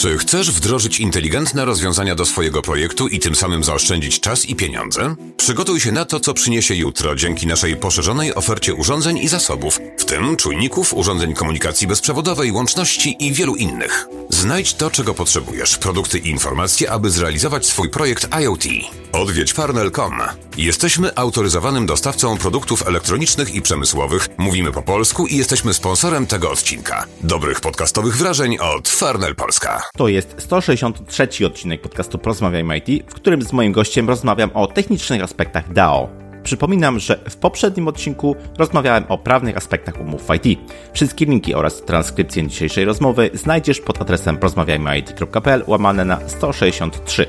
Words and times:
Czy 0.00 0.18
chcesz 0.18 0.50
wdrożyć 0.50 1.00
inteligentne 1.00 1.64
rozwiązania 1.64 2.14
do 2.14 2.26
swojego 2.26 2.62
projektu 2.62 3.08
i 3.08 3.18
tym 3.18 3.34
samym 3.34 3.64
zaoszczędzić 3.64 4.20
czas 4.20 4.46
i 4.46 4.56
pieniądze? 4.56 5.14
Przygotuj 5.36 5.80
się 5.80 5.92
na 5.92 6.04
to, 6.04 6.20
co 6.20 6.34
przyniesie 6.34 6.74
jutro 6.74 7.14
dzięki 7.14 7.46
naszej 7.46 7.76
poszerzonej 7.76 8.34
ofercie 8.34 8.74
urządzeń 8.74 9.18
i 9.18 9.28
zasobów, 9.28 9.78
w 9.98 10.04
tym 10.04 10.36
czujników, 10.36 10.94
urządzeń 10.94 11.34
komunikacji 11.34 11.86
bezprzewodowej, 11.86 12.52
łączności 12.52 13.16
i 13.18 13.32
wielu 13.32 13.56
innych. 13.56 14.06
Znajdź 14.28 14.74
to, 14.74 14.90
czego 14.90 15.14
potrzebujesz, 15.14 15.78
produkty 15.78 16.18
i 16.18 16.28
informacje, 16.28 16.90
aby 16.90 17.10
zrealizować 17.10 17.66
swój 17.66 17.88
projekt 17.88 18.28
IoT. 18.42 18.64
Odwiedź 19.12 19.52
farnel.com. 19.52 20.12
Jesteśmy 20.56 21.14
autoryzowanym 21.14 21.86
dostawcą 21.86 22.36
produktów 22.36 22.88
elektronicznych 22.88 23.54
i 23.54 23.62
przemysłowych, 23.62 24.28
mówimy 24.38 24.72
po 24.72 24.82
polsku 24.82 25.26
i 25.26 25.36
jesteśmy 25.36 25.74
sponsorem 25.74 26.26
tego 26.26 26.50
odcinka. 26.50 27.06
Dobrych 27.20 27.60
podcastowych 27.60 28.16
wrażeń 28.16 28.58
od 28.58 28.88
Farnel 28.88 29.34
Polska. 29.34 29.82
To 29.96 30.08
jest 30.08 30.34
163 30.38 31.46
odcinek 31.46 31.80
podcastu 31.80 32.18
Porozmawiajmy 32.18 32.78
IT, 32.78 33.10
w 33.10 33.14
którym 33.14 33.42
z 33.42 33.52
moim 33.52 33.72
gościem 33.72 34.08
rozmawiam 34.08 34.50
o 34.54 34.66
technicznych 34.66 35.22
aspektach 35.22 35.72
DAO. 35.72 36.08
Przypominam, 36.42 36.98
że 36.98 37.20
w 37.30 37.36
poprzednim 37.36 37.88
odcinku 37.88 38.36
rozmawiałem 38.58 39.04
o 39.08 39.18
prawnych 39.18 39.56
aspektach 39.56 40.00
umów 40.00 40.22
w 40.26 40.34
IT. 40.34 40.60
Wszystkie 40.92 41.24
linki 41.24 41.54
oraz 41.54 41.82
transkrypcję 41.82 42.48
dzisiejszej 42.48 42.84
rozmowy 42.84 43.30
znajdziesz 43.34 43.80
pod 43.80 44.02
adresem 44.02 44.36
porozmawiajmyit.pl 44.36 45.64
łamane 45.66 46.04
na 46.04 46.28
163. 46.28 47.26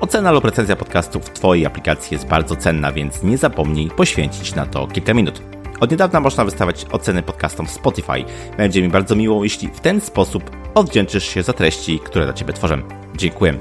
Ocena 0.00 0.30
lub 0.30 0.44
recenzja 0.44 0.76
podcastu 0.76 1.20
w 1.20 1.30
Twojej 1.30 1.66
aplikacji 1.66 2.14
jest 2.14 2.26
bardzo 2.26 2.56
cenna, 2.56 2.92
więc 2.92 3.22
nie 3.22 3.38
zapomnij 3.38 3.90
poświęcić 3.90 4.54
na 4.54 4.66
to 4.66 4.86
kilka 4.86 5.14
minut. 5.14 5.42
Od 5.80 5.90
niedawna 5.90 6.20
można 6.20 6.44
wystawiać 6.44 6.86
oceny 6.92 7.22
podcastom 7.22 7.66
w 7.66 7.70
Spotify. 7.70 8.24
Będzie 8.56 8.82
mi 8.82 8.88
bardzo 8.88 9.16
miło, 9.16 9.44
jeśli 9.44 9.68
w 9.68 9.80
ten 9.80 10.00
sposób 10.00 10.50
odwdzięczysz 10.74 11.24
się 11.24 11.42
za 11.42 11.52
treści, 11.52 11.98
które 11.98 12.24
dla 12.24 12.34
Ciebie 12.34 12.52
tworzę. 12.52 12.78
Dziękuję. 13.16 13.54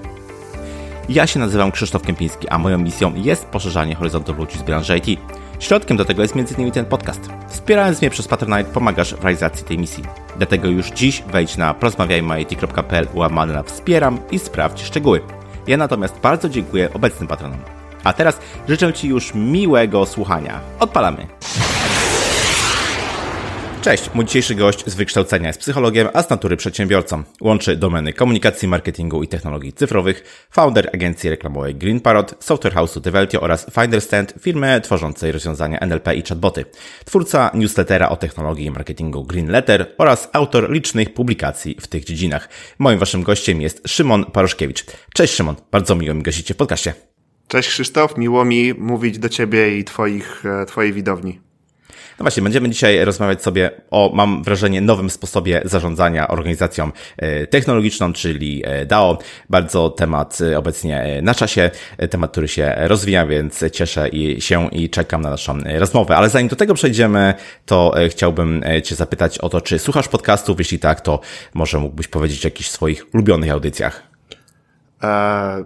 Ja 1.09 1.27
się 1.27 1.39
nazywam 1.39 1.71
Krzysztof 1.71 2.01
Kępiński, 2.01 2.49
a 2.49 2.57
moją 2.57 2.77
misją 2.77 3.15
jest 3.15 3.45
poszerzanie 3.45 3.95
horyzontów 3.95 4.37
ludzi 4.37 4.57
z 4.57 4.61
branży 4.61 4.97
IT. 4.97 5.19
Środkiem 5.59 5.97
do 5.97 6.05
tego 6.05 6.21
jest 6.21 6.35
m.in. 6.35 6.71
ten 6.71 6.85
podcast. 6.85 7.29
Wspierając 7.47 8.01
mnie 8.01 8.09
przez 8.09 8.27
Patronite 8.27 8.73
pomagasz 8.73 9.15
w 9.15 9.23
realizacji 9.23 9.65
tej 9.65 9.77
misji. 9.77 10.03
Dlatego 10.37 10.67
już 10.67 10.91
dziś 10.91 11.23
wejdź 11.31 11.57
na 11.57 11.73
porozmawiajmy.it.pl 11.73 13.07
łamane 13.13 13.53
na 13.53 13.63
wspieram 13.63 14.19
i 14.31 14.39
sprawdź 14.39 14.81
szczegóły. 14.81 15.38
Ja 15.69 15.77
natomiast 15.77 16.19
bardzo 16.19 16.49
dziękuję 16.49 16.93
obecnym 16.93 17.27
patronom. 17.27 17.59
A 18.03 18.13
teraz 18.13 18.39
życzę 18.67 18.93
Ci 18.93 19.07
już 19.07 19.33
miłego 19.35 20.05
słuchania. 20.05 20.59
Odpalamy! 20.79 21.27
Cześć, 23.81 24.09
mój 24.13 24.25
dzisiejszy 24.25 24.55
gość 24.55 24.85
z 24.85 24.95
wykształcenia 24.95 25.47
jest 25.47 25.59
psychologiem, 25.59 26.07
a 26.13 26.23
z 26.23 26.29
natury 26.29 26.57
przedsiębiorcą. 26.57 27.23
Łączy 27.41 27.75
domeny 27.75 28.13
komunikacji, 28.13 28.67
marketingu 28.67 29.23
i 29.23 29.27
technologii 29.27 29.73
cyfrowych, 29.73 30.47
founder 30.51 30.89
agencji 30.93 31.29
reklamowej 31.29 31.75
Green 31.75 31.99
Parrot, 31.99 32.35
software 32.39 32.73
house'u 32.73 33.01
Develtio 33.01 33.41
oraz 33.41 33.65
Finderstand, 33.71 34.33
firmy 34.41 34.81
tworzącej 34.81 35.31
rozwiązania 35.31 35.79
NLP 35.79 36.15
i 36.15 36.21
chatboty. 36.21 36.65
Twórca 37.05 37.51
newslettera 37.53 38.09
o 38.09 38.17
technologii 38.17 38.65
i 38.65 38.71
marketingu 38.71 39.23
Green 39.23 39.47
Letter 39.51 39.95
oraz 39.97 40.29
autor 40.33 40.71
licznych 40.71 41.13
publikacji 41.13 41.77
w 41.81 41.87
tych 41.87 42.03
dziedzinach. 42.03 42.49
Moim 42.79 42.99
waszym 42.99 43.23
gościem 43.23 43.61
jest 43.61 43.81
Szymon 43.87 44.25
Paroszkiewicz. 44.25 44.85
Cześć 45.13 45.33
Szymon, 45.33 45.55
bardzo 45.71 45.95
miło 45.95 46.15
mi 46.15 46.23
gościcie 46.23 46.53
w 46.53 46.57
podcaście. 46.57 46.93
Cześć 47.47 47.69
Krzysztof, 47.69 48.17
miło 48.17 48.45
mi 48.45 48.73
mówić 48.73 49.19
do 49.19 49.29
Ciebie 49.29 49.77
i 49.77 49.83
twoich, 49.83 50.45
e, 50.45 50.65
Twojej 50.65 50.93
widowni. 50.93 51.48
No 52.19 52.23
właśnie, 52.23 52.43
będziemy 52.43 52.69
dzisiaj 52.69 53.05
rozmawiać 53.05 53.43
sobie 53.43 53.71
o, 53.91 54.11
mam 54.13 54.43
wrażenie, 54.43 54.81
nowym 54.81 55.09
sposobie 55.09 55.61
zarządzania 55.65 56.27
organizacją 56.27 56.91
e, 57.17 57.47
technologiczną, 57.47 58.13
czyli 58.13 58.63
e, 58.65 58.85
DAO. 58.85 59.17
Bardzo 59.49 59.89
temat 59.89 60.37
e, 60.41 60.57
obecnie 60.57 61.19
na 61.21 61.35
czasie, 61.35 61.71
temat, 62.09 62.31
który 62.31 62.47
się 62.47 62.73
rozwija, 62.77 63.25
więc 63.25 63.63
cieszę 63.71 64.09
się 64.39 64.69
i 64.71 64.89
czekam 64.89 65.21
na 65.21 65.29
naszą 65.29 65.57
rozmowę. 65.77 66.17
Ale 66.17 66.29
zanim 66.29 66.47
do 66.47 66.55
tego 66.55 66.73
przejdziemy, 66.73 67.33
to 67.65 67.93
chciałbym 68.09 68.63
Cię 68.83 68.95
zapytać 68.95 69.37
o 69.37 69.49
to, 69.49 69.61
czy 69.61 69.79
słuchasz 69.79 70.07
podcastów? 70.07 70.59
Jeśli 70.59 70.79
tak, 70.79 71.01
to 71.01 71.19
może 71.53 71.79
mógłbyś 71.79 72.07
powiedzieć 72.07 72.45
o 72.45 72.47
jakichś 72.47 72.69
swoich 72.69 73.05
ulubionych 73.13 73.51
audycjach. 73.51 74.03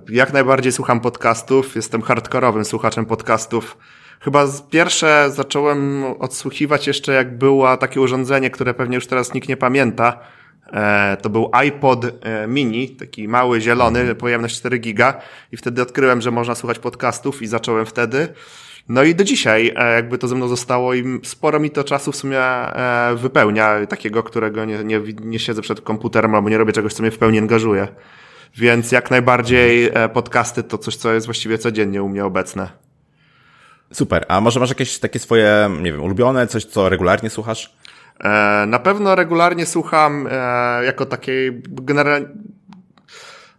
Jak 0.09 0.33
najbardziej 0.33 0.71
słucham 0.71 1.01
podcastów. 1.01 1.75
Jestem 1.75 2.01
hardkorowym 2.01 2.65
słuchaczem 2.65 3.05
podcastów 3.05 3.77
Chyba 4.23 4.47
pierwsze 4.69 5.31
zacząłem 5.31 6.03
odsłuchiwać 6.19 6.87
jeszcze 6.87 7.13
jak 7.13 7.37
było 7.37 7.77
takie 7.77 8.01
urządzenie, 8.01 8.49
które 8.49 8.73
pewnie 8.73 8.95
już 8.95 9.07
teraz 9.07 9.33
nikt 9.33 9.49
nie 9.49 9.57
pamięta. 9.57 10.19
E, 10.73 11.17
to 11.21 11.29
był 11.29 11.49
iPod 11.51 12.05
e, 12.05 12.47
mini, 12.47 12.89
taki 12.89 13.27
mały, 13.27 13.61
zielony, 13.61 14.15
pojemność 14.15 14.55
4 14.57 14.77
giga 14.77 15.21
i 15.51 15.57
wtedy 15.57 15.81
odkryłem, 15.81 16.21
że 16.21 16.31
można 16.31 16.55
słuchać 16.55 16.79
podcastów 16.79 17.41
i 17.41 17.47
zacząłem 17.47 17.85
wtedy. 17.85 18.27
No 18.89 19.03
i 19.03 19.15
do 19.15 19.23
dzisiaj 19.23 19.73
e, 19.75 19.93
jakby 19.95 20.17
to 20.17 20.27
ze 20.27 20.35
mną 20.35 20.47
zostało 20.47 20.93
i 20.93 21.19
sporo 21.23 21.59
mi 21.59 21.69
to 21.69 21.83
czasu 21.83 22.11
w 22.11 22.15
sumie 22.15 22.41
wypełnia, 23.15 23.85
takiego, 23.85 24.23
którego 24.23 24.65
nie, 24.65 24.83
nie, 24.83 25.01
nie 25.21 25.39
siedzę 25.39 25.61
przed 25.61 25.81
komputerem 25.81 26.35
albo 26.35 26.49
nie 26.49 26.57
robię 26.57 26.73
czegoś, 26.73 26.93
co 26.93 27.03
mnie 27.03 27.11
w 27.11 27.17
pełni 27.17 27.39
angażuje. 27.39 27.87
Więc 28.57 28.91
jak 28.91 29.11
najbardziej 29.11 29.91
podcasty 30.13 30.63
to 30.63 30.77
coś, 30.77 30.95
co 30.95 31.13
jest 31.13 31.27
właściwie 31.27 31.57
codziennie 31.57 32.03
u 32.03 32.09
mnie 32.09 32.25
obecne. 32.25 32.82
Super. 33.93 34.25
A 34.27 34.41
może 34.41 34.59
masz 34.59 34.69
jakieś 34.69 34.99
takie 34.99 35.19
swoje, 35.19 35.69
nie 35.81 35.91
wiem, 35.91 36.03
ulubione, 36.03 36.47
coś, 36.47 36.65
co 36.65 36.89
regularnie 36.89 37.29
słuchasz? 37.29 37.73
E, 38.19 38.65
na 38.67 38.79
pewno 38.79 39.15
regularnie 39.15 39.65
słucham 39.65 40.27
e, 40.31 40.85
jako 40.85 41.05
takiej 41.05 41.61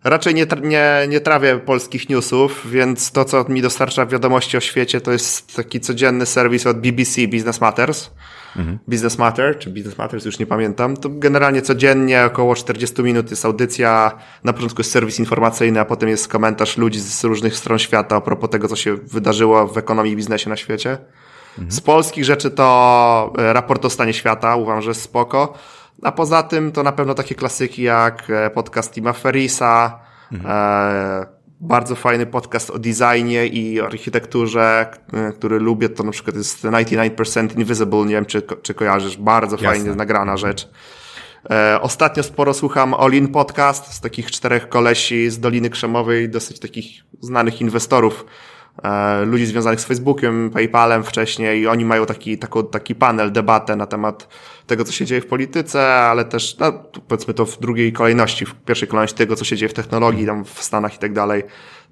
raczej 0.05 0.35
nie, 0.35 0.47
nie, 0.63 1.07
nie 1.09 1.21
trawię 1.21 1.59
polskich 1.59 2.09
newsów, 2.09 2.71
więc 2.71 3.13
to, 3.13 3.25
co 3.25 3.45
mi 3.49 3.63
dostarcza 3.63 4.07
wiadomości 4.07 4.57
o 4.57 4.61
świecie, 4.61 5.01
to 5.01 5.13
jest 5.13 5.57
taki 5.57 5.81
codzienny 5.81 6.27
serwis 6.27 6.67
od 6.67 6.81
BBC 6.81 7.29
Business 7.29 7.61
Matters 7.61 8.11
mhm. 8.57 8.79
Business 8.89 9.19
Matter, 9.19 9.59
czy 9.59 9.71
Business 9.71 9.99
Matters, 9.99 10.25
już 10.25 10.39
nie 10.39 10.47
pamiętam, 10.47 10.97
to 10.97 11.09
generalnie 11.09 11.63
codziennie 11.63 12.25
około 12.25 12.55
40 12.55 13.03
minut 13.03 13.31
jest 13.31 13.45
audycja, 13.45 14.19
na 14.45 14.53
początku 14.53 14.81
jest 14.81 14.91
serwis 14.91 15.19
informacyjny, 15.19 15.81
a 15.81 15.85
potem 15.85 16.09
jest 16.09 16.29
komentarz 16.29 16.77
ludzi 16.77 17.01
z 17.01 17.25
różnych 17.25 17.57
stron 17.57 17.79
świata 17.79 18.17
a 18.17 18.21
propos 18.21 18.51
tego, 18.51 18.69
co 18.69 18.77
się 18.77 18.95
wydarzyło 18.95 19.67
w 19.67 19.79
ekonomii 19.79 20.13
i 20.13 20.17
biznesie 20.17 20.51
na 20.51 20.57
świecie. 20.57 20.99
Mhm. 21.59 21.73
Z 21.73 21.81
polskich 21.81 22.25
rzeczy 22.25 22.51
to 22.51 23.33
e, 23.39 23.53
raport 23.53 23.85
o 23.85 23.91
stanie 23.91 24.13
świata, 24.13 24.57
uważam, 24.57 24.83
że 24.83 24.95
spoko. 24.95 25.55
A 26.03 26.13
poza 26.13 26.43
tym 26.43 26.73
to 26.73 26.83
na 26.83 26.93
pewno 26.93 27.15
takie 27.15 27.35
klasyki 27.35 27.83
jak 27.83 28.31
e, 28.31 28.51
podcast 28.51 28.93
Tima 28.93 29.13
Ferisa, 29.13 30.01
mhm. 30.33 30.51
e, 30.51 31.27
bardzo 31.61 31.95
fajny 31.95 32.27
podcast 32.27 32.71
o 32.71 32.79
designie 32.79 33.47
i 33.47 33.81
architekturze, 33.81 34.87
e, 35.13 35.33
który 35.33 35.59
lubię, 35.59 35.89
to 35.89 36.03
na 36.03 36.13
przykład 36.13 36.37
jest 36.37 36.65
99% 36.65 37.59
Invisible, 37.59 38.05
nie 38.05 38.15
wiem 38.15 38.27
czy, 38.27 38.43
czy 38.63 38.75
kojarzysz, 38.75 39.17
bardzo 39.17 39.57
Jasne. 39.57 39.69
fajnie 39.69 39.95
nagrana 39.95 40.37
rzecz. 40.37 40.69
E, 41.51 41.81
ostatnio 41.81 42.23
sporo 42.23 42.55
słucham 42.55 42.95
Olin 42.95 43.29
Podcast 43.29 43.93
z 43.95 44.01
takich 44.01 44.31
czterech 44.31 44.69
kolesi 44.69 45.31
z 45.31 45.41
Doliny 45.41 45.71
Krzemowej, 45.71 46.29
dosyć 46.29 46.61
takich 46.61 46.87
znanych 47.21 47.61
inwestorów, 47.61 48.27
e, 48.83 49.25
ludzi 49.25 49.47
związanych 49.47 49.81
z 49.81 49.85
Facebookiem, 49.85 50.51
PayPalem 50.51 51.05
wcześniej 51.05 51.61
i 51.61 51.67
oni 51.67 51.85
mają 51.85 52.07
taki, 52.07 52.39
taki, 52.39 52.59
taki 52.71 52.95
panel, 52.95 53.33
debatę 53.33 53.77
na 53.77 53.87
temat 53.87 54.29
tego, 54.67 54.85
co 54.85 54.93
się 54.93 55.05
dzieje 55.05 55.21
w 55.21 55.27
polityce, 55.27 55.95
ale 55.95 56.25
też, 56.25 56.59
no, 56.59 56.73
powiedzmy 57.09 57.35
to 57.35 57.47
w 57.47 57.61
drugiej 57.61 57.93
kolejności, 57.93 58.47
w 58.47 58.55
pierwszej 58.55 58.89
kolejności 58.89 59.19
tego, 59.19 59.37
co 59.37 59.45
się 59.45 59.57
dzieje 59.57 59.69
w 59.69 59.75
technologii, 59.75 60.27
tam 60.27 60.45
w 60.45 60.63
Stanach 60.63 60.95
i 60.95 60.99
tak 60.99 61.13
dalej. 61.13 61.43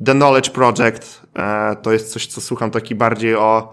The 0.05 0.12
Knowledge 0.12 0.50
Project 0.50 1.22
e, 1.37 1.77
to 1.82 1.93
jest 1.93 2.12
coś, 2.12 2.27
co 2.27 2.41
słucham 2.41 2.71
taki 2.71 2.94
bardziej 2.94 3.37
o, 3.37 3.72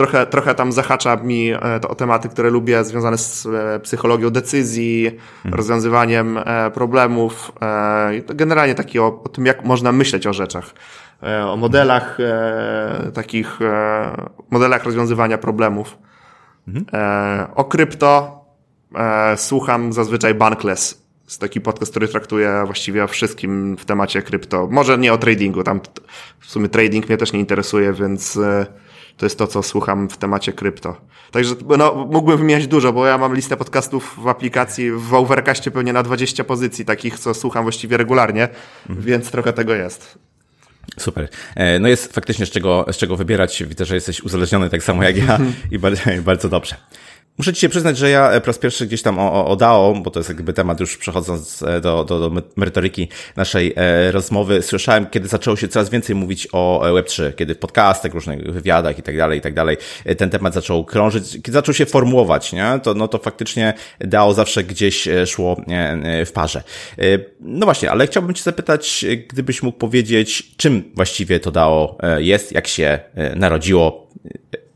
trochę, 0.00 0.26
trochę 0.26 0.54
tam 0.54 0.72
zahacza 0.72 1.16
mi 1.16 1.50
e, 1.50 1.80
to, 1.80 1.88
o 1.88 1.94
tematy, 1.94 2.28
które 2.28 2.50
lubię, 2.50 2.84
związane 2.84 3.18
z 3.18 3.46
e, 3.46 3.80
psychologią 3.80 4.30
decyzji, 4.30 5.06
mhm. 5.06 5.54
rozwiązywaniem 5.54 6.38
e, 6.38 6.70
problemów, 6.70 7.52
generalnie 8.26 8.74
taki 8.74 8.98
o, 8.98 9.22
o 9.24 9.28
tym, 9.28 9.46
jak 9.46 9.64
można 9.64 9.92
myśleć 9.92 10.26
o 10.26 10.32
rzeczach 10.32 10.74
o 11.46 11.56
modelach 11.56 12.18
takich, 13.14 13.58
modelach 14.50 14.84
rozwiązywania 14.84 15.38
problemów. 15.38 15.98
Mhm. 16.68 16.86
O 17.54 17.64
krypto 17.64 18.39
e, 18.94 19.36
słucham 19.36 19.92
zazwyczaj 19.92 20.34
Bankless. 20.34 21.02
Jest 21.24 21.40
taki 21.40 21.60
podcast, 21.60 21.90
który 21.90 22.08
traktuje 22.08 22.62
właściwie 22.66 23.04
o 23.04 23.08
wszystkim 23.08 23.76
w 23.76 23.84
temacie 23.84 24.22
krypto. 24.22 24.68
Może 24.70 24.98
nie 24.98 25.12
o 25.12 25.18
tradingu, 25.18 25.62
tam 25.62 25.80
w 26.40 26.50
sumie 26.50 26.68
trading 26.68 27.08
mnie 27.08 27.16
też 27.16 27.32
nie 27.32 27.40
interesuje, 27.40 27.92
więc 27.92 28.36
e, 28.36 28.66
to 29.16 29.26
jest 29.26 29.38
to, 29.38 29.46
co 29.46 29.62
słucham 29.62 30.08
w 30.08 30.16
temacie 30.16 30.52
krypto. 30.52 30.96
Także 31.30 31.54
no, 31.78 32.06
mógłbym 32.10 32.38
wymieniać 32.38 32.66
dużo, 32.66 32.92
bo 32.92 33.06
ja 33.06 33.18
mam 33.18 33.34
listę 33.34 33.56
podcastów 33.56 34.16
w 34.18 34.28
aplikacji, 34.28 34.90
w 34.90 35.14
Overcastie 35.14 35.70
pewnie 35.70 35.92
na 35.92 36.02
20 36.02 36.44
pozycji, 36.44 36.84
takich, 36.84 37.18
co 37.18 37.34
słucham 37.34 37.62
właściwie 37.62 37.96
regularnie, 37.96 38.48
mhm. 38.88 39.06
więc 39.06 39.30
trochę 39.30 39.52
tego 39.52 39.74
jest. 39.74 40.18
Super. 40.98 41.28
E, 41.56 41.78
no 41.78 41.88
jest 41.88 42.12
faktycznie 42.12 42.46
z 42.46 42.50
czego, 42.50 42.86
z 42.92 42.96
czego 42.96 43.16
wybierać. 43.16 43.62
Widzę, 43.68 43.84
że 43.84 43.94
jesteś 43.94 44.20
uzależniony 44.20 44.70
tak 44.70 44.82
samo 44.82 45.02
jak 45.02 45.16
ja 45.16 45.38
i 45.70 45.78
bardzo, 45.78 46.02
bardzo 46.24 46.48
dobrze. 46.48 46.76
Muszę 47.38 47.52
ci 47.52 47.60
się 47.60 47.68
przyznać, 47.68 47.98
że 47.98 48.10
ja 48.10 48.40
po 48.40 48.46
raz 48.46 48.58
pierwszy 48.58 48.86
gdzieś 48.86 49.02
tam 49.02 49.18
o, 49.18 49.46
o 49.46 49.56
DAO, 49.56 49.94
bo 50.02 50.10
to 50.10 50.20
jest 50.20 50.28
jakby 50.30 50.52
temat 50.52 50.80
już 50.80 50.96
przechodząc 50.96 51.62
e, 51.62 51.80
do, 51.80 52.04
do, 52.04 52.30
do 52.30 52.42
merytoryki 52.56 53.08
naszej 53.36 53.74
e, 53.76 54.12
rozmowy, 54.12 54.62
słyszałem, 54.62 55.06
kiedy 55.06 55.28
zaczęło 55.28 55.56
się 55.56 55.68
coraz 55.68 55.90
więcej 55.90 56.16
mówić 56.16 56.48
o 56.52 56.88
e, 56.88 57.02
Web3, 57.02 57.34
kiedy 57.34 57.54
w 57.54 57.58
podcastach, 57.58 58.14
różnych 58.14 58.52
wywiadach 58.52 58.98
i 58.98 59.02
tak 59.02 59.16
dalej, 59.16 59.38
i 59.38 59.40
tak 59.40 59.54
dalej, 59.54 59.76
ten 60.18 60.30
temat 60.30 60.54
zaczął 60.54 60.84
krążyć, 60.84 61.32
kiedy 61.32 61.52
zaczął 61.52 61.74
się 61.74 61.86
formułować, 61.86 62.52
nie? 62.52 62.80
To, 62.82 62.94
no 62.94 63.08
to 63.08 63.18
faktycznie 63.18 63.74
DAO 64.00 64.34
zawsze 64.34 64.64
gdzieś 64.64 65.08
szło 65.26 65.56
w 66.26 66.32
parze. 66.32 66.62
No 67.40 67.66
właśnie, 67.66 67.90
ale 67.90 68.06
chciałbym 68.06 68.34
cię 68.34 68.42
zapytać, 68.42 69.04
gdybyś 69.28 69.62
mógł 69.62 69.78
powiedzieć, 69.78 70.56
czym 70.56 70.92
właściwie 70.94 71.40
to 71.40 71.50
DAO 71.50 71.98
jest, 72.18 72.52
jak 72.52 72.66
się 72.66 73.00
narodziło, 73.36 74.08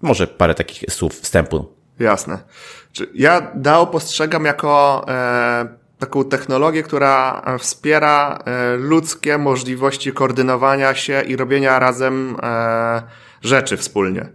może 0.02 0.26
parę 0.26 0.54
takich 0.54 0.84
słów 0.90 1.20
wstępu 1.20 1.74
Jasne. 1.99 2.38
Ja 3.14 3.41
DAO 3.55 3.87
postrzegam 3.87 4.44
jako 4.44 5.05
e, 5.08 5.67
taką 5.99 6.25
technologię, 6.25 6.82
która 6.82 7.43
wspiera 7.58 8.38
e, 8.44 8.76
ludzkie 8.76 9.38
możliwości 9.38 10.12
koordynowania 10.12 10.94
się 10.94 11.23
i 11.23 11.37
robienia 11.37 11.79
razem 11.79 12.37
e, 12.43 13.02
rzeczy 13.43 13.76
wspólnie. 13.76 14.29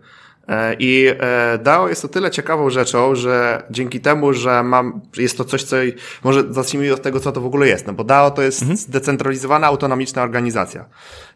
E, 0.50 0.76
I 0.80 1.08
e, 1.20 1.58
DAO 1.58 1.90
jest 1.90 2.06
o 2.06 2.08
tyle 2.08 2.32
ciekawą 2.32 2.70
rzeczą, 2.70 3.16
że 3.16 3.64
dzięki 3.70 4.00
temu, 4.00 4.34
że 4.34 4.64
mam, 4.64 5.02
jest 5.18 5.38
to 5.38 5.46
coś, 5.46 5.64
co 5.64 5.76
może 6.24 6.54
zacznijmy 6.54 6.94
od 6.94 7.02
tego, 7.02 7.20
co 7.20 7.32
to 7.32 7.42
w 7.42 7.46
ogóle 7.46 7.68
jest. 7.68 7.88
No 7.88 7.94
bo 7.94 8.04
DAO 8.04 8.32
to 8.32 8.42
jest 8.42 8.62
mhm. 8.62 8.78
zdecentralizowana, 8.78 9.68
autonomiczna 9.68 10.24
organizacja. 10.24 10.86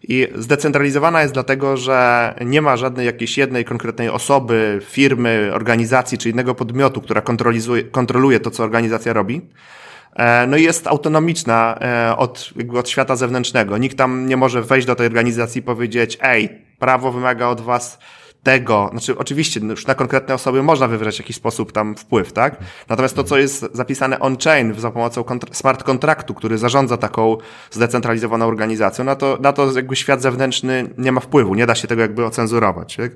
I 0.03 0.27
zdecentralizowana 0.35 1.21
jest 1.21 1.33
dlatego, 1.33 1.77
że 1.77 2.33
nie 2.45 2.61
ma 2.61 2.77
żadnej 2.77 3.05
jakiejś 3.05 3.37
jednej 3.37 3.65
konkretnej 3.65 4.09
osoby, 4.09 4.79
firmy, 4.89 5.51
organizacji 5.53 6.17
czy 6.17 6.29
innego 6.29 6.55
podmiotu, 6.55 7.01
która 7.01 7.21
kontroluje, 7.21 7.83
kontroluje 7.83 8.39
to, 8.39 8.51
co 8.51 8.63
organizacja 8.63 9.13
robi. 9.13 9.41
E, 10.15 10.47
no 10.47 10.57
i 10.57 10.63
jest 10.63 10.87
autonomiczna 10.87 11.79
od, 12.17 12.49
jakby 12.55 12.79
od 12.79 12.89
świata 12.89 13.15
zewnętrznego. 13.15 13.77
Nikt 13.77 13.97
tam 13.97 14.27
nie 14.27 14.37
może 14.37 14.61
wejść 14.61 14.87
do 14.87 14.95
tej 14.95 15.07
organizacji 15.07 15.59
i 15.59 15.63
powiedzieć, 15.63 16.17
ej, 16.21 16.49
prawo 16.79 17.11
wymaga 17.11 17.47
od 17.47 17.61
was 17.61 17.99
tego, 18.43 18.89
znaczy 18.91 19.17
oczywiście 19.17 19.59
no 19.59 19.71
już 19.71 19.87
na 19.87 19.95
konkretne 19.95 20.33
osoby 20.35 20.63
można 20.63 20.87
wywrzeć 20.87 21.15
w 21.15 21.19
jakiś 21.19 21.35
sposób 21.35 21.71
tam 21.71 21.95
wpływ, 21.95 22.33
tak? 22.33 22.57
Natomiast 22.89 23.15
to, 23.15 23.23
co 23.23 23.37
jest 23.37 23.65
zapisane 23.73 24.19
on-chain 24.19 24.73
za 24.79 24.91
pomocą 24.91 25.23
smart 25.51 25.83
kontraktu, 25.83 26.33
który 26.33 26.57
zarządza 26.57 26.97
taką 26.97 27.37
zdecentralizowaną 27.71 28.45
organizacją, 28.45 29.05
na 29.05 29.15
to, 29.15 29.37
na 29.41 29.53
to 29.53 29.71
jakby 29.71 29.95
świat 29.95 30.21
zewnętrzny 30.21 30.89
nie 30.97 31.11
ma 31.11 31.21
wpływu, 31.21 31.55
nie 31.55 31.65
da 31.65 31.75
się 31.75 31.87
tego 31.87 32.01
jakby 32.01 32.25
ocenzurować, 32.25 32.95
tak? 32.95 33.11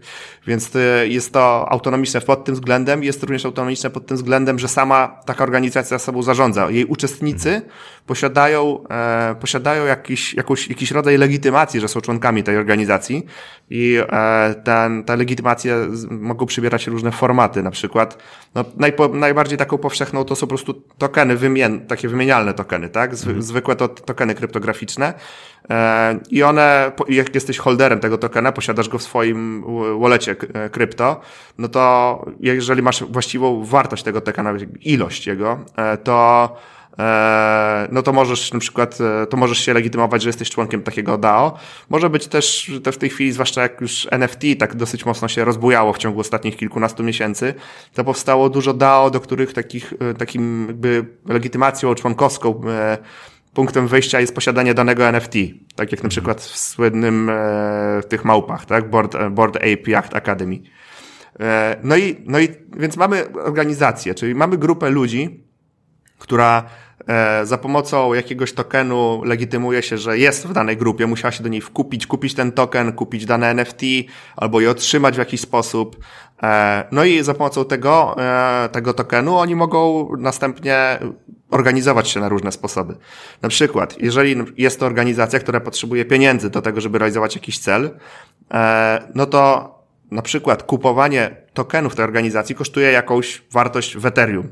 Więc 0.47 0.75
y, 0.75 1.07
jest 1.07 1.33
to 1.33 1.71
autonomiczne 1.71 2.21
pod 2.21 2.45
tym 2.45 2.55
względem, 2.55 3.03
jest 3.03 3.23
również 3.23 3.45
autonomiczne 3.45 3.89
pod 3.89 4.05
tym 4.05 4.17
względem, 4.17 4.59
że 4.59 4.67
sama 4.67 5.19
taka 5.25 5.43
organizacja 5.43 5.99
sobą 5.99 6.23
zarządza. 6.23 6.69
Jej 6.69 6.85
uczestnicy 6.85 7.61
posiadają, 8.05 8.87
e, 8.89 9.35
posiadają 9.39 9.85
jakiś, 9.85 10.33
jakąś, 10.33 10.67
jakiś 10.67 10.91
rodzaj 10.91 11.17
legitymacji, 11.17 11.79
że 11.79 11.87
są 11.87 12.01
członkami 12.01 12.43
tej 12.43 12.57
organizacji 12.57 13.25
i 13.69 13.97
e, 14.09 14.55
ten, 14.63 15.03
ten 15.03 15.16
legitymacje 15.17 15.75
mogą 16.09 16.45
przybierać 16.45 16.87
różne 16.87 17.11
formaty, 17.11 17.63
na 17.63 17.71
przykład 17.71 18.17
no, 18.55 18.65
najpo, 18.77 19.07
najbardziej 19.07 19.57
taką 19.57 19.77
powszechną 19.77 20.23
to 20.23 20.35
są 20.35 20.41
po 20.41 20.47
prostu 20.47 20.73
tokeny, 20.97 21.37
wymien, 21.37 21.87
takie 21.87 22.07
wymienialne 22.07 22.53
tokeny, 22.53 22.89
tak? 22.89 23.15
Zwy, 23.15 23.29
mhm. 23.29 23.43
Zwykłe 23.43 23.75
to 23.75 23.87
tokeny 23.87 24.35
kryptograficzne 24.35 25.13
e, 25.69 26.19
i 26.29 26.43
one, 26.43 26.91
jak 27.09 27.35
jesteś 27.35 27.57
holderem 27.57 27.99
tego 27.99 28.17
tokena, 28.17 28.51
posiadasz 28.51 28.89
go 28.89 28.97
w 28.97 29.03
swoim 29.03 29.63
wallecie 29.99 30.35
krypto, 30.71 31.21
no 31.57 31.67
to 31.67 32.25
jeżeli 32.39 32.81
masz 32.81 33.03
właściwą 33.03 33.63
wartość 33.65 34.03
tego 34.03 34.21
tokena, 34.21 34.53
ilość 34.81 35.27
jego, 35.27 35.59
e, 35.75 35.97
to 35.97 36.49
E, 36.57 36.76
no 37.91 38.01
to 38.01 38.13
możesz 38.13 38.53
na 38.53 38.59
przykład, 38.59 38.97
e, 39.01 39.27
to 39.27 39.37
możesz 39.37 39.57
się 39.59 39.73
legitymować, 39.73 40.21
że 40.21 40.29
jesteś 40.29 40.49
członkiem 40.49 40.83
takiego 40.83 41.17
DAO. 41.17 41.59
Może 41.89 42.09
być 42.09 42.27
też, 42.27 42.71
też 42.83 42.95
w 42.95 42.97
tej 42.97 43.09
chwili, 43.09 43.31
zwłaszcza 43.31 43.61
jak 43.61 43.81
już 43.81 44.07
NFT 44.11 44.41
tak 44.59 44.75
dosyć 44.75 45.05
mocno 45.05 45.27
się 45.27 45.45
rozbujało 45.45 45.93
w 45.93 45.97
ciągu 45.97 46.19
ostatnich 46.19 46.57
kilkunastu 46.57 47.03
miesięcy, 47.03 47.53
to 47.93 48.03
powstało 48.03 48.49
dużo 48.49 48.73
DAO, 48.73 49.09
do 49.09 49.19
których 49.19 49.53
takich, 49.53 49.93
e, 49.99 50.13
takim 50.13 50.65
jakby 50.67 51.05
legitymacją 51.25 51.95
członkowską 51.95 52.61
punktem 53.53 53.87
wyjścia 53.87 54.19
jest 54.19 54.35
posiadanie 54.35 54.73
danego 54.73 55.07
NFT. 55.07 55.33
Tak 55.75 55.91
jak 55.91 56.03
na 56.03 56.09
przykład 56.09 56.41
w 56.41 56.57
słynnym 56.57 57.31
w 58.01 58.05
tych 58.09 58.25
małpach, 58.25 58.65
tak? 58.65 58.89
Board, 58.89 59.17
Board 59.31 59.55
Ape 59.55 59.91
Yacht 59.91 60.15
Academy. 60.15 60.59
No 61.83 61.97
i, 61.97 62.15
no 62.25 62.39
i 62.39 62.49
więc 62.77 62.97
mamy 62.97 63.33
organizację, 63.33 64.15
czyli 64.15 64.35
mamy 64.35 64.57
grupę 64.57 64.89
ludzi, 64.89 65.43
która 66.19 66.63
E, 66.63 66.86
za 67.43 67.57
pomocą 67.57 68.13
jakiegoś 68.13 68.53
tokenu 68.53 69.21
legitymuje 69.25 69.81
się, 69.81 69.97
że 69.97 70.17
jest 70.17 70.47
w 70.47 70.53
danej 70.53 70.77
grupie, 70.77 71.07
musiała 71.07 71.31
się 71.31 71.43
do 71.43 71.49
niej 71.49 71.61
wkupić, 71.61 72.07
kupić 72.07 72.33
ten 72.33 72.51
token, 72.51 72.93
kupić 72.93 73.25
dane 73.25 73.49
NFT 73.49 73.81
albo 74.35 74.61
je 74.61 74.71
otrzymać 74.71 75.15
w 75.15 75.17
jakiś 75.17 75.41
sposób. 75.41 75.97
E, 76.43 76.83
no 76.91 77.03
i 77.03 77.23
za 77.23 77.33
pomocą 77.33 77.65
tego, 77.65 78.15
e, 78.19 78.69
tego 78.69 78.93
tokenu 78.93 79.37
oni 79.37 79.55
mogą 79.55 80.09
następnie 80.17 80.99
organizować 81.51 82.09
się 82.09 82.19
na 82.19 82.29
różne 82.29 82.51
sposoby. 82.51 82.97
Na 83.41 83.49
przykład, 83.49 83.95
jeżeli 83.99 84.35
jest 84.57 84.79
to 84.79 84.85
organizacja, 84.85 85.39
która 85.39 85.59
potrzebuje 85.59 86.05
pieniędzy 86.05 86.49
do 86.49 86.61
tego, 86.61 86.81
żeby 86.81 86.97
realizować 86.97 87.35
jakiś 87.35 87.59
cel, 87.59 87.89
no 89.15 89.25
to 89.25 89.75
na 90.11 90.21
przykład 90.21 90.63
kupowanie 90.63 91.35
tokenów 91.53 91.95
tej 91.95 92.05
organizacji 92.05 92.55
kosztuje 92.55 92.91
jakąś 92.91 93.43
wartość 93.51 93.97
w 93.97 94.05
Ethereum. 94.05 94.51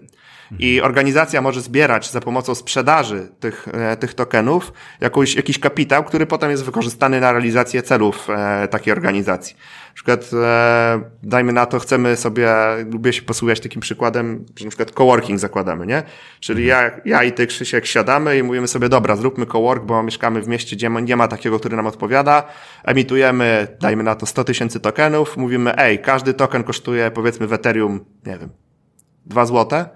I 0.59 0.81
organizacja 0.81 1.41
może 1.41 1.61
zbierać 1.61 2.11
za 2.11 2.21
pomocą 2.21 2.55
sprzedaży 2.55 3.27
tych, 3.39 3.67
e, 3.73 3.97
tych 3.97 4.13
tokenów 4.13 4.73
jakąś, 5.01 5.35
jakiś 5.35 5.59
kapitał, 5.59 6.03
który 6.03 6.25
potem 6.25 6.51
jest 6.51 6.65
wykorzystany 6.65 7.21
na 7.21 7.31
realizację 7.31 7.81
celów 7.81 8.27
e, 8.29 8.67
takiej 8.67 8.93
organizacji. 8.93 9.55
Na 9.87 9.93
przykład, 9.95 10.31
e, 10.33 11.01
dajmy 11.23 11.53
na 11.53 11.65
to, 11.65 11.79
chcemy 11.79 12.15
sobie, 12.15 12.49
lubię 12.91 13.13
się 13.13 13.21
posługiwać 13.21 13.59
takim 13.59 13.81
przykładem, 13.81 14.45
że 14.55 14.65
na 14.65 14.69
przykład 14.69 14.91
coworking 14.91 15.39
zakładamy, 15.39 15.85
nie? 15.85 16.03
Czyli 16.39 16.65
ja, 16.65 16.91
ja 17.05 17.23
i 17.23 17.31
ty, 17.31 17.47
Krzysiek, 17.47 17.85
siadamy 17.85 18.37
i 18.37 18.43
mówimy 18.43 18.67
sobie, 18.67 18.89
dobra, 18.89 19.15
zróbmy 19.15 19.45
cowork, 19.45 19.83
bo 19.83 20.03
mieszkamy 20.03 20.41
w 20.41 20.47
mieście, 20.47 20.75
gdzie 20.75 20.89
nie 20.89 21.15
ma 21.15 21.27
takiego, 21.27 21.59
który 21.59 21.75
nam 21.75 21.87
odpowiada, 21.87 22.43
emitujemy, 22.83 23.67
dajmy 23.81 24.03
na 24.03 24.15
to 24.15 24.25
100 24.25 24.43
tysięcy 24.43 24.79
tokenów, 24.79 25.37
mówimy, 25.37 25.77
ej, 25.77 25.99
każdy 25.99 26.33
token 26.33 26.63
kosztuje, 26.63 27.11
powiedzmy, 27.11 27.47
w 27.47 27.53
Ethereum, 27.53 28.05
nie 28.25 28.37
wiem, 28.37 28.49
2 29.25 29.45
złote, 29.45 29.89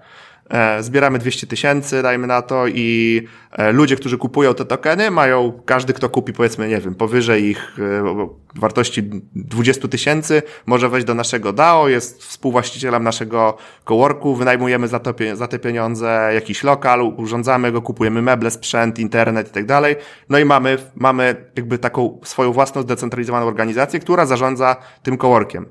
zbieramy 0.80 1.18
200 1.18 1.46
tysięcy, 1.46 2.02
dajmy 2.02 2.26
na 2.26 2.42
to, 2.42 2.66
i 2.66 3.22
e, 3.52 3.72
ludzie, 3.72 3.96
którzy 3.96 4.18
kupują 4.18 4.54
te 4.54 4.64
tokeny, 4.64 5.10
mają, 5.10 5.52
każdy, 5.64 5.92
kto 5.92 6.08
kupi, 6.08 6.32
powiedzmy, 6.32 6.68
nie 6.68 6.80
wiem, 6.80 6.94
powyżej 6.94 7.44
ich 7.44 7.78
e, 7.78 8.28
wartości 8.54 9.02
20 9.34 9.88
tysięcy, 9.88 10.42
może 10.66 10.88
wejść 10.88 11.06
do 11.06 11.14
naszego 11.14 11.52
DAO, 11.52 11.88
jest 11.88 12.22
współwłaścicielem 12.22 13.02
naszego 13.02 13.56
coworku, 13.84 14.36
wynajmujemy 14.36 14.88
za, 14.88 14.98
to, 14.98 15.14
za 15.34 15.48
te 15.48 15.58
pieniądze 15.58 16.30
jakiś 16.34 16.64
lokal, 16.64 17.02
urządzamy 17.02 17.72
go, 17.72 17.82
kupujemy 17.82 18.22
meble, 18.22 18.50
sprzęt, 18.50 18.98
internet 18.98 19.48
i 19.48 19.50
tak 19.50 19.66
dalej. 19.66 19.96
No 20.28 20.38
i 20.38 20.44
mamy, 20.44 20.78
mamy 20.94 21.50
jakby 21.56 21.78
taką 21.78 22.20
swoją 22.24 22.52
własną 22.52 22.82
zdecentralizowaną 22.82 23.46
organizację, 23.46 24.00
która 24.00 24.26
zarządza 24.26 24.76
tym 25.02 25.18
coworkiem. 25.18 25.66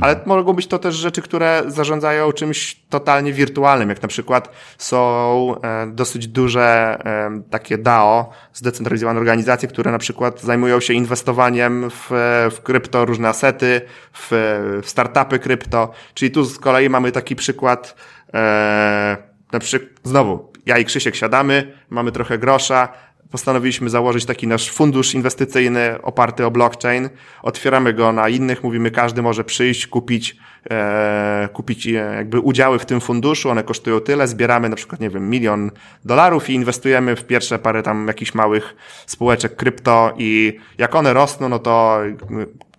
Ale 0.00 0.12
mhm. 0.12 0.28
mogą 0.28 0.52
być 0.52 0.66
to 0.66 0.78
też 0.78 0.94
rzeczy, 0.94 1.22
które 1.22 1.62
zarządzają 1.66 2.32
czymś 2.32 2.80
totalnie 2.88 3.32
wirtualnym, 3.32 3.88
jak 3.88 4.02
na 4.02 4.08
przykład 4.08 4.50
są 4.78 5.54
e, 5.62 5.86
dosyć 5.86 6.28
duże 6.28 6.98
e, 7.04 7.42
takie 7.50 7.78
DAO, 7.78 8.30
zdecentralizowane 8.52 9.18
organizacje, 9.18 9.68
które 9.68 9.92
na 9.92 9.98
przykład 9.98 10.40
zajmują 10.40 10.80
się 10.80 10.94
inwestowaniem 10.94 11.90
w, 11.90 12.10
w 12.56 12.60
krypto, 12.62 13.04
różne 13.04 13.28
asety, 13.28 13.80
w, 14.12 14.28
w 14.82 14.88
startupy 14.88 15.38
krypto. 15.38 15.90
Czyli 16.14 16.30
tu 16.30 16.44
z 16.44 16.58
kolei 16.58 16.90
mamy 16.90 17.12
taki 17.12 17.36
przykład, 17.36 17.94
e, 18.34 19.16
na 19.52 19.58
przykład, 19.58 19.90
znowu, 20.04 20.52
ja 20.66 20.78
i 20.78 20.84
Krzysiek 20.84 21.16
siadamy, 21.16 21.72
mamy 21.90 22.12
trochę 22.12 22.38
grosza, 22.38 22.88
postanowiliśmy 23.30 23.90
założyć 23.90 24.24
taki 24.24 24.46
nasz 24.46 24.70
fundusz 24.70 25.14
inwestycyjny 25.14 26.02
oparty 26.02 26.46
o 26.46 26.50
blockchain. 26.50 27.08
Otwieramy 27.42 27.92
go 27.92 28.12
na 28.12 28.28
innych, 28.28 28.64
mówimy, 28.64 28.90
każdy 28.90 29.22
może 29.22 29.44
przyjść, 29.44 29.86
kupić, 29.86 30.36
e, 30.70 31.48
kupić 31.52 31.86
e, 31.86 31.90
jakby 31.90 32.40
udziały 32.40 32.78
w 32.78 32.86
tym 32.86 33.00
funduszu, 33.00 33.50
one 33.50 33.62
kosztują 33.62 34.00
tyle, 34.00 34.28
zbieramy 34.28 34.68
na 34.68 34.76
przykład, 34.76 35.00
nie 35.00 35.10
wiem, 35.10 35.30
milion 35.30 35.70
dolarów 36.04 36.50
i 36.50 36.54
inwestujemy 36.54 37.16
w 37.16 37.24
pierwsze 37.24 37.58
parę 37.58 37.82
tam 37.82 38.06
jakichś 38.08 38.34
małych 38.34 38.76
spółeczek 39.06 39.56
krypto 39.56 40.14
i 40.18 40.58
jak 40.78 40.94
one 40.94 41.12
rosną, 41.12 41.48
no 41.48 41.58
to 41.58 42.00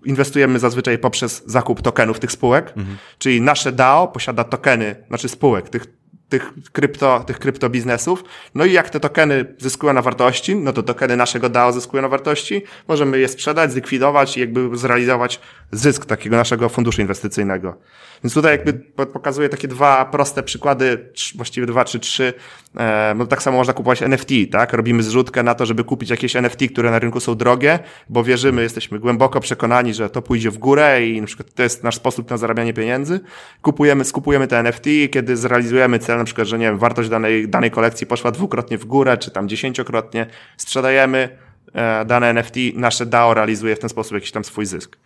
inwestujemy 0.06 0.60
zazwyczaj 0.60 0.98
poprzez 0.98 1.44
zakup 1.46 1.82
tokenów 1.82 2.20
tych 2.20 2.32
spółek, 2.32 2.74
mhm. 2.78 2.98
czyli 3.18 3.42
nasze 3.42 3.72
DAO 3.72 4.08
posiada 4.08 4.44
tokeny, 4.44 4.96
znaczy 5.08 5.30
spółek, 5.30 5.70
tych 5.70 5.97
tych 6.30 6.54
krypto, 6.72 7.24
tych 7.28 7.40
kryptobiznesów. 7.40 8.24
No 8.56 8.66
i 8.66 8.72
jak 8.72 8.90
te 8.90 9.00
tokeny 9.00 9.46
zyskują 9.58 9.94
na 9.94 10.02
wartości, 10.02 10.56
no 10.56 10.74
to 10.74 10.84
tokeny 10.84 11.18
naszego 11.18 11.50
DAO 11.50 11.72
zyskują 11.72 12.02
na 12.02 12.10
wartości, 12.10 12.64
możemy 12.88 13.20
je 13.20 13.28
sprzedać, 13.28 13.72
zlikwidować 13.72 14.38
i 14.38 14.40
jakby 14.40 14.78
zrealizować 14.78 15.40
zysk 15.72 16.06
takiego 16.06 16.38
naszego 16.38 16.70
funduszu 16.70 17.02
inwestycyjnego. 17.02 17.78
Więc 18.24 18.34
tutaj 18.34 18.52
jakby 18.52 18.74
pokazuję 19.06 19.50
takie 19.50 19.68
dwa 19.68 20.06
proste 20.06 20.44
przykłady, 20.44 21.12
właściwie 21.36 21.68
dwa 21.68 21.86
czy 21.86 22.00
trzy, 22.00 22.34
e, 22.78 23.16
bo 23.16 23.28
tak 23.28 23.44
samo 23.44 23.58
można 23.58 23.74
kupować 23.74 24.02
NFT, 24.02 24.30
tak? 24.52 24.74
Robimy 24.74 25.04
zrzutkę 25.04 25.44
na 25.44 25.56
to, 25.56 25.66
żeby 25.66 25.84
kupić 25.84 26.10
jakieś 26.10 26.36
NFT, 26.36 26.60
które 26.72 26.92
na 26.92 27.00
rynku 27.00 27.20
są 27.20 27.36
drogie, 27.36 27.80
bo 28.10 28.24
wierzymy, 28.24 28.62
jesteśmy 28.62 29.00
głęboko 29.00 29.40
przekonani, 29.40 29.94
że 29.94 30.10
to 30.10 30.22
pójdzie 30.22 30.52
w 30.52 30.58
górę 30.58 31.08
i 31.08 31.22
na 31.22 31.28
przykład 31.28 31.54
to 31.54 31.64
jest 31.64 31.84
nasz 31.84 31.96
sposób 31.96 32.30
na 32.30 32.38
zarabianie 32.38 32.74
pieniędzy. 32.74 33.20
Kupujemy, 33.62 34.06
skupujemy 34.06 34.48
te 34.48 34.60
NFT, 34.60 34.86
kiedy 35.12 35.38
zrealizujemy 35.38 36.00
cel, 36.00 36.18
na 36.18 36.24
przykład, 36.24 36.48
że 36.48 36.60
nie 36.60 36.66
wiem, 36.66 36.78
wartość 36.78 37.10
danej, 37.10 37.48
danej 37.48 37.72
kolekcji 37.72 38.08
poszła 38.08 38.32
dwukrotnie 38.32 38.78
w 38.78 38.86
górę, 38.86 39.18
czy 39.18 39.32
tam 39.32 39.50
dziesięciokrotnie, 39.50 40.26
sprzedajemy 40.58 41.38
e, 41.74 42.06
dane 42.06 42.30
NFT, 42.30 42.56
nasze 42.74 43.06
DAO 43.06 43.34
realizuje 43.34 43.76
w 43.76 43.80
ten 43.80 43.90
sposób 43.90 44.14
jakiś 44.14 44.32
tam 44.32 44.44
swój 44.44 44.66
zysk. 44.66 44.98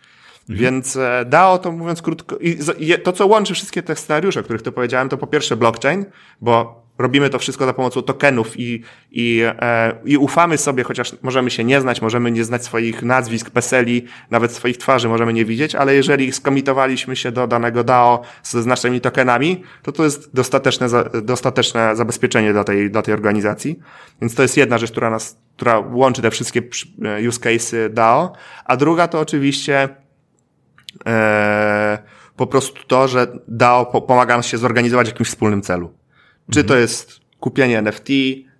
Mhm. 0.50 0.58
Więc 0.58 0.96
e, 0.96 1.24
DAO 1.28 1.58
to 1.58 1.72
mówiąc 1.72 2.02
krótko, 2.02 2.38
i 2.38 2.58
to 3.02 3.12
co 3.12 3.26
łączy 3.26 3.54
wszystkie 3.54 3.82
te 3.82 3.96
scenariusze, 3.96 4.40
o 4.40 4.42
których 4.42 4.62
tu 4.62 4.72
powiedziałem, 4.72 5.08
to 5.08 5.18
po 5.18 5.26
pierwsze 5.26 5.56
blockchain, 5.56 6.04
bo 6.40 6.82
robimy 6.98 7.30
to 7.30 7.38
wszystko 7.38 7.66
za 7.66 7.72
pomocą 7.72 8.02
tokenów 8.02 8.60
i, 8.60 8.82
i, 9.10 9.42
e, 9.44 9.92
i 10.04 10.16
ufamy 10.16 10.58
sobie, 10.58 10.84
chociaż 10.84 11.16
możemy 11.22 11.50
się 11.50 11.64
nie 11.64 11.80
znać, 11.80 12.02
możemy 12.02 12.30
nie 12.30 12.44
znać 12.44 12.64
swoich 12.64 13.02
nazwisk, 13.02 13.50
peseli, 13.50 14.06
nawet 14.30 14.52
swoich 14.52 14.78
twarzy 14.78 15.08
możemy 15.08 15.32
nie 15.32 15.44
widzieć, 15.44 15.74
ale 15.74 15.94
jeżeli 15.94 16.32
skomitowaliśmy 16.32 17.16
się 17.16 17.32
do 17.32 17.46
danego 17.46 17.84
DAO 17.84 18.22
ze 18.42 18.64
naszymi 18.64 19.00
tokenami, 19.00 19.62
to 19.82 19.92
to 19.92 20.04
jest 20.04 20.34
dostateczne, 20.34 20.86
dostateczne 21.22 21.96
zabezpieczenie 21.96 22.52
dla 22.52 22.64
tej, 22.64 22.90
dla 22.90 23.02
tej 23.02 23.14
organizacji. 23.14 23.78
Więc 24.20 24.34
to 24.34 24.42
jest 24.42 24.56
jedna 24.56 24.78
rzecz, 24.78 24.90
która 24.90 25.10
nas, 25.10 25.38
która 25.56 25.78
łączy 25.78 26.22
te 26.22 26.30
wszystkie 26.30 26.62
e, 27.04 27.28
use 27.28 27.40
cases 27.40 27.74
DAO. 27.90 28.32
A 28.64 28.76
druga 28.76 29.08
to 29.08 29.20
oczywiście 29.20 29.88
e, 31.06 31.98
po 32.36 32.46
prostu 32.46 32.86
to, 32.86 33.08
że 33.08 33.26
DAO 33.48 33.86
pomaga 33.86 34.34
nam 34.34 34.42
się 34.42 34.58
zorganizować 34.58 35.06
w 35.06 35.10
jakimś 35.10 35.28
wspólnym 35.28 35.62
celu. 35.62 35.92
Czy 36.50 36.60
mhm. 36.60 36.66
to 36.68 36.76
jest 36.76 37.20
kupienie 37.40 37.78
NFT, 37.78 38.08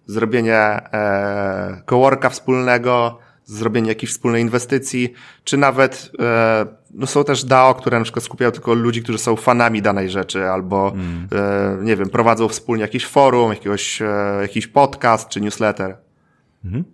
zrobienie 0.07 0.57
e, 0.57 1.83
coworka 1.87 2.31
wspólnego, 2.31 3.19
zrobienie 3.45 3.89
jakiejś 3.89 4.13
wspólnej 4.13 4.43
inwestycji, 4.43 5.13
czy 5.45 5.57
nawet 5.57 6.13
e, 6.21 6.67
no 6.95 7.07
są 7.07 7.25
też 7.25 7.45
DAO, 7.45 7.75
które 7.75 7.99
na 7.99 8.05
przykład 8.05 8.25
skupiają 8.25 8.51
tylko 8.51 8.75
ludzi, 8.75 9.03
którzy 9.03 9.19
są 9.19 9.37
fanami 9.37 9.83
danej 9.83 10.11
rzeczy, 10.11 10.45
albo 10.45 10.93
mm. 10.95 11.29
e, 11.33 11.85
nie 11.85 11.97
wiem, 11.97 12.09
prowadzą 12.09 12.49
wspólnie 12.49 12.83
jakiś 12.83 13.07
forum, 13.07 13.51
jakiegoś, 13.51 14.03
e, 14.03 14.39
jakiś 14.43 14.67
podcast 14.67 15.29
czy 15.29 15.41
newsletter. 15.41 15.97
Mhm. 16.65 16.85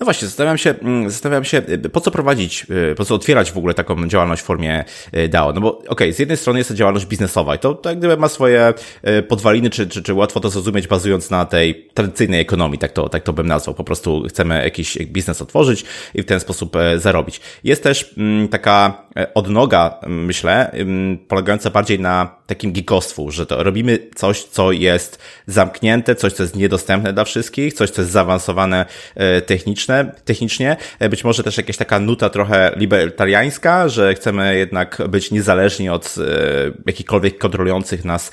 No 0.00 0.04
właśnie, 0.04 0.28
zastanawiam 0.28 0.58
się, 0.58 0.74
mm, 0.82 1.10
zastanawiam 1.10 1.44
się, 1.44 1.62
y, 1.68 1.88
po 1.88 2.00
co 2.00 2.10
prowadzić, 2.10 2.66
y, 2.90 2.94
po 2.94 3.04
co 3.04 3.14
otwierać 3.14 3.52
w 3.52 3.58
ogóle 3.58 3.74
taką 3.74 4.08
działalność 4.08 4.42
w 4.42 4.44
formie 4.44 4.84
y, 5.16 5.28
DAO. 5.28 5.52
No 5.52 5.60
bo 5.60 5.78
okej, 5.78 5.88
okay, 5.88 6.12
z 6.12 6.18
jednej 6.18 6.36
strony 6.36 6.58
jest 6.60 6.68
to 6.68 6.74
działalność 6.74 7.06
biznesowa 7.06 7.54
i 7.54 7.58
to, 7.58 7.74
to 7.74 7.88
jak 7.88 7.98
gdyby 7.98 8.16
ma 8.16 8.28
swoje 8.28 8.74
podwaliny, 9.28 9.70
czy, 9.70 9.86
czy, 9.86 10.02
czy 10.02 10.14
łatwo 10.14 10.40
to 10.40 10.50
zrozumieć, 10.50 10.86
bazując 10.86 11.30
na 11.30 11.44
tej 11.44 11.88
tradycyjnej 11.94 12.40
ekonomii, 12.40 12.78
tak 12.78 12.92
to, 12.92 13.08
tak 13.08 13.22
to 13.22 13.32
bym 13.32 13.46
nazwał. 13.46 13.74
Po 13.74 13.84
prostu 13.84 14.24
chcemy 14.28 14.62
jakiś 14.64 14.98
biznes 14.98 15.42
otworzyć 15.42 15.84
i 16.14 16.22
w 16.22 16.24
ten 16.24 16.40
sposób 16.40 16.76
zarobić. 16.96 17.40
Jest 17.64 17.82
też 17.82 18.14
mm, 18.18 18.48
taka 18.48 19.06
odnoga, 19.34 20.00
myślę, 20.06 20.72
polegająca 21.28 21.70
bardziej 21.70 22.00
na 22.00 22.36
takim 22.46 22.72
geekostwu, 22.72 23.30
że 23.30 23.46
to 23.46 23.62
robimy 23.62 23.98
coś, 24.14 24.44
co 24.44 24.72
jest 24.72 25.18
zamknięte, 25.46 26.14
coś, 26.14 26.32
co 26.32 26.42
jest 26.42 26.56
niedostępne 26.56 27.12
dla 27.12 27.24
wszystkich, 27.24 27.74
coś, 27.74 27.90
co 27.90 28.02
jest 28.02 28.12
zaawansowane 28.12 28.86
techniczne, 29.56 30.12
technicznie, 30.24 30.76
e, 30.98 31.08
być 31.08 31.24
może 31.24 31.42
też 31.42 31.56
jakaś 31.56 31.76
taka 31.76 32.00
nuta 32.00 32.30
trochę 32.30 32.72
libertariańska, 32.76 33.88
że 33.88 34.14
chcemy 34.14 34.56
jednak 34.56 34.98
być 35.08 35.30
niezależni 35.30 35.88
od 35.88 36.14
e, 36.18 36.22
jakichkolwiek 36.86 37.38
kontrolujących 37.38 38.04
nas 38.04 38.32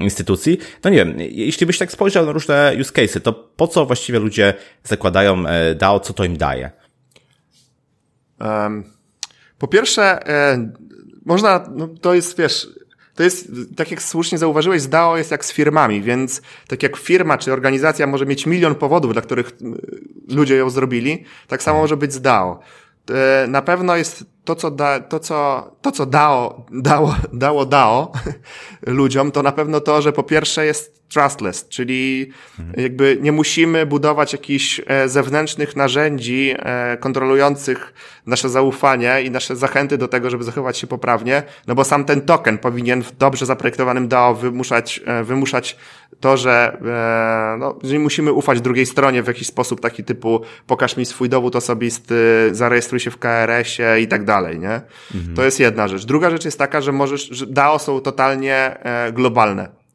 instytucji. 0.00 0.58
No 0.84 0.90
nie 0.90 0.96
wiem, 0.96 1.14
jeśli 1.18 1.66
byś 1.66 1.78
tak 1.78 1.92
spojrzał 1.92 2.26
na 2.26 2.32
różne 2.32 2.76
use 2.80 2.92
cases, 2.92 3.22
to 3.22 3.32
po 3.32 3.68
co 3.68 3.86
właściwie 3.86 4.18
ludzie 4.18 4.54
zakładają 4.84 5.46
e, 5.46 5.74
DAO, 5.74 6.00
co 6.00 6.12
to 6.12 6.24
im 6.24 6.36
daje? 6.36 6.70
Um, 8.40 8.84
po 9.58 9.68
pierwsze, 9.68 10.20
można, 11.24 11.64
no 11.74 11.88
to 12.00 12.14
jest, 12.14 12.38
wiesz, 12.38 12.68
to 13.16 13.22
jest, 13.22 13.52
tak 13.76 13.90
jak 13.90 14.02
słusznie 14.02 14.38
zauważyłeś, 14.38 14.86
DAO 14.86 15.16
jest 15.16 15.30
jak 15.30 15.44
z 15.44 15.52
firmami, 15.52 16.02
więc 16.02 16.42
tak 16.68 16.82
jak 16.82 16.96
firma 16.96 17.38
czy 17.38 17.52
organizacja 17.52 18.06
może 18.06 18.26
mieć 18.26 18.46
milion 18.46 18.74
powodów, 18.74 19.12
dla 19.12 19.22
których 19.22 19.52
ludzie 20.28 20.56
ją 20.56 20.70
zrobili, 20.70 21.24
tak 21.48 21.62
samo 21.62 21.78
może 21.78 21.96
być 21.96 22.12
z 22.12 22.20
DAO. 22.20 22.60
E, 23.10 23.46
na 23.46 23.62
pewno 23.62 23.96
jest 23.96 24.24
to, 24.44 24.54
co, 24.54 24.70
da, 24.70 25.00
to, 25.00 25.20
co, 25.20 25.70
to, 25.82 25.92
co 25.92 26.06
dało, 26.06 26.66
dało, 26.72 27.16
dało 27.32 27.66
DAO 27.66 28.12
ludziom, 28.86 29.32
to 29.32 29.42
na 29.42 29.52
pewno 29.52 29.80
to, 29.80 30.02
że 30.02 30.12
po 30.12 30.22
pierwsze 30.22 30.66
jest 30.66 30.95
trustless, 31.08 31.68
czyli 31.68 32.30
jakby 32.76 33.18
nie 33.20 33.32
musimy 33.32 33.86
budować 33.86 34.32
jakichś 34.32 34.80
e, 34.86 35.08
zewnętrznych 35.08 35.76
narzędzi 35.76 36.54
e, 36.58 36.96
kontrolujących 36.96 37.94
nasze 38.26 38.48
zaufanie 38.48 39.22
i 39.22 39.30
nasze 39.30 39.56
zachęty 39.56 39.98
do 39.98 40.08
tego, 40.08 40.30
żeby 40.30 40.44
zachować 40.44 40.78
się 40.78 40.86
poprawnie, 40.86 41.42
no 41.66 41.74
bo 41.74 41.84
sam 41.84 42.04
ten 42.04 42.20
token 42.20 42.58
powinien 42.58 43.02
w 43.02 43.16
dobrze 43.16 43.46
zaprojektowanym 43.46 44.08
DAO 44.08 44.34
wymuszać, 44.34 45.00
wymuszać 45.24 45.76
to, 46.20 46.36
że 46.36 46.78
no, 47.58 47.78
że 47.82 47.98
musimy 47.98 48.32
ufać 48.32 48.60
drugiej 48.60 48.86
stronie 48.86 49.22
w 49.22 49.26
jakiś 49.26 49.46
sposób 49.46 49.80
taki 49.80 50.04
typu 50.04 50.40
pokaż 50.66 50.96
mi 50.96 51.06
swój 51.06 51.28
dowód 51.28 51.56
osobisty, 51.56 52.48
zarejestruj 52.52 53.00
się 53.00 53.10
w 53.10 53.18
KRS-ie 53.18 54.00
i 54.00 54.08
tak 54.08 54.24
dalej 54.24 54.58
nie? 54.58 54.80
Mhm. 55.14 55.36
To 55.36 55.44
jest 55.44 55.60
jedna 55.60 55.88
rzecz. 55.88 56.04
Druga 56.04 56.30
rzecz 56.30 56.44
jest 56.44 56.58
taka, 56.58 56.80
że 56.80 56.92
możesz, 56.92 57.28
że 57.28 57.46
DAO 57.46 57.78
są 57.78 58.00
totalnie 58.00 58.76
e, 58.80 59.12
globalne. 59.12 59.85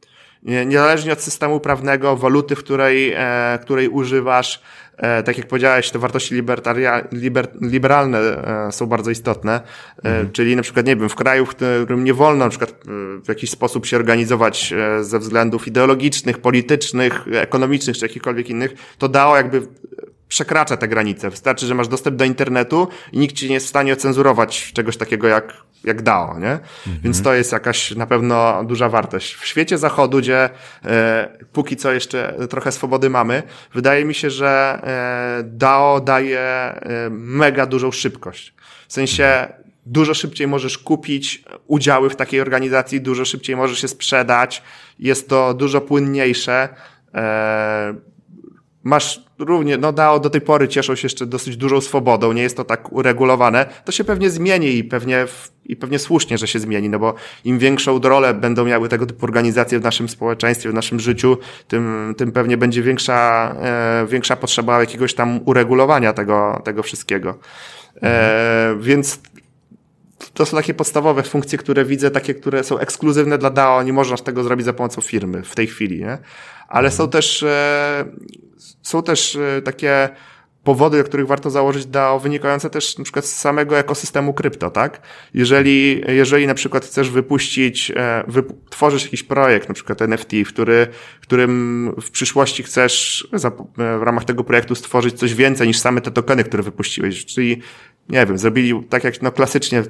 Nie, 0.42 0.66
niezależnie 0.66 1.12
od 1.12 1.20
systemu 1.20 1.60
prawnego, 1.60 2.16
waluty, 2.16 2.56
w 2.56 2.58
której, 2.58 3.12
e, 3.16 3.58
której 3.62 3.88
używasz, 3.88 4.62
e, 4.96 5.22
tak 5.22 5.38
jak 5.38 5.46
powiedziałeś, 5.46 5.90
te 5.90 5.98
wartości 5.98 6.34
libertaria, 6.34 7.08
liber, 7.12 7.48
liberalne 7.60 8.18
e, 8.18 8.72
są 8.72 8.86
bardzo 8.86 9.10
istotne, 9.10 9.60
mhm. 10.04 10.32
czyli 10.32 10.56
na 10.56 10.62
przykład, 10.62 10.86
nie 10.86 10.96
wiem, 10.96 11.08
w 11.08 11.14
kraju, 11.14 11.46
w 11.46 11.48
którym 11.48 12.04
nie 12.04 12.14
wolno 12.14 12.44
na 12.44 12.50
przykład 12.50 12.74
w 13.24 13.28
jakiś 13.28 13.50
sposób 13.50 13.86
się 13.86 13.96
organizować 13.96 14.74
ze 15.00 15.18
względów 15.18 15.68
ideologicznych, 15.68 16.38
politycznych, 16.38 17.24
ekonomicznych 17.32 17.96
czy 17.96 18.04
jakichkolwiek 18.04 18.50
innych, 18.50 18.74
to 18.98 19.08
DAO 19.08 19.36
jakby 19.36 19.62
przekracza 20.32 20.76
te 20.76 20.88
granice. 20.88 21.30
Wystarczy, 21.30 21.66
że 21.66 21.74
masz 21.74 21.88
dostęp 21.88 22.16
do 22.16 22.24
internetu 22.24 22.88
i 23.12 23.18
nikt 23.18 23.36
ci 23.36 23.48
nie 23.48 23.54
jest 23.54 23.66
w 23.66 23.68
stanie 23.68 23.92
ocenzurować 23.92 24.72
czegoś 24.72 24.96
takiego 24.96 25.28
jak, 25.28 25.54
jak 25.84 26.02
DAO, 26.02 26.38
nie? 26.38 26.52
Mhm. 26.52 27.00
Więc 27.04 27.22
to 27.22 27.34
jest 27.34 27.52
jakaś 27.52 27.90
na 27.90 28.06
pewno 28.06 28.64
duża 28.64 28.88
wartość. 28.88 29.34
W 29.34 29.46
świecie 29.46 29.78
zachodu, 29.78 30.18
gdzie 30.18 30.50
e, 30.84 31.38
póki 31.52 31.76
co 31.76 31.92
jeszcze 31.92 32.34
trochę 32.50 32.72
swobody 32.72 33.10
mamy, 33.10 33.42
wydaje 33.74 34.04
mi 34.04 34.14
się, 34.14 34.30
że 34.30 34.80
e, 34.82 35.42
DAO 35.44 36.00
daje 36.00 36.40
e, 36.40 37.10
mega 37.10 37.66
dużą 37.66 37.90
szybkość. 37.90 38.54
W 38.88 38.92
sensie 38.92 39.48
dużo 39.86 40.14
szybciej 40.14 40.46
możesz 40.46 40.78
kupić 40.78 41.44
udziały 41.66 42.10
w 42.10 42.16
takiej 42.16 42.40
organizacji, 42.40 43.00
dużo 43.00 43.24
szybciej 43.24 43.56
możesz 43.56 43.80
się 43.80 43.88
sprzedać, 43.88 44.62
jest 44.98 45.28
to 45.28 45.54
dużo 45.54 45.80
płynniejsze. 45.80 46.68
E, 47.14 48.11
masz 48.84 49.22
równie, 49.38 49.76
no 49.76 49.92
DAO 49.92 50.20
do 50.20 50.30
tej 50.30 50.40
pory 50.40 50.68
cieszą 50.68 50.94
się 50.94 51.06
jeszcze 51.06 51.26
dosyć 51.26 51.56
dużą 51.56 51.80
swobodą, 51.80 52.32
nie 52.32 52.42
jest 52.42 52.56
to 52.56 52.64
tak 52.64 52.92
uregulowane, 52.92 53.66
to 53.84 53.92
się 53.92 54.04
pewnie 54.04 54.30
zmieni 54.30 54.76
i 54.76 54.84
pewnie, 54.84 55.26
i 55.64 55.76
pewnie 55.76 55.98
słusznie, 55.98 56.38
że 56.38 56.46
się 56.46 56.58
zmieni, 56.58 56.88
no 56.88 56.98
bo 56.98 57.14
im 57.44 57.58
większą 57.58 57.98
rolę 57.98 58.34
będą 58.34 58.64
miały 58.64 58.88
tego 58.88 59.06
typu 59.06 59.24
organizacje 59.24 59.80
w 59.80 59.82
naszym 59.82 60.08
społeczeństwie, 60.08 60.70
w 60.70 60.74
naszym 60.74 61.00
życiu, 61.00 61.38
tym, 61.68 62.14
tym 62.16 62.32
pewnie 62.32 62.56
będzie 62.56 62.82
większa, 62.82 63.48
e, 63.62 64.06
większa 64.06 64.36
potrzeba 64.36 64.80
jakiegoś 64.80 65.14
tam 65.14 65.40
uregulowania 65.44 66.12
tego, 66.12 66.62
tego 66.64 66.82
wszystkiego. 66.82 67.38
E, 68.02 68.76
więc 68.80 69.20
to 70.34 70.46
są 70.46 70.56
takie 70.56 70.74
podstawowe 70.74 71.22
funkcje, 71.22 71.58
które 71.58 71.84
widzę, 71.84 72.10
takie, 72.10 72.34
które 72.34 72.64
są 72.64 72.78
ekskluzywne 72.78 73.38
dla 73.38 73.50
DAO, 73.50 73.82
nie 73.82 73.92
można 73.92 74.16
tego 74.16 74.42
zrobić 74.42 74.66
za 74.66 74.72
pomocą 74.72 75.00
firmy 75.00 75.42
w 75.42 75.54
tej 75.54 75.66
chwili, 75.66 76.00
nie? 76.00 76.18
Ale 76.68 76.90
są 76.90 77.08
też, 77.08 77.42
e, 77.42 78.04
są 78.82 79.02
też 79.02 79.36
e, 79.36 79.62
takie 79.62 80.08
powody, 80.64 80.98
do 80.98 81.04
których 81.04 81.26
warto 81.26 81.50
założyć 81.50 81.86
DAO, 81.86 82.18
wynikające 82.18 82.70
też 82.70 82.98
na 82.98 83.04
przykład 83.04 83.24
z 83.24 83.36
samego 83.36 83.78
ekosystemu 83.78 84.34
krypto, 84.34 84.70
tak? 84.70 85.00
Jeżeli, 85.34 86.04
jeżeli 86.08 86.46
na 86.46 86.54
przykład 86.54 86.84
chcesz 86.84 87.10
wypuścić, 87.10 87.92
e, 87.96 88.24
wyp 88.28 88.52
tworzysz 88.70 89.04
jakiś 89.04 89.22
projekt, 89.22 89.68
na 89.68 89.74
przykład 89.74 90.02
NFT, 90.02 90.32
w 90.46 90.48
który, 90.48 90.86
którym 91.20 91.94
w 92.02 92.10
przyszłości 92.10 92.62
chcesz 92.62 93.28
w 93.76 94.02
ramach 94.02 94.24
tego 94.24 94.44
projektu 94.44 94.74
stworzyć 94.74 95.18
coś 95.18 95.34
więcej 95.34 95.68
niż 95.68 95.78
same 95.78 96.00
te 96.00 96.10
tokeny, 96.10 96.44
które 96.44 96.62
wypuściłeś, 96.62 97.26
czyli 97.26 97.62
nie 98.08 98.26
wiem, 98.26 98.38
zrobili 98.38 98.82
tak 98.88 99.04
jak 99.04 99.22
no 99.22 99.32
klasycznie 99.32 99.82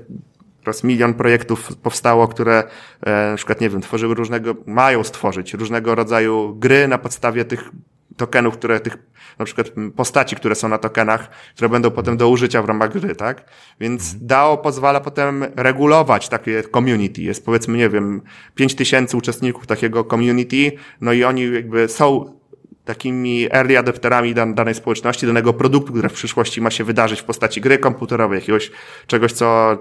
Teraz 0.65 0.85
milion 0.85 1.15
projektów 1.15 1.77
powstało, 1.77 2.29
które 2.29 2.65
e, 3.01 3.31
na 3.31 3.37
przykład, 3.37 3.61
nie 3.61 3.71
wiem, 3.71 3.81
tworzyły 3.81 4.15
różnego, 4.15 4.55
mają 4.67 5.05
stworzyć 5.05 5.55
różnego 5.55 5.95
rodzaju 5.95 6.55
gry 6.59 6.89
na 6.89 6.99
podstawie 6.99 7.45
tych 7.45 7.71
tokenów, 8.17 8.55
które 8.55 8.81
tych, 8.81 8.97
na 9.39 9.45
przykład 9.45 9.67
postaci, 9.97 10.37
które 10.37 10.55
są 10.55 10.69
na 10.69 10.79
tokenach, 10.79 11.31
które 11.55 11.69
będą 11.69 11.91
potem 11.91 12.17
do 12.17 12.29
użycia 12.29 12.63
w 12.63 12.65
ramach 12.65 12.93
gry, 12.93 13.15
tak? 13.15 13.45
Więc 13.81 14.03
mhm. 14.03 14.27
DAO 14.27 14.59
pozwala 14.59 15.01
potem 15.01 15.45
regulować 15.57 16.29
takie 16.29 16.63
community. 16.63 17.23
Jest 17.23 17.45
powiedzmy, 17.45 17.79
nie 17.79 17.89
wiem, 17.89 18.23
5000 18.55 19.17
uczestników 19.17 19.67
takiego 19.67 20.05
community, 20.05 20.73
no 21.01 21.13
i 21.13 21.25
oni 21.25 21.53
jakby 21.53 21.89
są 21.89 22.39
takimi 22.85 23.49
early 23.53 23.79
adapterami 23.79 24.35
dan 24.35 24.55
danej 24.55 24.75
społeczności, 24.75 25.27
danego 25.27 25.53
produktu, 25.53 25.93
który 25.93 26.09
w 26.09 26.13
przyszłości 26.13 26.61
ma 26.61 26.71
się 26.71 26.85
wydarzyć 26.85 27.21
w 27.21 27.25
postaci 27.25 27.61
gry 27.61 27.79
komputerowej, 27.79 28.39
jakiegoś 28.39 28.71
czegoś, 29.07 29.33
co 29.33 29.79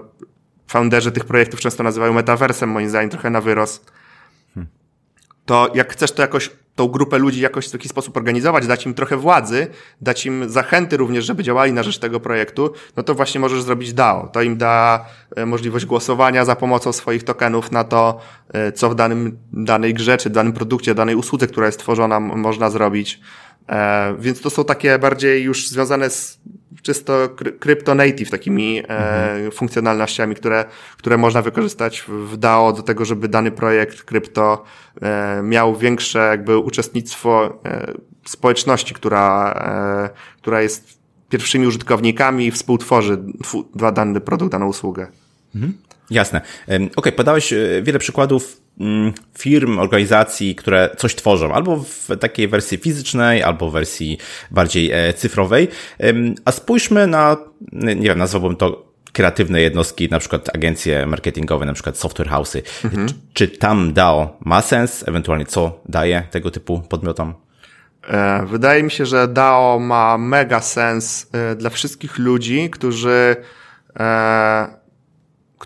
founderzy 0.72 1.12
tych 1.12 1.24
projektów 1.24 1.60
często 1.60 1.82
nazywają 1.82 2.12
metaversem, 2.12 2.70
moim 2.70 2.88
zdaniem 2.88 3.10
trochę 3.10 3.30
na 3.30 3.40
wyrost. 3.40 3.92
To 5.46 5.70
jak 5.74 5.92
chcesz 5.92 6.12
to 6.12 6.22
jakoś 6.22 6.50
tą 6.74 6.88
grupę 6.88 7.18
ludzi 7.18 7.40
jakoś 7.40 7.68
w 7.68 7.72
jakiś 7.72 7.90
sposób 7.90 8.16
organizować, 8.16 8.66
dać 8.66 8.86
im 8.86 8.94
trochę 8.94 9.16
władzy, 9.16 9.66
dać 10.00 10.26
im 10.26 10.48
zachęty 10.50 10.96
również, 10.96 11.24
żeby 11.24 11.42
działali 11.42 11.72
na 11.72 11.82
rzecz 11.82 11.98
tego 11.98 12.20
projektu, 12.20 12.72
no 12.96 13.02
to 13.02 13.14
właśnie 13.14 13.40
możesz 13.40 13.62
zrobić 13.62 13.92
DAO. 13.92 14.28
To 14.32 14.42
im 14.42 14.56
da 14.56 15.04
e, 15.36 15.46
możliwość 15.46 15.86
głosowania 15.86 16.44
za 16.44 16.56
pomocą 16.56 16.92
swoich 16.92 17.24
tokenów 17.24 17.72
na 17.72 17.84
to, 17.84 18.20
e, 18.52 18.72
co 18.72 18.90
w 18.90 18.94
danym, 18.94 19.38
danej 19.52 19.94
grze, 19.94 20.16
czy 20.16 20.30
danym 20.30 20.52
produkcie, 20.52 20.94
danej 20.94 21.14
usłudze, 21.14 21.46
która 21.46 21.66
jest 21.66 21.78
tworzona, 21.78 22.20
można 22.20 22.70
zrobić. 22.70 23.20
E, 23.68 24.14
więc 24.18 24.40
to 24.40 24.50
są 24.50 24.64
takie 24.64 24.98
bardziej 24.98 25.42
już 25.42 25.68
związane 25.68 26.10
z 26.10 26.40
czysto 26.82 27.28
crypto 27.58 27.94
native, 27.94 28.30
takimi 28.30 28.78
e, 28.78 28.82
mhm. 28.82 29.50
funkcjonalnościami, 29.50 30.34
które, 30.34 30.64
które 30.96 31.18
można 31.18 31.42
wykorzystać 31.42 32.04
w 32.08 32.36
DAO 32.36 32.72
do 32.72 32.82
tego, 32.82 33.04
żeby 33.04 33.28
dany 33.28 33.50
projekt 33.50 34.02
krypto 34.02 34.64
e, 35.02 35.40
miał 35.42 35.76
większe 35.76 36.18
jakby 36.18 36.58
uczestnictwo 36.58 37.60
e, 37.64 37.92
społeczności, 38.24 38.94
która, 38.94 39.54
e, 40.14 40.38
która 40.38 40.62
jest 40.62 40.98
pierwszymi 41.28 41.66
użytkownikami 41.66 42.46
i 42.46 42.50
współtworzy 42.50 43.18
dany 43.92 44.20
produkt, 44.20 44.52
daną 44.52 44.66
usługę. 44.66 45.06
Mhm. 45.54 45.72
Jasne. 46.12 46.40
Okej, 46.66 46.90
okay, 46.96 47.12
podałeś 47.12 47.52
e, 47.52 47.82
wiele 47.82 47.98
przykładów 47.98 48.60
mm, 48.80 49.12
firm, 49.38 49.78
organizacji, 49.78 50.54
które 50.54 50.90
coś 50.98 51.14
tworzą, 51.14 51.54
albo 51.54 51.76
w 51.76 52.08
takiej 52.20 52.48
wersji 52.48 52.78
fizycznej, 52.78 53.42
albo 53.42 53.70
w 53.70 53.72
wersji 53.72 54.18
bardziej 54.50 54.92
e, 54.92 55.12
cyfrowej. 55.12 55.68
A 56.44 56.52
spójrzmy 56.52 57.06
na, 57.06 57.36
nie 57.72 58.08
wiem, 58.08 58.18
nazwałbym 58.18 58.56
to 58.56 58.92
kreatywne 59.12 59.60
jednostki, 59.60 60.08
na 60.08 60.18
przykład 60.18 60.56
agencje 60.56 61.06
marketingowe, 61.06 61.66
na 61.66 61.72
przykład 61.72 61.98
software 61.98 62.28
house'y. 62.28 62.62
Mhm. 62.84 63.08
Czy, 63.08 63.14
czy 63.32 63.48
tam 63.48 63.92
DAO 63.92 64.36
ma 64.44 64.62
sens? 64.62 65.08
Ewentualnie 65.08 65.46
co 65.46 65.80
daje 65.88 66.22
tego 66.30 66.50
typu 66.50 66.82
podmiotom? 66.88 67.34
E, 68.08 68.46
wydaje 68.46 68.82
mi 68.82 68.90
się, 68.90 69.06
że 69.06 69.28
DAO 69.28 69.78
ma 69.78 70.18
mega 70.18 70.60
sens 70.60 71.30
dla 71.56 71.70
wszystkich 71.70 72.18
ludzi, 72.18 72.70
którzy 72.70 73.36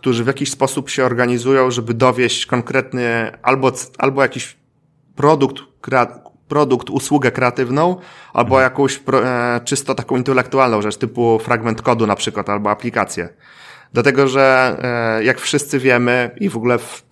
którzy 0.06 0.25
w 0.25 0.26
jakiś 0.26 0.50
sposób 0.50 0.90
się 0.90 1.04
organizują, 1.04 1.70
żeby 1.70 1.94
dowieść 1.94 2.46
konkretny 2.46 3.32
albo, 3.42 3.72
albo 3.98 4.22
jakiś 4.22 4.56
produkt, 5.16 5.62
produkt, 6.48 6.90
usługę 6.90 7.30
kreatywną, 7.30 7.96
albo 8.32 8.56
mhm. 8.56 8.62
jakąś 8.62 9.00
e, 9.12 9.60
czysto 9.64 9.94
taką 9.94 10.16
intelektualną 10.16 10.82
rzecz, 10.82 10.96
typu 10.96 11.38
fragment 11.38 11.82
kodu 11.82 12.06
na 12.06 12.16
przykład, 12.16 12.50
albo 12.50 12.70
aplikację. 12.70 13.28
Dlatego, 13.92 14.28
że 14.28 14.76
e, 15.18 15.25
jak 15.25 15.40
wszyscy 15.40 15.78
wiemy 15.78 16.30
i 16.40 16.48
w 16.48 16.56
ogóle 16.56 16.78
w, 16.78 17.04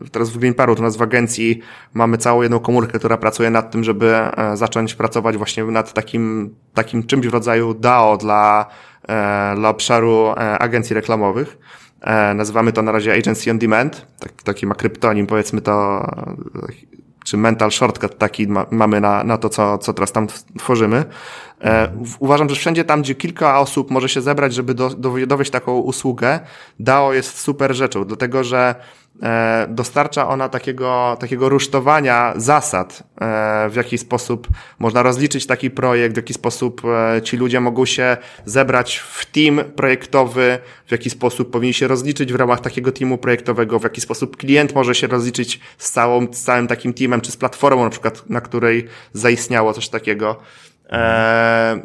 w, 0.00 0.10
teraz 0.10 0.30
w 0.30 0.54
paru 0.54 0.74
u 0.78 0.82
nas 0.82 0.96
w 0.96 1.02
agencji 1.02 1.60
mamy 1.94 2.18
całą 2.18 2.42
jedną 2.42 2.60
komórkę, 2.60 2.98
która 2.98 3.16
pracuje 3.16 3.50
nad 3.50 3.70
tym, 3.70 3.84
żeby 3.84 4.14
e, 4.14 4.56
zacząć 4.56 4.94
pracować 4.94 5.36
właśnie 5.36 5.64
nad 5.64 5.92
takim, 5.92 6.54
takim 6.74 7.06
czymś 7.06 7.26
w 7.26 7.32
rodzaju 7.32 7.74
DAO 7.74 8.16
dla, 8.16 8.66
e, 9.08 9.54
dla 9.56 9.68
obszaru 9.68 10.28
e, 10.28 10.58
agencji 10.58 10.94
reklamowych. 10.94 11.79
E, 12.00 12.34
nazywamy 12.34 12.72
to 12.72 12.82
na 12.82 12.92
razie 12.92 13.12
Agency 13.12 13.50
on 13.50 13.58
Demand, 13.58 14.06
tak, 14.18 14.32
taki 14.42 14.66
ma 14.66 14.74
kryptonim, 14.74 15.26
powiedzmy 15.26 15.60
to, 15.60 16.06
czy 17.24 17.36
mental 17.36 17.70
shortcut 17.70 18.18
taki 18.18 18.48
ma, 18.48 18.66
mamy 18.70 19.00
na, 19.00 19.24
na 19.24 19.38
to, 19.38 19.48
co, 19.48 19.78
co 19.78 19.92
teraz 19.92 20.12
tam 20.12 20.26
tworzymy. 20.58 21.04
E, 21.64 21.92
uważam, 22.18 22.48
że 22.48 22.54
wszędzie 22.54 22.84
tam, 22.84 23.02
gdzie 23.02 23.14
kilka 23.14 23.60
osób 23.60 23.90
może 23.90 24.08
się 24.08 24.20
zebrać, 24.20 24.54
żeby 24.54 24.74
do, 24.74 24.90
do, 24.90 25.26
dowieść 25.26 25.50
taką 25.50 25.78
usługę, 25.78 26.40
DAO 26.80 27.12
jest 27.12 27.38
super 27.38 27.74
rzeczą, 27.74 28.04
dlatego 28.04 28.44
że 28.44 28.74
e, 29.22 29.66
dostarcza 29.70 30.28
ona 30.28 30.48
takiego, 30.48 31.16
takiego 31.20 31.48
rusztowania 31.48 32.32
zasad, 32.36 33.02
e, 33.20 33.68
w 33.70 33.76
jaki 33.76 33.98
sposób 33.98 34.48
można 34.78 35.02
rozliczyć 35.02 35.46
taki 35.46 35.70
projekt, 35.70 36.14
w 36.14 36.16
jaki 36.16 36.34
sposób 36.34 36.82
ci 37.22 37.36
ludzie 37.36 37.60
mogą 37.60 37.84
się 37.84 38.16
zebrać 38.44 38.96
w 38.96 39.26
team 39.26 39.60
projektowy, 39.76 40.58
w 40.86 40.92
jaki 40.92 41.10
sposób 41.10 41.50
powinni 41.50 41.74
się 41.74 41.88
rozliczyć 41.88 42.32
w 42.32 42.36
ramach 42.36 42.60
takiego 42.60 42.92
teamu 42.92 43.18
projektowego, 43.18 43.78
w 43.78 43.82
jaki 43.82 44.00
sposób 44.00 44.36
klient 44.36 44.74
może 44.74 44.94
się 44.94 45.06
rozliczyć 45.06 45.60
z, 45.78 45.90
całą, 45.90 46.26
z 46.32 46.42
całym 46.42 46.66
takim 46.66 46.94
teamem, 46.94 47.20
czy 47.20 47.32
z 47.32 47.36
platformą 47.36 47.84
na 47.84 47.90
przykład, 47.90 48.30
na 48.30 48.40
której 48.40 48.86
zaistniało 49.12 49.72
coś 49.72 49.88
takiego. 49.88 50.36
E, 50.90 51.82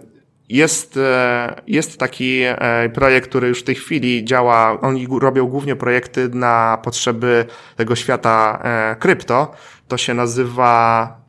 jest, 0.50 0.98
e, 0.98 1.62
jest 1.68 2.00
taki 2.00 2.42
e, 2.44 2.90
projekt, 2.90 3.30
który 3.30 3.48
już 3.48 3.60
w 3.60 3.64
tej 3.64 3.76
chwili 3.76 4.26
działa. 4.26 4.82
Oni 4.82 5.08
robią 5.22 5.48
głównie 5.48 5.76
projekty 5.76 6.30
na 6.30 6.78
potrzeby 6.84 7.46
tego 7.76 7.96
świata 7.96 8.64
krypto. 9.00 9.52
To 9.88 9.98
się 9.98 10.14
nazywa 10.14 11.22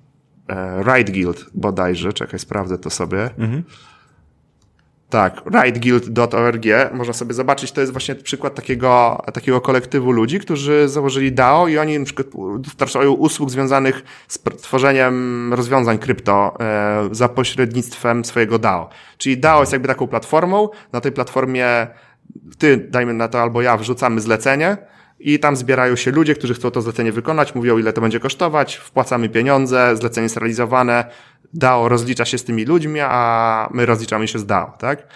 Ride 0.79 1.13
Guild 1.13 1.47
bodajże. 1.55 2.13
Czekaj, 2.13 2.39
sprawdzę 2.39 2.79
to 2.79 2.91
sobie. 2.91 3.31
Mhm. 3.39 3.63
Tak, 5.09 5.43
rideguild.org, 5.65 6.65
można 6.93 7.13
sobie 7.13 7.35
zobaczyć, 7.35 7.73
to 7.73 7.81
jest 7.81 7.93
właśnie 7.93 8.15
przykład 8.15 8.55
takiego, 8.55 9.23
takiego 9.33 9.61
kolektywu 9.61 10.13
ludzi, 10.13 10.41
którzy 10.41 10.89
założyli 10.89 11.33
DAO 11.33 11.69
i 11.69 11.79
oni 11.79 11.99
na 11.99 12.05
przykład 12.05 12.27
dostarczają 12.59 13.13
usług 13.13 13.51
związanych 13.51 14.03
z 14.29 14.39
tworzeniem 14.39 15.55
rozwiązań 15.55 15.99
krypto 15.99 16.57
e, 16.61 17.09
za 17.11 17.29
pośrednictwem 17.29 18.25
swojego 18.25 18.59
DAO. 18.59 18.89
Czyli 19.19 19.39
DAO 19.39 19.61
jest 19.61 19.73
jakby 19.73 19.89
taką 19.89 20.07
platformą, 20.07 20.69
na 20.93 21.01
tej 21.01 21.13
platformie 21.13 21.87
ty, 22.59 22.77
dajmy 22.91 23.13
na 23.13 23.29
to, 23.29 23.43
albo 23.43 23.63
ja 23.63 23.77
wrzucamy 23.77 24.21
zlecenie, 24.21 24.77
i 25.21 25.39
tam 25.39 25.57
zbierają 25.57 25.97
się 25.97 26.11
ludzie, 26.11 26.35
którzy 26.35 26.55
chcą 26.55 26.71
to 26.71 26.83
zlecenie 26.83 27.13
wykonać, 27.13 27.55
mówią 27.55 27.79
ile 27.79 27.93
to 27.93 28.01
będzie 28.01 28.21
kosztować, 28.21 28.77
wpłacamy 28.77 29.29
pieniądze, 29.29 29.97
zlecenie 29.97 30.23
jest 30.23 30.37
realizowane, 30.37 31.05
DAO 31.55 31.89
rozlicza 31.89 32.25
się 32.25 32.39
z 32.39 32.45
tymi 32.45 32.65
ludźmi, 32.65 33.01
a 33.03 33.69
my 33.75 33.87
rozliczamy 33.87 34.29
się 34.29 34.39
z 34.39 34.47
DAO, 34.47 34.73
tak? 34.79 35.07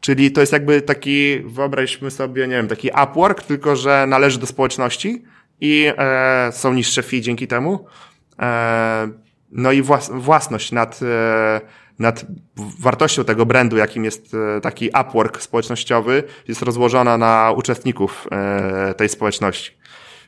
Czyli 0.00 0.32
to 0.32 0.40
jest 0.40 0.52
jakby 0.52 0.82
taki, 0.82 1.40
wyobraźmy 1.40 2.10
sobie, 2.10 2.46
nie 2.46 2.54
wiem, 2.54 2.68
taki 2.68 2.90
Upwork, 3.02 3.42
tylko 3.42 3.76
że 3.76 4.06
należy 4.08 4.38
do 4.38 4.46
społeczności 4.46 5.24
i 5.60 5.92
e, 5.98 6.50
są 6.52 6.74
niższe 6.74 7.02
fee 7.02 7.20
dzięki 7.20 7.46
temu. 7.46 7.86
E, 8.42 9.08
no 9.52 9.72
i 9.72 9.82
włas 9.82 10.10
własność 10.14 10.72
nad, 10.72 11.00
e, 11.02 11.60
nad 11.98 12.26
wartością 12.56 13.24
tego 13.24 13.46
brandu, 13.46 13.76
jakim 13.76 14.04
jest 14.04 14.34
e, 14.34 14.60
taki 14.60 14.90
Upwork 15.00 15.42
społecznościowy, 15.42 16.22
jest 16.48 16.62
rozłożona 16.62 17.18
na 17.18 17.52
uczestników 17.56 18.28
e, 18.32 18.94
tej 18.94 19.08
społeczności. 19.08 19.72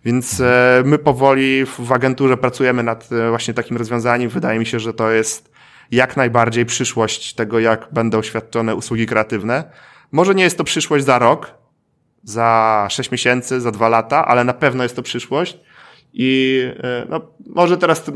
Więc 0.07 0.41
e, 0.41 0.83
my 0.85 0.99
powoli 0.99 1.65
w 1.67 1.93
agenturze 1.93 2.37
pracujemy 2.37 2.83
nad 2.83 3.09
e, 3.13 3.31
właśnie 3.31 3.55
takim 3.55 3.77
rozwiązaniem. 3.77 4.31
Wydaje 4.31 4.59
mi 4.59 4.67
się, 4.67 4.81
że 4.81 4.95
to 4.95 5.11
jest 5.11 5.53
jak 5.91 6.17
najbardziej 6.17 6.67
przyszłość 6.67 7.35
tego, 7.35 7.59
jak 7.59 7.89
będą 7.93 8.23
świadczone 8.23 8.75
usługi 8.75 9.07
kreatywne. 9.07 9.65
Może 10.13 10.35
nie 10.35 10.45
jest 10.45 10.59
to 10.59 10.65
przyszłość 10.65 11.05
za 11.05 11.19
rok, 11.19 11.55
za 12.23 12.87
sześć 12.91 13.11
miesięcy, 13.11 13.61
za 13.61 13.71
dwa 13.71 13.89
lata, 13.89 14.27
ale 14.27 14.45
na 14.45 14.53
pewno 14.53 14.83
jest 14.83 14.97
to 14.97 15.03
przyszłość. 15.03 15.59
I 16.19 16.63
e, 16.83 17.07
no, 17.09 17.21
może 17.47 17.77
teraz, 17.77 18.11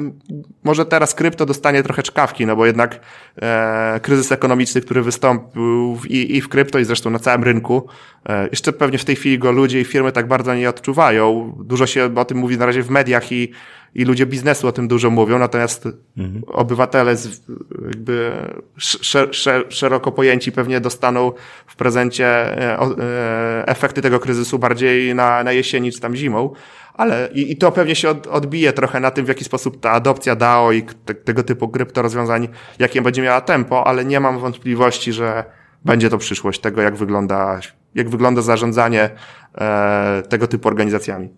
może 0.64 0.86
teraz 0.86 1.14
krypto 1.14 1.46
dostanie 1.46 1.82
trochę 1.82 2.02
czkawki, 2.02 2.46
no 2.46 2.56
bo 2.56 2.66
jednak 2.66 3.00
e, 3.42 4.00
kryzys 4.02 4.32
ekonomiczny, 4.32 4.80
który 4.80 5.02
wystąpił 5.02 5.96
w, 5.96 6.10
i, 6.10 6.36
i 6.36 6.40
w 6.40 6.48
krypto 6.48 6.78
i 6.78 6.84
zresztą 6.84 7.10
na 7.10 7.18
całym 7.18 7.44
rynku, 7.44 7.86
e, 8.28 8.48
jeszcze 8.48 8.72
pewnie 8.72 8.98
w 8.98 9.04
tej 9.04 9.16
chwili 9.16 9.38
go 9.38 9.52
ludzie 9.52 9.80
i 9.80 9.84
firmy 9.84 10.12
tak 10.12 10.28
bardzo 10.28 10.54
nie 10.54 10.68
odczuwają. 10.68 11.54
Dużo 11.64 11.86
się 11.86 12.10
o 12.14 12.24
tym 12.24 12.38
mówi 12.38 12.58
na 12.58 12.66
razie 12.66 12.82
w 12.82 12.90
mediach 12.90 13.32
i, 13.32 13.52
i 13.94 14.04
ludzie 14.04 14.26
biznesu 14.26 14.68
o 14.68 14.72
tym 14.72 14.88
dużo 14.88 15.10
mówią, 15.10 15.38
natomiast 15.38 15.88
mhm. 16.18 16.42
obywatele 16.46 17.16
z, 17.16 17.42
jakby 17.86 18.32
szer, 18.78 19.34
szer, 19.34 19.66
szeroko 19.68 20.12
pojęci 20.12 20.52
pewnie 20.52 20.80
dostaną 20.80 21.32
w 21.66 21.76
prezencie 21.76 22.26
e, 22.26 22.78
e, 22.80 23.66
efekty 23.66 24.02
tego 24.02 24.20
kryzysu 24.20 24.58
bardziej 24.58 25.14
na, 25.14 25.44
na 25.44 25.52
jesieni 25.52 25.92
czy 25.92 26.00
tam 26.00 26.16
zimą 26.16 26.54
ale 26.94 27.28
i, 27.32 27.52
i 27.52 27.56
to 27.56 27.72
pewnie 27.72 27.94
się 27.94 28.08
od, 28.08 28.26
odbije 28.26 28.72
trochę 28.72 29.00
na 29.00 29.10
tym, 29.10 29.24
w 29.24 29.28
jaki 29.28 29.44
sposób 29.44 29.80
ta 29.80 29.90
adopcja 29.90 30.36
DAO 30.36 30.72
i 30.72 30.82
te, 30.82 31.14
tego 31.14 31.42
typu 31.42 31.68
kryptorozwiązań, 31.68 32.48
jakie 32.78 33.02
będzie 33.02 33.22
miała 33.22 33.40
tempo, 33.40 33.86
ale 33.86 34.04
nie 34.04 34.20
mam 34.20 34.38
wątpliwości, 34.38 35.12
że 35.12 35.44
będzie 35.84 36.10
to 36.10 36.18
przyszłość 36.18 36.60
tego, 36.60 36.82
jak 36.82 36.96
wygląda, 36.96 37.60
jak 37.94 38.08
wygląda 38.08 38.42
zarządzanie 38.42 39.10
e, 39.54 40.22
tego 40.28 40.46
typu 40.46 40.68
organizacjami. 40.68 41.28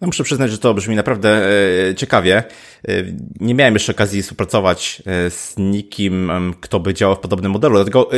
No 0.00 0.06
muszę 0.06 0.24
przyznać, 0.24 0.50
że 0.50 0.58
to 0.58 0.74
brzmi 0.74 0.96
naprawdę 0.96 1.48
e, 1.88 1.94
ciekawie. 1.94 2.44
E, 2.88 2.92
nie 3.40 3.54
miałem 3.54 3.74
jeszcze 3.74 3.92
okazji 3.92 4.22
współpracować 4.22 5.02
e, 5.06 5.30
z 5.30 5.54
nikim, 5.58 6.32
kto 6.60 6.80
by 6.80 6.94
działał 6.94 7.16
w 7.16 7.20
podobnym 7.20 7.52
modelu, 7.52 7.74
dlatego 7.74 8.10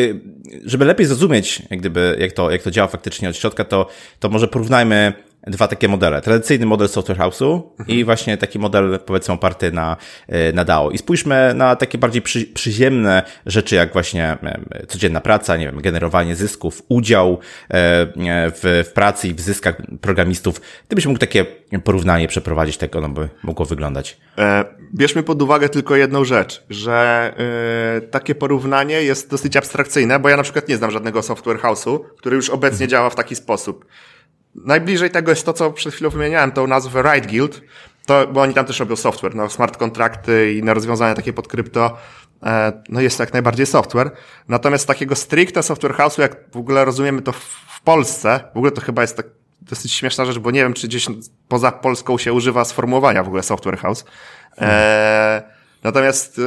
żeby 0.64 0.84
lepiej 0.84 1.06
zrozumieć, 1.06 1.62
jak 1.70 1.80
gdyby, 1.80 2.16
jak 2.18 2.32
to, 2.32 2.50
jak 2.50 2.62
to 2.62 2.70
działa 2.70 2.88
faktycznie 2.88 3.28
od 3.28 3.36
środka, 3.36 3.64
to, 3.64 3.88
to 4.18 4.28
może 4.28 4.48
porównajmy 4.48 5.12
dwa 5.46 5.68
takie 5.68 5.88
modele. 5.88 6.20
Tradycyjny 6.20 6.66
model 6.66 6.88
software 6.88 7.18
house'u 7.18 7.62
mhm. 7.78 7.98
i 7.98 8.04
właśnie 8.04 8.36
taki 8.36 8.58
model 8.58 8.98
powiedzmy 9.06 9.34
oparty 9.34 9.72
na, 9.72 9.96
e, 10.28 10.52
na 10.52 10.64
DAO. 10.64 10.90
I 10.90 10.98
spójrzmy 10.98 11.52
na 11.54 11.76
takie 11.76 11.98
bardziej 11.98 12.22
przy, 12.22 12.46
przyziemne 12.46 13.22
rzeczy, 13.46 13.74
jak 13.74 13.92
właśnie 13.92 14.36
codzienna 14.88 15.20
praca, 15.20 15.56
nie 15.56 15.66
wiem, 15.66 15.80
generowanie 15.80 16.36
zysków, 16.36 16.82
udział 16.88 17.32
e, 17.32 17.38
w, 18.50 18.84
w 18.88 18.92
pracy 18.92 19.28
i 19.28 19.34
w 19.34 19.40
zyskach 19.40 19.76
programistów. 20.00 20.60
Gdybyś 20.86 21.06
mógł 21.06 21.18
takie 21.18 21.46
porównanie 21.84 22.28
przeprowadzić, 22.28 22.76
tak 22.76 22.96
ono 22.96 23.08
by 23.08 23.28
mogło 23.42 23.66
wyglądać. 23.66 24.16
E, 24.38 24.64
bierzmy 24.94 25.22
pod 25.22 25.42
uwagę 25.42 25.68
tylko 25.68 25.96
jedną 25.96 26.24
rzecz, 26.24 26.64
że 26.70 27.32
takie 28.10 28.34
porównanie 28.34 29.02
jest 29.02 29.30
dosyć 29.30 29.56
abstrakcyjne, 29.56 30.18
bo 30.18 30.28
ja 30.28 30.36
na 30.36 30.42
przykład 30.42 30.68
nie 30.68 30.76
znam 30.76 30.90
żadnego 30.90 31.22
software 31.22 31.58
house'u, 31.58 32.00
który 32.18 32.36
już 32.36 32.50
obecnie 32.50 32.84
mhm. 32.84 32.90
działa 32.90 33.10
w 33.10 33.14
taki 33.14 33.36
sposób. 33.36 33.84
Najbliżej 34.54 35.10
tego 35.10 35.32
jest 35.32 35.46
to, 35.46 35.52
co 35.52 35.70
przed 35.70 35.94
chwilą 35.94 36.10
wymieniałem, 36.10 36.52
tą 36.52 36.66
nazwę 36.66 37.02
Right 37.02 37.30
Guild, 37.30 37.60
to, 38.06 38.26
bo 38.26 38.40
oni 38.40 38.54
tam 38.54 38.66
też 38.66 38.80
robią 38.80 38.96
software, 38.96 39.34
no 39.34 39.50
smart 39.50 39.76
kontrakty 39.76 40.52
i 40.52 40.62
na 40.62 40.74
rozwiązania 40.74 41.14
takie 41.14 41.32
pod 41.32 41.48
krypto, 41.48 41.96
e, 42.42 42.82
no 42.88 43.00
jest 43.00 43.20
jak 43.20 43.32
najbardziej 43.32 43.66
software. 43.66 44.10
Natomiast 44.48 44.86
takiego 44.86 45.16
stricte 45.16 45.62
software 45.62 45.94
house'u, 45.94 46.20
jak 46.20 46.36
w 46.52 46.56
ogóle 46.56 46.84
rozumiemy 46.84 47.22
to 47.22 47.32
w, 47.32 47.80
Polsce, 47.84 48.40
w 48.54 48.56
ogóle 48.56 48.72
to 48.72 48.80
chyba 48.80 49.02
jest 49.02 49.16
tak 49.16 49.26
dosyć 49.60 49.92
śmieszna 49.92 50.24
rzecz, 50.24 50.38
bo 50.38 50.50
nie 50.50 50.60
wiem, 50.60 50.74
czy 50.74 50.88
gdzieś 50.88 51.06
poza 51.48 51.72
Polską 51.72 52.18
się 52.18 52.32
używa 52.32 52.64
sformułowania 52.64 53.22
w 53.22 53.26
ogóle 53.26 53.42
software 53.42 53.78
house. 53.78 54.04
E, 54.58 55.42
natomiast 55.82 56.38
e, 56.38 56.42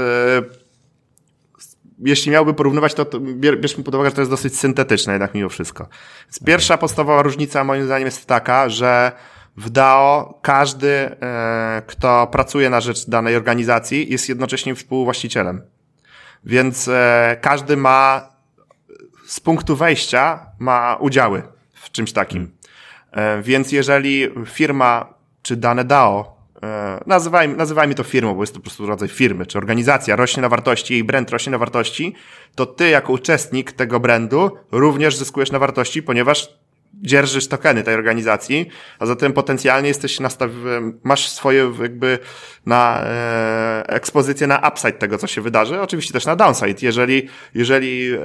jeśli 2.00 2.32
miałby 2.32 2.54
porównywać, 2.54 2.94
to, 2.94 3.06
to 3.06 3.20
bierzmy 3.20 3.84
pod 3.84 3.96
uwagę, 3.96 4.10
że 4.10 4.16
to 4.16 4.22
jest 4.22 4.32
dosyć 4.32 4.60
syntetyczne 4.60 5.14
jednak 5.14 5.34
mimo 5.34 5.50
wszystko. 5.50 5.88
Więc 6.26 6.40
pierwsza 6.46 6.78
podstawowa 6.78 7.22
różnica 7.22 7.64
moim 7.64 7.86
zdaniem 7.86 8.06
jest 8.06 8.26
taka, 8.26 8.70
że 8.70 9.12
w 9.58 9.70
DAO 9.70 10.40
każdy, 10.42 10.90
e, 10.90 11.82
kto 11.88 12.28
pracuje 12.28 12.70
na 12.70 12.82
rzecz 12.82 13.10
danej 13.10 13.36
organizacji, 13.36 14.12
jest 14.12 14.30
jednocześnie 14.30 14.76
współwłaścicielem. 14.76 15.62
Więc 16.44 16.88
e, 16.88 17.38
każdy 17.42 17.78
ma 17.78 18.30
z 19.28 19.40
punktu 19.40 19.76
wejścia 19.76 20.46
ma 20.60 20.98
udziały 21.00 21.44
w 21.74 21.92
czymś 21.92 22.12
takim. 22.12 22.52
E, 23.12 23.42
więc 23.42 23.72
jeżeli 23.72 24.30
firma 24.46 25.14
czy 25.42 25.56
dane 25.56 25.84
DAO 25.84 26.35
nazywajmy, 27.06 27.56
nazywajmy 27.56 27.96
to 27.96 28.04
firmą, 28.04 28.36
bo 28.36 28.44
jest 28.44 28.54
to 28.54 28.60
po 28.60 28.64
prostu 28.64 28.86
rodzaj 28.86 29.10
firmy, 29.10 29.46
czy 29.46 29.58
organizacja 29.58 30.16
rośnie 30.16 30.42
na 30.42 30.50
wartości, 30.50 30.94
jej 30.94 31.04
brand 31.04 31.30
rośnie 31.30 31.52
na 31.52 31.58
wartości, 31.58 32.14
to 32.56 32.66
ty 32.66 32.90
jako 32.90 33.14
uczestnik 33.14 33.72
tego 33.72 34.00
brandu 34.00 34.52
również 34.72 35.16
zyskujesz 35.16 35.52
na 35.52 35.60
wartości, 35.60 36.04
ponieważ 36.04 36.50
dzierżysz 37.02 37.48
tokeny 37.48 37.84
tej 37.84 37.96
organizacji, 37.96 38.70
a 39.00 39.06
zatem 39.06 39.34
potencjalnie 39.34 39.88
jesteś 39.88 40.20
nastawiony, 40.20 40.94
masz 41.04 41.30
swoje 41.30 41.72
jakby 41.82 42.20
na 42.66 43.02
e, 43.04 43.84
ekspozycję 43.88 44.48
na 44.48 44.70
upside 44.70 44.92
tego, 44.92 45.18
co 45.18 45.28
się 45.28 45.42
wydarzy, 45.42 45.82
oczywiście 45.82 46.14
też 46.14 46.26
na 46.26 46.36
downside. 46.36 46.76
Jeżeli, 46.82 47.30
jeżeli 47.54 48.12
e, 48.14 48.20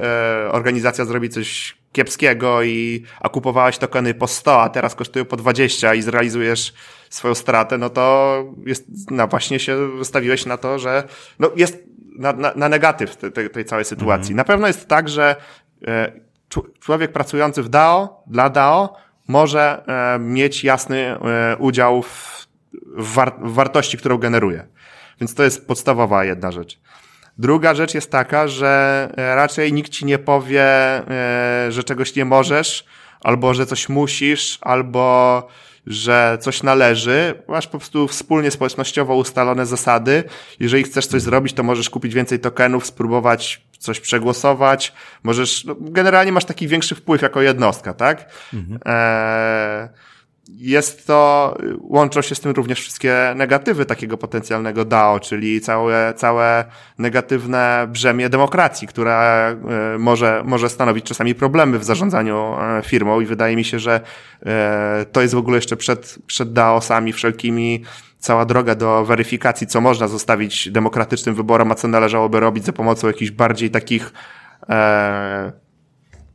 organizacja 0.51 1.05
zrobi 1.05 1.29
coś 1.29 1.77
kiepskiego 1.91 2.63
i 2.63 3.03
a 3.19 3.29
kupowałeś 3.29 3.77
tokeny 3.77 4.13
po 4.13 4.27
100, 4.27 4.61
a 4.61 4.69
teraz 4.69 4.95
kosztują 4.95 5.25
po 5.25 5.37
20 5.37 5.95
i 5.95 6.01
zrealizujesz 6.01 6.73
swoją 7.09 7.35
stratę, 7.35 7.77
no 7.77 7.89
to 7.89 8.43
jest, 8.65 8.85
no 9.11 9.27
właśnie 9.27 9.59
się 9.59 9.97
wystawiłeś 9.97 10.45
na 10.45 10.57
to, 10.57 10.79
że 10.79 11.03
no 11.39 11.51
jest 11.55 11.83
na, 12.17 12.33
na, 12.33 12.53
na 12.55 12.69
negatyw 12.69 13.15
tej, 13.15 13.49
tej 13.49 13.65
całej 13.65 13.85
sytuacji. 13.85 14.31
Mhm. 14.31 14.37
Na 14.37 14.43
pewno 14.43 14.67
jest 14.67 14.87
tak, 14.87 15.09
że 15.09 15.35
e, 15.87 16.11
człowiek 16.79 17.11
pracujący 17.11 17.63
w 17.63 17.69
DAO, 17.69 18.23
dla 18.27 18.49
DAO, 18.49 18.97
może 19.27 19.83
e, 19.87 20.19
mieć 20.19 20.63
jasny 20.63 20.97
e, 20.97 21.57
udział 21.57 22.01
w, 22.01 22.47
war, 22.97 23.33
w 23.41 23.53
wartości, 23.53 23.97
którą 23.97 24.17
generuje. 24.17 24.67
Więc 25.19 25.35
to 25.35 25.43
jest 25.43 25.67
podstawowa 25.67 26.25
jedna 26.25 26.51
rzecz. 26.51 26.79
Druga 27.37 27.75
rzecz 27.75 27.93
jest 27.93 28.11
taka, 28.11 28.47
że 28.47 29.09
e, 29.17 29.35
raczej 29.35 29.73
nikt 29.73 29.91
ci 29.91 30.05
nie 30.05 30.19
powie, 30.19 30.65
że 31.69 31.83
czegoś 31.83 32.15
nie 32.15 32.25
możesz, 32.25 32.85
albo 33.21 33.53
że 33.53 33.65
coś 33.65 33.89
musisz, 33.89 34.57
albo 34.61 35.47
że 35.87 36.37
coś 36.41 36.63
należy. 36.63 37.43
Masz 37.47 37.67
po 37.67 37.77
prostu 37.77 38.07
wspólnie 38.07 38.51
społecznościowo 38.51 39.15
ustalone 39.15 39.65
zasady. 39.65 40.23
Jeżeli 40.59 40.83
chcesz 40.83 41.07
coś 41.07 41.21
zrobić, 41.21 41.53
to 41.53 41.63
możesz 41.63 41.89
kupić 41.89 42.13
więcej 42.13 42.39
tokenów, 42.39 42.85
spróbować 42.85 43.61
coś 43.79 43.99
przegłosować. 43.99 44.93
Możesz, 45.23 45.65
no, 45.65 45.75
generalnie 45.79 46.31
masz 46.31 46.45
taki 46.45 46.67
większy 46.67 46.95
wpływ 46.95 47.21
jako 47.21 47.41
jednostka, 47.41 47.93
tak? 47.93 48.29
Mhm. 48.53 48.79
Eee, 48.85 49.89
jest 50.47 51.07
to, 51.07 51.57
łączą 51.79 52.21
się 52.21 52.35
z 52.35 52.39
tym 52.39 52.51
również 52.51 52.79
wszystkie 52.79 53.33
negatywy 53.35 53.85
takiego 53.85 54.17
potencjalnego 54.17 54.85
DAO, 54.85 55.19
czyli 55.19 55.61
całe, 55.61 56.13
całe 56.13 56.65
negatywne 56.97 57.87
brzemię 57.91 58.29
demokracji, 58.29 58.87
która 58.87 59.49
e, 59.49 59.97
może, 59.97 60.41
może 60.45 60.69
stanowić 60.69 61.05
czasami 61.05 61.35
problemy 61.35 61.79
w 61.79 61.83
zarządzaniu 61.83 62.55
e, 62.59 62.81
firmą. 62.85 63.21
I 63.21 63.25
wydaje 63.25 63.55
mi 63.55 63.63
się, 63.63 63.79
że 63.79 64.01
to 65.11 65.21
jest 65.21 65.33
w 65.33 65.37
ogóle 65.37 65.57
jeszcze 65.57 65.77
przed, 65.77 66.19
przed 66.25 66.53
DAO-sami 66.53 67.13
wszelkimi 67.13 67.83
cała 68.19 68.45
droga 68.45 68.75
do 68.75 69.05
weryfikacji, 69.05 69.67
co 69.67 69.81
można 69.81 70.07
zostawić 70.07 70.71
demokratycznym 70.71 71.35
wyborom, 71.35 71.71
a 71.71 71.75
co 71.75 71.87
należałoby 71.87 72.39
robić 72.39 72.65
za 72.65 72.73
pomocą 72.73 73.07
jakichś 73.07 73.31
bardziej 73.31 73.71
takich, 73.71 74.13
e, 74.69 75.51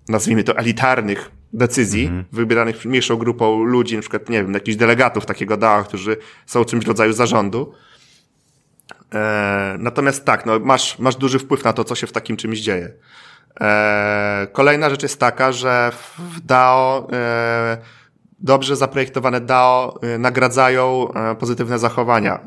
nazwijmy 0.08 0.44
to 0.44 0.56
elitarnych 0.56 1.35
decyzji 1.52 2.04
mhm. 2.04 2.24
wybieranych 2.32 2.84
mniejszą 2.84 3.16
grupą 3.16 3.64
ludzi, 3.64 3.94
na 3.94 4.00
przykład, 4.00 4.28
nie 4.28 4.42
wiem, 4.42 4.54
jakichś 4.54 4.76
delegatów 4.76 5.26
takiego 5.26 5.56
DAO, 5.56 5.84
którzy 5.84 6.16
są 6.46 6.64
czymś 6.64 6.84
w 6.84 6.88
rodzaju 6.88 7.12
zarządu. 7.12 7.72
E, 9.14 9.76
natomiast 9.78 10.24
tak, 10.24 10.46
no, 10.46 10.58
masz, 10.58 10.98
masz 10.98 11.16
duży 11.16 11.38
wpływ 11.38 11.64
na 11.64 11.72
to, 11.72 11.84
co 11.84 11.94
się 11.94 12.06
w 12.06 12.12
takim 12.12 12.36
czymś 12.36 12.58
dzieje. 12.58 12.92
E, 13.60 14.46
kolejna 14.52 14.90
rzecz 14.90 15.02
jest 15.02 15.20
taka, 15.20 15.52
że 15.52 15.92
w 16.18 16.40
DAO 16.40 17.08
e, 17.12 17.78
dobrze 18.38 18.76
zaprojektowane 18.76 19.40
DAO 19.40 19.98
y, 20.14 20.18
nagradzają 20.18 21.08
y, 21.32 21.36
pozytywne 21.36 21.78
zachowania. 21.78 22.40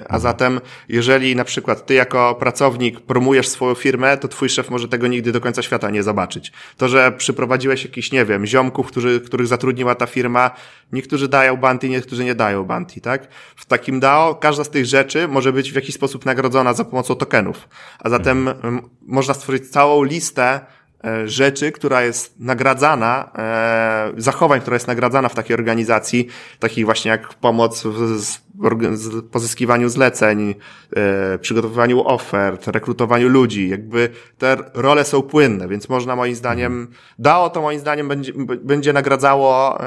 Y, 0.00 0.08
a 0.08 0.18
zatem, 0.18 0.60
jeżeli 0.88 1.36
na 1.36 1.44
przykład 1.44 1.86
ty 1.86 1.94
jako 1.94 2.34
pracownik 2.34 3.00
promujesz 3.00 3.48
swoją 3.48 3.74
firmę, 3.74 4.16
to 4.16 4.28
twój 4.28 4.48
szef 4.48 4.70
może 4.70 4.88
tego 4.88 5.06
nigdy 5.06 5.32
do 5.32 5.40
końca 5.40 5.62
świata 5.62 5.90
nie 5.90 6.02
zobaczyć. 6.02 6.52
To, 6.76 6.88
że 6.88 7.12
przyprowadziłeś 7.12 7.84
jakiś, 7.84 8.12
nie 8.12 8.24
wiem, 8.24 8.46
ziomków, 8.46 8.86
którzy, 8.86 9.20
których 9.20 9.46
zatrudniła 9.46 9.94
ta 9.94 10.06
firma, 10.06 10.50
niektórzy 10.92 11.28
dają 11.28 11.56
banty, 11.56 11.88
niektórzy 11.88 12.24
nie 12.24 12.34
dają 12.34 12.64
banty, 12.64 13.00
tak? 13.00 13.28
W 13.56 13.66
takim 13.66 14.00
DAO 14.00 14.34
każda 14.34 14.64
z 14.64 14.70
tych 14.70 14.86
rzeczy 14.86 15.28
może 15.28 15.52
być 15.52 15.72
w 15.72 15.74
jakiś 15.74 15.94
sposób 15.94 16.26
nagrodzona 16.26 16.74
za 16.74 16.84
pomocą 16.84 17.14
tokenów. 17.14 17.68
A 17.98 18.10
zatem 18.10 18.48
mhm. 18.48 18.80
można 19.02 19.34
stworzyć 19.34 19.70
całą 19.70 20.02
listę 20.02 20.60
E, 20.60 20.81
rzeczy, 21.24 21.72
która 21.72 22.02
jest 22.02 22.40
nagradzana, 22.40 23.30
e, 23.38 24.12
zachowań, 24.16 24.60
która 24.60 24.74
jest 24.74 24.86
nagradzana 24.86 25.28
w 25.28 25.34
takiej 25.34 25.54
organizacji, 25.54 26.28
takich 26.58 26.84
właśnie 26.84 27.10
jak 27.10 27.34
pomoc 27.34 27.82
w 27.84 29.22
pozyskiwaniu 29.30 29.88
zleceń, 29.88 30.54
e, 30.96 31.38
przygotowywaniu 31.38 32.08
ofert, 32.08 32.68
rekrutowaniu 32.68 33.28
ludzi, 33.28 33.68
jakby 33.68 34.08
te 34.38 34.56
role 34.74 35.04
są 35.04 35.22
płynne, 35.22 35.68
więc 35.68 35.88
można 35.88 36.16
moim 36.16 36.34
zdaniem, 36.34 36.88
DAO 37.18 37.50
to 37.50 37.62
moim 37.62 37.80
zdaniem 37.80 38.08
będzie, 38.08 38.32
będzie 38.62 38.92
nagradzało 38.92 39.78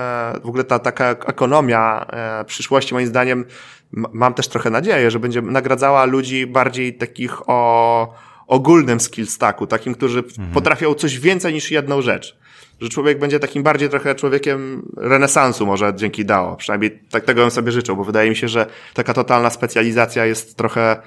w 0.44 0.48
ogóle 0.48 0.64
ta 0.64 0.80
taka 0.80 1.10
ekonomia 1.10 2.06
przyszłości 2.46 2.94
moim 2.94 3.08
zdaniem, 3.08 3.46
mam 3.92 4.34
też 4.34 4.48
trochę 4.48 4.70
nadzieję, 4.70 5.12
że 5.12 5.20
będzie 5.20 5.42
nagradzała 5.42 6.06
ludzi 6.06 6.48
bardziej 6.48 6.94
takich 6.94 7.50
o 7.50 8.14
ogólnym 8.48 9.00
skill 9.00 9.28
stacku, 9.28 9.68
takim, 9.68 9.94
którzy 9.94 10.20
mhm. 10.20 10.52
potrafią 10.52 10.94
coś 10.94 11.20
więcej 11.20 11.54
niż 11.54 11.72
jedną 11.72 12.02
rzecz. 12.02 12.38
Że 12.82 12.90
człowiek 12.90 13.20
będzie 13.20 13.40
takim 13.40 13.64
bardziej 13.64 13.90
trochę 13.90 14.16
człowiekiem 14.16 14.90
renesansu 14.98 15.66
może 15.66 15.94
dzięki 15.96 16.26
DAO. 16.26 16.56
Przynajmniej 16.56 17.00
tak 17.10 17.24
tego 17.24 17.42
bym 17.42 17.52
sobie 17.52 17.72
życzył, 17.72 17.96
bo 17.96 18.04
wydaje 18.04 18.30
mi 18.30 18.36
się, 18.36 18.48
że 18.48 18.66
taka 18.94 19.14
totalna 19.14 19.50
specjalizacja 19.50 20.26
jest 20.26 20.58
trochę 20.58 21.02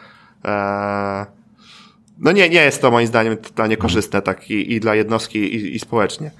e, 0.44 1.26
no 2.18 2.32
nie, 2.32 2.48
nie 2.48 2.64
jest 2.64 2.82
to 2.82 2.90
moim 2.90 3.06
zdaniem 3.06 3.36
totalnie 3.36 3.74
mhm. 3.74 3.88
korzystne 3.88 4.22
tak 4.22 4.50
i, 4.50 4.72
i 4.72 4.80
dla 4.80 4.94
jednostki 4.94 5.38
i, 5.38 5.74
i 5.76 5.78
społecznie. 5.78 6.30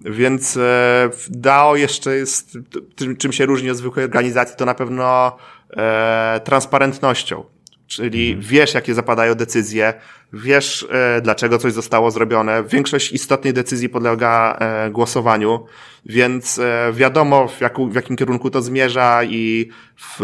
Więc 0.00 0.56
e, 0.56 1.10
DAO 1.30 1.76
jeszcze 1.76 2.16
jest, 2.16 2.58
tym, 2.96 3.16
czym 3.16 3.32
się 3.32 3.46
różni 3.46 3.70
od 3.70 3.76
zwykłej 3.76 4.04
organizacji, 4.04 4.56
to 4.56 4.64
na 4.64 4.74
pewno 4.74 5.36
e, 5.76 6.40
transparentnością 6.44 7.44
Czyli 7.88 8.28
mhm. 8.32 8.48
wiesz, 8.48 8.74
jakie 8.74 8.94
zapadają 8.94 9.34
decyzje, 9.34 9.94
wiesz, 10.32 10.86
e, 10.90 11.20
dlaczego 11.20 11.58
coś 11.58 11.72
zostało 11.72 12.10
zrobione. 12.10 12.64
Większość 12.64 13.12
istotnych 13.12 13.52
decyzji 13.52 13.88
podlega 13.88 14.56
e, 14.60 14.90
głosowaniu, 14.90 15.66
więc 16.06 16.58
e, 16.58 16.92
wiadomo, 16.92 17.48
w, 17.48 17.60
jaku, 17.60 17.88
w 17.88 17.94
jakim 17.94 18.16
kierunku 18.16 18.50
to 18.50 18.62
zmierza 18.62 19.24
i 19.24 19.68
w, 19.96 20.20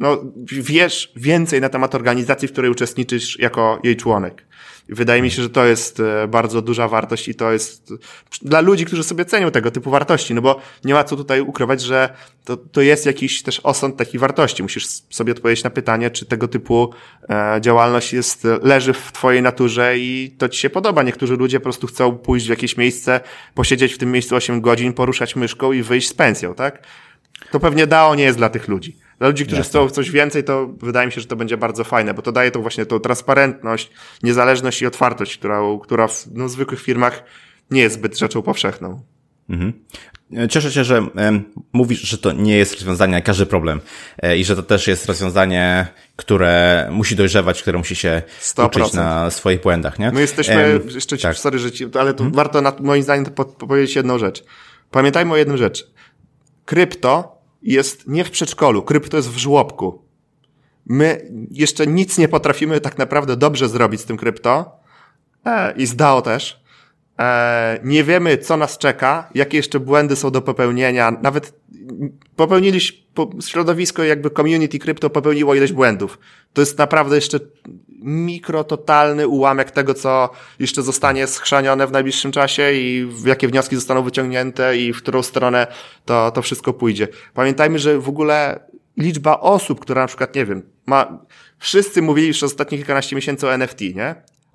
no, 0.00 0.22
wiesz 0.52 1.12
więcej 1.16 1.60
na 1.60 1.68
temat 1.68 1.94
organizacji, 1.94 2.48
w 2.48 2.52
której 2.52 2.70
uczestniczysz 2.70 3.38
jako 3.38 3.80
jej 3.82 3.96
członek. 3.96 4.44
Wydaje 4.88 5.22
mi 5.22 5.30
się, 5.30 5.42
że 5.42 5.50
to 5.50 5.64
jest 5.64 6.00
e, 6.00 6.28
bardzo 6.28 6.62
duża 6.62 6.88
wartość 6.88 7.28
i 7.28 7.34
to 7.34 7.52
jest 7.52 7.92
dla 8.42 8.60
ludzi, 8.60 8.84
którzy 8.84 9.04
sobie 9.04 9.24
cenią 9.24 9.50
tego 9.50 9.70
typu 9.70 9.90
wartości, 9.90 10.34
no 10.34 10.42
bo 10.42 10.60
nie 10.84 10.94
ma 10.94 11.04
co 11.04 11.16
tutaj 11.16 11.40
ukrywać, 11.40 11.82
że 11.82 12.14
to, 12.44 12.56
to 12.56 12.80
jest 12.80 13.06
jakiś 13.06 13.42
też 13.42 13.60
osąd 13.60 13.96
takiej 13.96 14.20
wartości. 14.20 14.62
Musisz 14.62 14.86
sobie 15.10 15.32
odpowiedzieć 15.32 15.64
na 15.64 15.70
pytanie, 15.70 16.10
czy 16.10 16.26
tego 16.26 16.48
typu 16.48 16.94
e, 17.28 17.58
działalność 17.60 18.12
jest, 18.12 18.46
leży 18.62 18.92
w 18.92 19.12
twojej 19.12 19.42
naturze 19.42 19.98
i 19.98 20.34
to 20.38 20.48
ci 20.48 20.60
się 20.60 20.70
podoba. 20.70 21.02
Niektórzy 21.02 21.36
ludzie 21.36 21.60
po 21.60 21.64
prostu 21.64 21.86
chcą 21.86 22.18
pójść 22.18 22.46
w 22.46 22.50
jakieś 22.50 22.76
miejsce, 22.76 23.20
posiedzieć 23.54 23.94
w 23.94 23.98
tym 23.98 24.12
miejscu 24.12 24.36
8 24.36 24.60
godzin, 24.60 24.92
poruszać 24.92 25.36
myszką 25.36 25.72
i 25.72 25.82
wyjść 25.82 26.08
z 26.08 26.14
pensją, 26.14 26.54
tak? 26.54 26.86
To 27.50 27.60
pewnie 27.60 27.86
DAO 27.86 28.14
nie 28.14 28.24
jest 28.24 28.38
dla 28.38 28.48
tych 28.48 28.68
ludzi. 28.68 29.03
Dla 29.24 29.28
ludzi, 29.28 29.44
którzy 29.44 29.60
Jasne. 29.60 29.70
chcą 29.70 29.90
coś 29.90 30.10
więcej, 30.10 30.44
to 30.44 30.74
wydaje 30.80 31.06
mi 31.06 31.12
się, 31.12 31.20
że 31.20 31.26
to 31.26 31.36
będzie 31.36 31.56
bardzo 31.56 31.84
fajne, 31.84 32.14
bo 32.14 32.22
to 32.22 32.32
daje 32.32 32.50
to 32.50 32.60
właśnie 32.60 32.86
tą 32.86 33.00
transparentność, 33.00 33.90
niezależność 34.22 34.82
i 34.82 34.86
otwartość, 34.86 35.38
która, 35.38 35.60
która 35.82 36.08
w 36.08 36.26
no, 36.32 36.48
zwykłych 36.48 36.80
firmach 36.80 37.24
nie 37.70 37.80
jest 37.80 37.94
zbyt 37.94 38.18
rzeczą 38.18 38.42
powszechną. 38.42 39.02
Mhm. 39.50 39.72
Cieszę 40.50 40.72
się, 40.72 40.84
że 40.84 40.96
e, 41.16 41.40
mówisz, 41.72 42.00
że 42.00 42.18
to 42.18 42.32
nie 42.32 42.56
jest 42.56 42.74
rozwiązanie 42.74 43.12
na 43.12 43.20
każdy 43.20 43.46
problem 43.46 43.80
e, 44.22 44.38
i 44.38 44.44
że 44.44 44.56
to 44.56 44.62
też 44.62 44.86
jest 44.86 45.06
rozwiązanie, 45.06 45.86
które 46.16 46.88
musi 46.92 47.16
dojrzewać, 47.16 47.62
które 47.62 47.78
musi 47.78 47.96
się 47.96 48.22
100%. 48.42 48.66
uczyć 48.66 48.92
na 48.92 49.30
swoich 49.30 49.60
błędach, 49.60 49.98
nie? 49.98 50.10
My 50.10 50.20
jesteśmy, 50.20 50.80
e, 50.88 50.92
jeszcze 50.94 51.18
tak. 51.18 51.36
sorry, 51.36 51.58
że 51.58 51.72
ci, 51.72 51.84
ale 51.84 52.12
to 52.12 52.18
hmm? 52.18 52.34
warto 52.34 52.60
na, 52.60 52.72
moim 52.80 53.02
zdaniem 53.02 53.24
powiedzieć 53.58 53.96
jedną 53.96 54.18
rzecz. 54.18 54.44
Pamiętajmy 54.90 55.32
o 55.32 55.36
jednym 55.36 55.56
rzecz. 55.56 55.86
Krypto 56.64 57.33
jest 57.64 58.08
nie 58.08 58.24
w 58.24 58.30
przedszkolu, 58.30 58.82
krypto 58.82 59.16
jest 59.16 59.30
w 59.30 59.36
żłobku. 59.36 60.02
My 60.86 61.30
jeszcze 61.50 61.86
nic 61.86 62.18
nie 62.18 62.28
potrafimy 62.28 62.80
tak 62.80 62.98
naprawdę 62.98 63.36
dobrze 63.36 63.68
zrobić 63.68 64.00
z 64.00 64.04
tym 64.04 64.16
krypto 64.16 64.80
e, 65.44 65.74
i 65.76 65.86
z 65.86 65.96
DAO 65.96 66.22
też. 66.22 66.64
E, 67.18 67.80
nie 67.84 68.04
wiemy, 68.04 68.38
co 68.38 68.56
nas 68.56 68.78
czeka, 68.78 69.30
jakie 69.34 69.56
jeszcze 69.56 69.80
błędy 69.80 70.16
są 70.16 70.30
do 70.30 70.42
popełnienia. 70.42 71.10
Nawet 71.22 71.60
popełniliśmy, 72.36 72.98
środowisko 73.46 74.04
jakby 74.04 74.30
community 74.30 74.78
krypto 74.78 75.10
popełniło 75.10 75.54
ileś 75.54 75.72
błędów. 75.72 76.18
To 76.52 76.62
jest 76.62 76.78
naprawdę 76.78 77.16
jeszcze 77.16 77.40
mikrototalny 78.04 79.28
ułamek 79.28 79.70
tego, 79.70 79.94
co 79.94 80.30
jeszcze 80.58 80.82
zostanie 80.82 81.26
schrzanione 81.26 81.86
w 81.86 81.92
najbliższym 81.92 82.32
czasie 82.32 82.72
i 82.72 83.08
jakie 83.24 83.48
wnioski 83.48 83.76
zostaną 83.76 84.02
wyciągnięte 84.02 84.76
i 84.76 84.92
w 84.92 84.98
którą 84.98 85.22
stronę 85.22 85.66
to, 86.04 86.30
to 86.30 86.42
wszystko 86.42 86.72
pójdzie. 86.72 87.08
Pamiętajmy, 87.34 87.78
że 87.78 87.98
w 87.98 88.08
ogóle 88.08 88.60
liczba 88.96 89.40
osób, 89.40 89.80
która 89.80 90.02
na 90.02 90.06
przykład, 90.06 90.34
nie 90.34 90.46
wiem, 90.46 90.62
ma, 90.86 91.18
wszyscy 91.58 92.02
mówili 92.02 92.28
już 92.28 92.42
ostatnich 92.42 92.80
kilkanaście 92.80 93.16
miesięcy 93.16 93.46
o 93.46 93.54
NFT, 93.54 93.80
nie? 93.80 94.14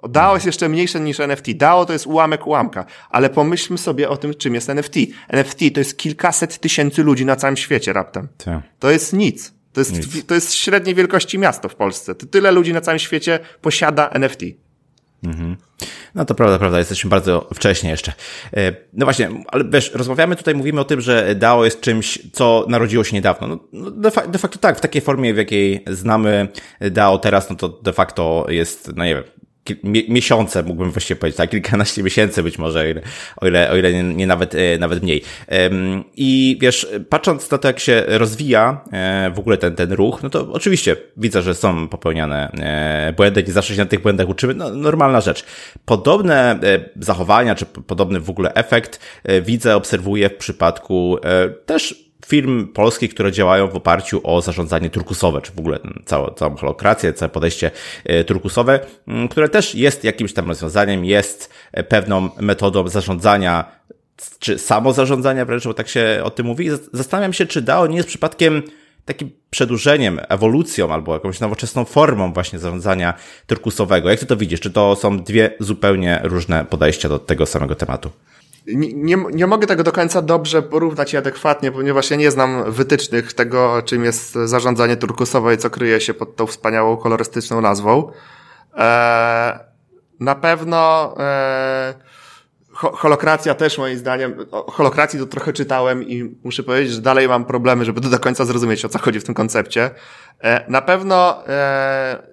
DAO 0.10 0.34
jest 0.34 0.46
jeszcze 0.46 0.70
mniejsze 0.70 1.00
niż 1.00 1.20
NFT. 1.20 1.52
DAO 1.52 1.86
to 1.86 1.94
jest 1.94 2.08
ułamek 2.08 2.48
ułamka, 2.48 2.86
ale 3.10 3.30
pomyślmy 3.30 3.78
sobie 3.78 4.10
o 4.10 4.18
tym, 4.18 4.34
czym 4.34 4.56
jest 4.56 4.70
NFT. 4.70 4.96
NFT 5.28 5.60
to 5.74 5.80
jest 5.80 5.98
kilkaset 5.98 6.60
tysięcy 6.60 7.04
ludzi 7.04 7.26
na 7.26 7.36
całym 7.36 7.58
świecie 7.58 7.94
raptem. 7.94 8.28
Tak. 8.38 8.60
To 8.80 8.92
jest 8.92 9.14
nic. 9.14 9.59
To 9.74 9.82
jest, 9.82 9.94
nic. 9.94 10.26
to 10.26 10.36
jest 10.36 10.54
średniej 10.54 10.96
wielkości 10.96 11.40
miasto 11.40 11.70
w 11.70 11.76
Polsce. 11.76 12.16
Tyle 12.16 12.52
ludzi 12.52 12.74
na 12.74 12.82
całym 12.82 13.00
świecie 13.00 13.40
posiada 13.62 14.10
NFT. 14.10 14.42
Mhm. 15.24 15.58
No 16.16 16.26
to 16.26 16.36
prawda, 16.36 16.60
prawda, 16.60 16.80
jesteśmy 16.80 17.10
bardzo 17.10 17.50
wcześnie 17.54 17.90
jeszcze. 17.90 18.14
E, 18.58 18.74
no 18.94 19.06
właśnie, 19.06 19.30
ale 19.48 19.64
wiesz, 19.70 19.92
rozmawiamy 19.94 20.36
tutaj, 20.36 20.56
mówimy 20.56 20.82
o 20.82 20.86
tym, 20.86 21.02
że 21.02 21.36
DAO 21.36 21.66
jest 21.66 21.82
czymś, 21.82 22.20
co 22.34 22.66
narodziło 22.70 23.04
się 23.04 23.16
niedawno. 23.16 23.48
No, 23.48 23.60
no 23.74 23.92
de, 23.92 24.12
fa 24.12 24.28
de 24.28 24.40
facto 24.40 24.60
tak, 24.60 24.78
w 24.78 24.82
takiej 24.82 25.02
formie, 25.02 25.34
w 25.34 25.38
jakiej 25.38 25.84
znamy 25.88 26.48
DAO 26.92 27.18
teraz, 27.18 27.50
no 27.50 27.56
to 27.56 27.70
de 27.70 27.94
facto 27.94 28.46
jest, 28.50 28.92
no 28.96 29.06
nie 29.06 29.16
wiem, 29.16 29.24
miesiące, 29.84 30.64
mógłbym 30.64 30.92
właściwie 30.92 31.20
powiedzieć, 31.20 31.38
tak, 31.38 31.50
kilkanaście 31.50 32.04
miesięcy 32.10 32.44
być 32.44 32.58
może, 32.58 32.80
o 32.80 32.86
ile, 32.86 33.02
o 33.38 33.48
ile, 33.48 33.72
o 33.72 33.78
ile 33.78 33.94
nie, 33.94 34.04
nie 34.04 34.28
nawet, 34.28 34.56
e, 34.56 34.78
nawet 34.80 35.04
mniej. 35.04 35.24
I 36.16 36.58
wiesz, 36.62 36.88
patrząc 37.10 37.52
na 37.52 37.58
to, 37.58 37.68
jak 37.68 37.80
się 37.80 38.04
rozwija 38.08 38.82
e, 38.92 39.32
w 39.36 39.40
ogóle 39.40 39.58
ten, 39.58 39.76
ten 39.76 39.92
ruch, 39.92 40.24
no 40.24 40.30
to 40.30 40.52
oczywiście 40.52 40.96
widzę, 41.18 41.42
że 41.42 41.54
są 41.54 41.88
popełniane 41.88 42.52
e, 42.52 43.14
błędy, 43.18 43.44
nie 43.44 43.54
zawsze 43.54 43.74
się 43.74 43.80
na 43.80 43.86
tych 43.86 44.02
błędach 44.02 44.30
uczymy, 44.30 44.54
no 44.54 44.70
normalna 44.70 45.22
rzecz. 45.22 45.46
Podobne 45.86 46.60
zachowania, 47.00 47.56
czy 47.56 47.66
podobny 47.66 48.20
w 48.20 48.30
ogóle 48.30 48.54
efekt 48.54 49.00
widzę, 49.42 49.76
obserwuję 49.76 50.30
w 50.30 50.36
przypadku 50.36 51.18
też 51.66 52.09
firm 52.26 52.68
polskich, 52.68 53.14
które 53.14 53.32
działają 53.32 53.68
w 53.68 53.76
oparciu 53.76 54.22
o 54.24 54.42
zarządzanie 54.42 54.90
turkusowe, 54.90 55.42
czy 55.42 55.52
w 55.52 55.60
ogóle 55.60 55.80
całą, 56.06 56.28
całą 56.28 56.56
holokrację, 56.56 57.14
całe 57.14 57.30
podejście 57.30 57.72
e, 58.06 58.24
turkusowe, 58.24 58.80
które 59.30 59.50
też 59.50 59.76
jest 59.76 60.04
jakimś 60.04 60.34
tam 60.34 60.48
rozwiązaniem, 60.48 61.06
jest 61.06 61.50
e, 61.72 61.84
pewną 61.84 62.30
metodą 62.40 62.88
zarządzania, 62.88 63.72
czy 64.40 64.58
samozarządzania 64.58 65.46
wręcz, 65.46 65.64
bo 65.64 65.74
tak 65.74 65.88
się 65.88 66.22
o 66.24 66.30
tym 66.30 66.46
mówi. 66.46 66.70
Zastanawiam 66.94 67.34
się, 67.34 67.46
czy 67.46 67.62
DAO 67.62 67.88
nie 67.88 67.98
jest 67.98 68.10
przypadkiem 68.10 68.64
takim 69.06 69.32
przedłużeniem, 69.50 70.20
ewolucją 70.30 70.94
albo 70.94 71.14
jakąś 71.14 71.40
nowoczesną 71.40 71.86
formą 71.86 72.34
właśnie 72.34 72.60
zarządzania 72.60 73.14
turkusowego. 73.48 74.10
Jak 74.10 74.20
ty 74.20 74.26
to 74.26 74.38
widzisz? 74.38 74.60
Czy 74.60 74.72
to 74.72 74.96
są 74.96 75.20
dwie 75.20 75.52
zupełnie 75.60 76.22
różne 76.24 76.66
podejścia 76.66 77.10
do 77.10 77.20
tego 77.20 77.46
samego 77.46 77.76
tematu? 77.76 78.12
Nie, 78.76 78.94
nie, 78.94 79.18
nie 79.34 79.48
mogę 79.48 79.68
tego 79.68 79.84
do 79.84 79.92
końca 79.92 80.22
dobrze 80.22 80.62
porównać 80.62 81.14
i 81.14 81.18
adekwatnie, 81.18 81.72
ponieważ 81.72 82.12
ja 82.12 82.18
nie 82.18 82.32
znam 82.32 82.72
wytycznych 82.72 83.34
tego, 83.34 83.82
czym 83.86 84.04
jest 84.04 84.34
zarządzanie 84.34 84.98
turkusowe 84.98 85.54
i 85.54 85.58
co 85.58 85.70
kryje 85.70 86.02
się 86.02 86.14
pod 86.14 86.36
tą 86.36 86.48
wspaniałą 86.48 86.98
kolorystyczną 86.98 87.62
nazwą. 87.62 88.12
E, 88.78 89.60
na 90.20 90.36
pewno 90.36 91.14
e, 91.20 91.94
holokracja 92.74 93.56
też 93.56 93.78
moim 93.78 93.98
zdaniem, 93.98 94.46
o 94.52 94.72
holokracji 94.72 95.20
to 95.20 95.26
trochę 95.26 95.54
czytałem 95.54 96.04
i 96.04 96.36
muszę 96.44 96.64
powiedzieć, 96.64 96.94
że 96.94 97.02
dalej 97.02 97.28
mam 97.28 97.46
problemy, 97.46 97.86
żeby 97.86 98.02
do 98.02 98.20
końca 98.20 98.46
zrozumieć, 98.46 98.86
o 98.86 98.90
co 98.90 99.00
chodzi 99.00 99.20
w 99.20 99.24
tym 99.24 99.36
koncepcie. 99.36 99.92
E, 100.40 100.72
na 100.72 100.82
pewno 100.82 101.48
e, 101.48 102.24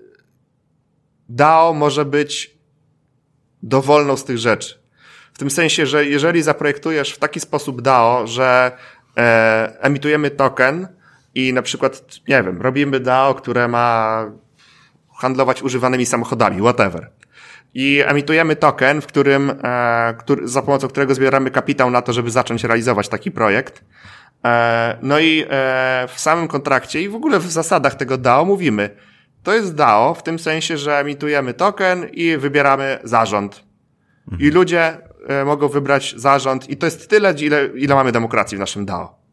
DAO 1.29 1.72
może 1.72 2.05
być 2.05 2.57
dowolną 3.62 4.16
z 4.16 4.25
tych 4.25 4.38
rzeczy. 4.38 4.86
W 5.37 5.38
tym 5.38 5.51
sensie, 5.51 5.87
że 5.87 6.05
jeżeli 6.05 6.42
zaprojektujesz 6.42 7.12
w 7.12 7.18
taki 7.18 7.40
sposób 7.40 7.83
DAO, 7.83 8.27
że 8.27 8.72
e, 9.16 9.77
emitujemy 9.81 10.31
token 10.31 10.88
i 11.35 11.53
na 11.53 11.62
przykład, 11.62 12.03
nie 12.29 12.42
wiem, 12.42 12.62
robimy 12.62 13.01
DAO, 13.01 13.35
które 13.35 13.68
ma 13.68 14.25
handlować 15.14 15.62
używanymi 15.62 16.07
samochodami, 16.07 16.61
whatever. 16.61 17.11
I 17.75 18.03
emitujemy 18.07 18.57
token, 18.57 19.01
w 19.01 19.07
którym, 19.07 19.53
e, 19.62 20.14
który, 20.18 20.49
za 20.49 20.62
pomocą 20.62 20.88
którego 20.88 21.14
zbieramy 21.14 21.51
kapitał 21.51 21.90
na 21.90 22.03
to, 22.03 22.12
żeby 22.12 22.31
zacząć 22.31 22.64
realizować 22.64 23.09
taki 23.09 23.31
projekt. 23.31 23.85
E, 24.44 24.99
no 25.03 25.18
i 25.18 25.44
e, 25.51 26.09
w 26.14 26.20
samym 26.20 26.49
kontrakcie 26.49 27.03
i 27.03 27.09
w 27.09 27.14
ogóle 27.14 27.38
w 27.38 27.51
zasadach 27.51 27.94
tego 27.94 28.18
DAO 28.18 28.44
mówimy, 28.44 28.90
to 29.42 29.55
jest 29.55 29.75
DAO 29.75 30.14
w 30.14 30.22
tym 30.22 30.38
sensie, 30.38 30.79
że 30.79 30.99
emitujemy 30.99 31.55
token 31.55 32.07
i 32.12 32.37
wybieramy 32.37 32.99
zarząd. 33.05 33.66
I 34.38 34.51
ludzie 34.51 34.99
E, 35.06 35.06
mogą 35.46 35.68
wybrać 35.68 36.14
zarząd 36.16 36.70
i 36.70 36.76
to 36.76 36.86
jest 36.86 37.08
tyle, 37.08 37.34
ile, 37.40 37.66
ile 37.66 37.94
mamy 37.94 38.12
demokracji 38.12 38.56
w 38.56 38.60
naszym 38.60 38.86
DAO. 38.86 39.26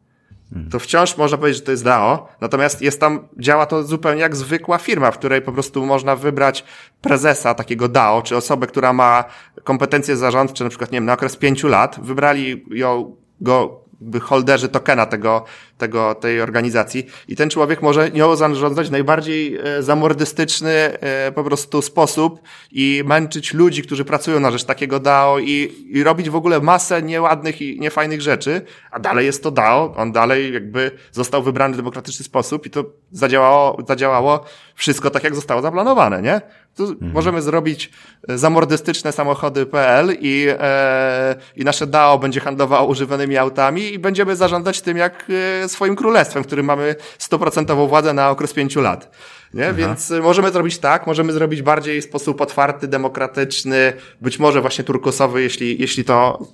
To 0.71 0.79
wciąż 0.79 1.17
można 1.17 1.37
powiedzieć, 1.37 1.59
że 1.59 1.65
to 1.65 1.71
jest 1.71 1.83
DAO, 1.83 2.27
natomiast 2.41 2.81
jest 2.81 2.99
tam, 2.99 3.27
działa 3.37 3.65
to 3.65 3.83
zupełnie 3.83 4.21
jak 4.21 4.35
zwykła 4.35 4.77
firma, 4.77 5.11
w 5.11 5.17
której 5.17 5.41
po 5.41 5.51
prostu 5.51 5.85
można 5.85 6.15
wybrać 6.15 6.63
prezesa 7.01 7.53
takiego 7.53 7.87
DAO, 7.87 8.21
czy 8.21 8.37
osobę, 8.37 8.67
która 8.67 8.93
ma 8.93 9.23
kompetencje 9.63 10.17
zarządcze, 10.17 10.63
na 10.63 10.69
przykład, 10.69 10.91
nie 10.91 10.97
wiem, 10.97 11.05
na 11.05 11.13
okres 11.13 11.37
pięciu 11.37 11.67
lat, 11.67 11.99
wybrali 12.01 12.65
ją, 12.71 13.15
go 13.41 13.82
holderzy 14.21 14.69
tokena 14.69 15.05
tego, 15.05 15.45
tego, 15.77 16.15
tej 16.15 16.41
organizacji. 16.41 17.05
I 17.27 17.35
ten 17.35 17.49
człowiek 17.49 17.81
może 17.81 18.11
nią 18.11 18.35
zarządzać 18.35 18.87
w 18.87 18.91
najbardziej 18.91 19.57
e, 19.57 19.83
zamordystyczny 19.83 20.71
e, 20.71 21.31
po 21.31 21.43
prostu 21.43 21.81
sposób 21.81 22.41
i 22.71 23.03
męczyć 23.05 23.53
ludzi, 23.53 23.83
którzy 23.83 24.05
pracują 24.05 24.39
na 24.39 24.51
rzecz 24.51 24.63
takiego 24.63 24.99
DAO 24.99 25.39
i, 25.39 25.85
i 25.89 26.03
robić 26.03 26.29
w 26.29 26.35
ogóle 26.35 26.59
masę 26.59 27.01
nieładnych 27.01 27.61
i 27.61 27.79
niefajnych 27.79 28.21
rzeczy, 28.21 28.61
a 28.91 28.99
dalej 28.99 29.25
jest 29.25 29.43
to 29.43 29.51
DAO, 29.51 29.93
on 29.97 30.11
dalej 30.11 30.53
jakby 30.53 30.91
został 31.11 31.43
wybrany 31.43 31.73
w 31.73 31.77
demokratyczny 31.77 32.25
sposób 32.25 32.65
i 32.65 32.69
to 32.69 32.85
zadziałało, 33.11 33.77
zadziałało 33.87 34.45
wszystko 34.75 35.09
tak, 35.09 35.23
jak 35.23 35.35
zostało 35.35 35.61
zaplanowane, 35.61 36.21
nie? 36.21 36.41
Mhm. 36.79 37.11
Możemy 37.11 37.41
zrobić 37.41 37.91
e, 38.27 38.37
zamordystyczne 38.37 39.11
samochody.pl 39.11 40.17
i, 40.19 40.47
e, 40.49 41.35
i 41.55 41.63
nasze 41.63 41.87
DAO 41.87 42.19
będzie 42.19 42.39
handlowało 42.39 42.87
używanymi 42.87 43.37
autami 43.37 43.93
i 43.93 43.99
będziemy 43.99 44.35
zarządzać 44.35 44.81
tym 44.81 44.97
jak 44.97 45.27
e, 45.63 45.69
swoim 45.69 45.95
królestwem, 45.95 46.43
w 46.43 46.47
którym 46.47 46.65
mamy 46.65 46.95
stuprocentową 47.17 47.87
władzę 47.87 48.13
na 48.13 48.29
okres 48.29 48.53
pięciu 48.53 48.81
lat. 48.81 49.11
Nie? 49.53 49.65
Aha. 49.65 49.73
Więc 49.73 50.11
e, 50.11 50.21
możemy 50.21 50.51
zrobić 50.51 50.77
tak, 50.77 51.07
możemy 51.07 51.33
zrobić 51.33 51.61
bardziej 51.61 52.01
w 52.01 52.05
sposób 52.05 52.41
otwarty, 52.41 52.87
demokratyczny, 52.87 53.93
być 54.21 54.39
może 54.39 54.61
właśnie 54.61 54.83
turkusowy, 54.83 55.41
jeśli, 55.41 55.81
jeśli 55.81 56.03
to, 56.03 56.47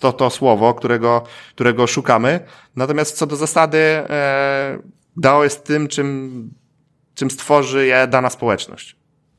to, 0.00 0.12
to 0.12 0.30
słowo, 0.30 0.74
którego, 0.74 1.22
którego 1.54 1.86
szukamy. 1.86 2.40
Natomiast 2.76 3.16
co 3.16 3.26
do 3.26 3.36
zasady, 3.36 3.78
e, 3.78 4.78
DAO 5.16 5.44
jest 5.44 5.64
tym, 5.64 5.88
czym, 5.88 6.50
czym 7.14 7.30
stworzy 7.30 7.86
je 7.86 8.06
dana 8.06 8.30
społeczność. 8.30 8.96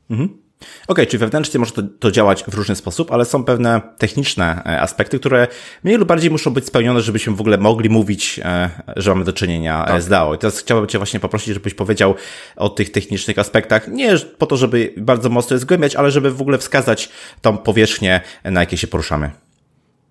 Mhm. 0.10 0.48
Okej, 0.62 0.68
okay, 0.88 1.06
czyli 1.06 1.20
wewnętrznie 1.20 1.60
może 1.60 1.72
to, 1.72 1.82
to, 2.00 2.12
działać 2.12 2.44
w 2.44 2.54
różny 2.54 2.76
sposób, 2.76 3.12
ale 3.12 3.26
są 3.26 3.44
pewne 3.44 3.82
techniczne 3.98 4.62
e, 4.66 4.82
aspekty, 4.82 5.20
które 5.20 5.48
mniej 5.84 5.98
lub 5.98 6.08
bardziej 6.08 6.32
muszą 6.32 6.52
być 6.52 6.66
spełnione, 6.66 7.02
żebyśmy 7.02 7.36
w 7.36 7.42
ogóle 7.42 7.58
mogli 7.58 7.90
mówić, 7.90 8.40
e, 8.44 8.70
że 8.96 9.12
mamy 9.12 9.26
do 9.26 9.34
czynienia 9.34 9.86
tak. 9.88 10.02
z 10.02 10.08
DAO. 10.08 10.36
I 10.36 10.38
teraz 10.38 10.60
chciałbym 10.60 10.88
Cię 10.88 10.98
właśnie 10.98 11.20
poprosić, 11.20 11.54
żebyś 11.54 11.74
powiedział 11.74 12.16
o 12.56 12.70
tych 12.70 12.92
technicznych 12.92 13.40
aspektach, 13.40 13.88
nie 13.88 14.16
po 14.38 14.46
to, 14.46 14.58
żeby 14.58 14.94
bardzo 14.98 15.30
mocno 15.30 15.54
je 15.54 15.60
zgłębiać, 15.60 15.96
ale 15.96 16.12
żeby 16.12 16.32
w 16.32 16.42
ogóle 16.42 16.58
wskazać 16.58 17.10
tą 17.42 17.58
powierzchnię, 17.58 18.22
na 18.44 18.60
jakiej 18.60 18.78
się 18.78 18.88
poruszamy. 18.88 19.32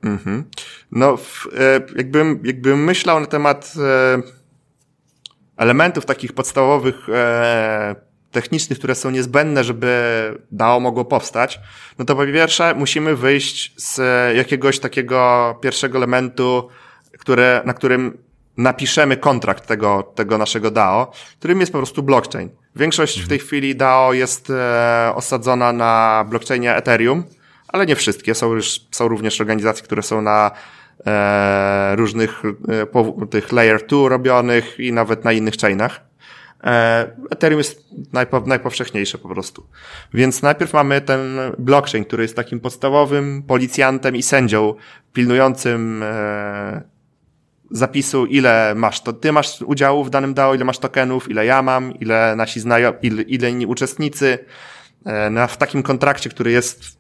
Mhm. 0.05 0.45
No, 0.93 1.19
e, 1.59 1.81
jakbym, 1.97 2.41
jakbym 2.45 2.85
myślał 2.85 3.21
na 3.21 3.27
temat 3.27 3.75
elementów 5.57 6.07
takich 6.07 6.33
podstawowych 6.33 7.09
technicznych, 8.37 8.79
które 8.79 8.95
są 8.95 9.11
niezbędne, 9.11 9.65
żeby 9.65 9.91
DAO 10.51 10.81
mogło 10.81 11.05
powstać, 11.05 11.61
no 11.99 12.05
to 12.05 12.17
po 12.17 12.27
pierwsze 12.27 12.75
musimy 12.75 13.17
wyjść 13.17 13.73
z 13.77 14.01
jakiegoś 14.37 14.79
takiego 14.79 15.59
pierwszego 15.61 15.99
elementu, 15.99 16.69
które, 17.19 17.63
na 17.65 17.75
którym 17.75 18.19
napiszemy 18.57 19.17
kontrakt 19.17 19.67
tego, 19.67 20.13
tego 20.15 20.39
naszego 20.39 20.71
DAO, 20.71 21.13
którym 21.39 21.61
jest 21.61 21.73
po 21.73 21.79
prostu 21.79 22.03
blockchain. 22.03 22.51
Większość 22.77 23.21
w 23.21 23.29
tej 23.29 23.39
chwili 23.39 23.77
DAO 23.77 24.13
jest 24.13 24.51
e, 24.51 25.13
osadzona 25.15 25.73
na 25.73 26.25
blockchainie 26.29 26.77
Ethereum, 26.77 27.25
ale 27.69 27.87
nie 27.87 27.97
wszystkie. 27.97 28.35
Są, 28.35 28.55
już, 28.55 28.81
są 28.91 29.09
również 29.09 29.41
organizacje, 29.41 29.85
które 29.85 30.03
są 30.03 30.23
na 30.23 30.51
e, 31.07 31.97
różnych 31.97 32.43
e, 32.69 32.87
po, 32.87 33.17
tych 33.31 33.53
layer 33.53 33.87
2 33.87 34.09
robionych 34.09 34.81
i 34.81 34.93
nawet 34.93 35.25
na 35.25 35.33
innych 35.33 35.55
chainach. 35.57 36.01
E, 36.65 37.17
Ethereum 37.31 37.59
jest 37.59 37.85
najpo, 38.13 38.41
najpowszechniejsze 38.47 39.19
po 39.19 39.29
prostu. 39.29 39.67
Więc 40.15 40.43
najpierw 40.43 40.73
mamy 40.73 41.01
ten 41.01 41.39
blockchain, 41.59 42.05
który 42.05 42.23
jest 42.23 42.37
takim 42.37 42.61
podstawowym 42.61 43.43
policjantem 43.43 44.17
i 44.17 44.23
sędzią 44.23 44.75
pilnującym 45.13 46.03
e, 46.03 46.83
zapisu, 47.71 48.27
ile 48.27 48.75
masz 48.75 49.01
to, 49.01 49.13
ty 49.13 49.33
masz 49.33 49.63
udziału 49.63 50.05
w 50.05 50.11
danym 50.11 50.35
DAO, 50.35 50.55
ile 50.55 50.65
masz 50.65 50.79
tokenów, 50.79 51.31
ile 51.31 51.47
ja 51.47 51.63
mam, 51.63 51.93
ile 52.01 52.37
nasi 52.37 52.61
znajomi, 52.61 52.99
ile, 53.03 53.23
ile 53.23 53.51
inni 53.51 53.67
uczestnicy. 53.67 54.39
E, 55.05 55.31
na, 55.31 55.47
w 55.47 55.57
takim 55.57 55.83
kontrakcie, 55.83 56.31
który 56.31 56.51
jest 56.51 56.99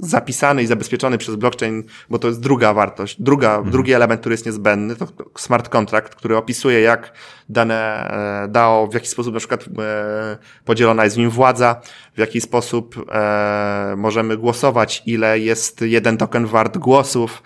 zapisany 0.00 0.62
i 0.62 0.66
zabezpieczony 0.66 1.18
przez 1.18 1.36
blockchain, 1.36 1.82
bo 2.10 2.18
to 2.18 2.28
jest 2.28 2.40
druga 2.40 2.74
wartość, 2.74 3.22
druga, 3.22 3.54
mhm. 3.54 3.70
drugi 3.70 3.92
element, 3.92 4.20
który 4.20 4.32
jest 4.32 4.46
niezbędny, 4.46 4.96
to 4.96 5.06
smart 5.38 5.68
contract, 5.68 6.14
który 6.14 6.36
opisuje, 6.36 6.80
jak 6.80 7.12
dane 7.48 8.08
e, 8.44 8.48
DAO, 8.48 8.86
w 8.86 8.94
jaki 8.94 9.08
sposób 9.08 9.34
na 9.34 9.38
przykład 9.38 9.64
e, 9.78 10.38
podzielona 10.64 11.04
jest 11.04 11.16
w 11.16 11.18
nim 11.18 11.30
władza, 11.30 11.80
w 12.14 12.18
jaki 12.18 12.40
sposób 12.40 13.06
e, 13.12 13.94
możemy 13.96 14.36
głosować, 14.36 15.02
ile 15.06 15.38
jest 15.38 15.80
jeden 15.80 16.16
token 16.16 16.46
wart 16.46 16.78
głosów, 16.78 17.42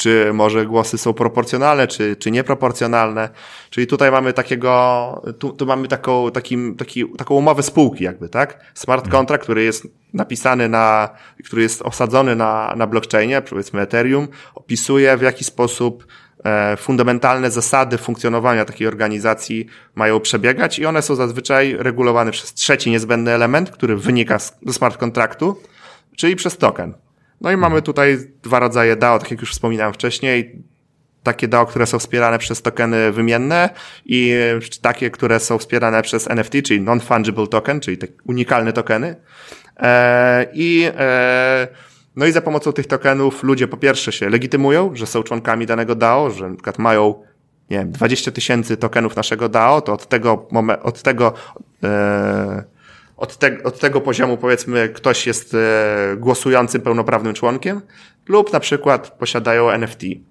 czy 0.00 0.30
może 0.32 0.66
głosy 0.66 0.98
są 0.98 1.12
proporcjonalne, 1.12 1.88
czy, 1.88 2.16
czy 2.16 2.30
nieproporcjonalne. 2.30 3.28
Czyli 3.70 3.86
tutaj 3.86 4.10
mamy 4.10 4.32
takiego, 4.32 5.22
tu, 5.38 5.52
tu 5.52 5.66
mamy 5.66 5.88
taką, 5.88 6.30
takim, 6.30 6.76
taki, 6.76 7.04
taką 7.18 7.34
umowę 7.34 7.62
spółki 7.62 8.04
jakby, 8.04 8.28
tak? 8.28 8.60
Smart 8.74 9.04
mhm. 9.04 9.20
contract, 9.20 9.44
który 9.44 9.64
jest 9.64 9.86
napisany 10.14 10.68
na, 10.68 11.08
który 11.44 11.62
jest 11.62 11.82
osadzony 11.82 12.36
na, 12.36 12.74
na 12.76 12.86
blockchainie, 12.86 13.42
powiedzmy 13.42 13.80
Ethereum, 13.80 14.28
opisuje 14.54 15.16
w 15.16 15.22
jaki 15.22 15.44
sposób 15.44 16.06
e, 16.44 16.76
fundamentalne 16.76 17.50
zasady 17.50 17.98
funkcjonowania 17.98 18.64
takiej 18.64 18.86
organizacji 18.86 19.66
mają 19.94 20.20
przebiegać 20.20 20.78
i 20.78 20.86
one 20.86 21.02
są 21.02 21.14
zazwyczaj 21.14 21.76
regulowane 21.78 22.30
przez 22.30 22.54
trzeci 22.54 22.90
niezbędny 22.90 23.30
element, 23.30 23.70
który 23.70 23.96
wynika 23.96 24.38
z, 24.38 24.58
z 24.66 24.74
smart 24.74 24.96
kontraktu, 24.96 25.62
czyli 26.16 26.36
przez 26.36 26.56
token. 26.56 26.94
No 27.40 27.52
i 27.52 27.56
mamy 27.56 27.82
tutaj 27.82 28.18
dwa 28.42 28.58
rodzaje 28.58 28.96
DAO, 28.96 29.18
tak 29.18 29.30
jak 29.30 29.40
już 29.40 29.52
wspominałem 29.52 29.92
wcześniej. 29.94 30.62
Takie 31.22 31.48
DAO, 31.48 31.66
które 31.66 31.86
są 31.86 31.98
wspierane 31.98 32.38
przez 32.38 32.62
tokeny 32.62 33.12
wymienne 33.12 33.70
i 34.06 34.34
takie, 34.80 35.10
które 35.10 35.40
są 35.40 35.58
wspierane 35.58 36.02
przez 36.02 36.30
NFT, 36.30 36.52
czyli 36.64 36.80
non-fungible 36.80 37.48
token, 37.48 37.80
czyli 37.80 37.98
te 37.98 38.06
unikalne 38.24 38.72
tokeny. 38.72 39.16
E, 39.76 40.46
I 40.52 40.90
e, 40.98 41.68
no 42.16 42.26
i 42.26 42.32
za 42.32 42.40
pomocą 42.40 42.72
tych 42.72 42.86
tokenów 42.86 43.42
ludzie 43.42 43.68
po 43.68 43.76
pierwsze 43.76 44.12
się 44.12 44.30
legitymują, 44.30 44.90
że 44.94 45.06
są 45.06 45.22
członkami 45.22 45.66
danego 45.66 45.94
DAO, 45.94 46.30
że 46.30 46.48
na 46.48 46.54
przykład 46.54 46.78
mają 46.78 47.14
nie 47.70 47.78
wiem, 47.78 47.90
20 47.90 48.30
tysięcy 48.30 48.76
tokenów 48.76 49.16
naszego 49.16 49.48
DAO, 49.48 49.80
to 49.80 49.92
od 49.92 50.08
tego, 50.08 50.48
od 50.82 51.02
tego 51.02 51.32
e, 51.84 52.64
od, 53.20 53.36
te, 53.36 53.62
od 53.64 53.78
tego 53.78 54.00
poziomu 54.00 54.36
powiedzmy 54.36 54.88
ktoś 54.88 55.26
jest 55.26 55.54
e, 55.54 56.16
głosującym 56.16 56.80
pełnoprawnym 56.82 57.34
członkiem 57.34 57.80
lub 58.28 58.52
na 58.52 58.60
przykład 58.60 59.10
posiadają 59.10 59.70
NFT. 59.70 60.02
I, 60.02 60.22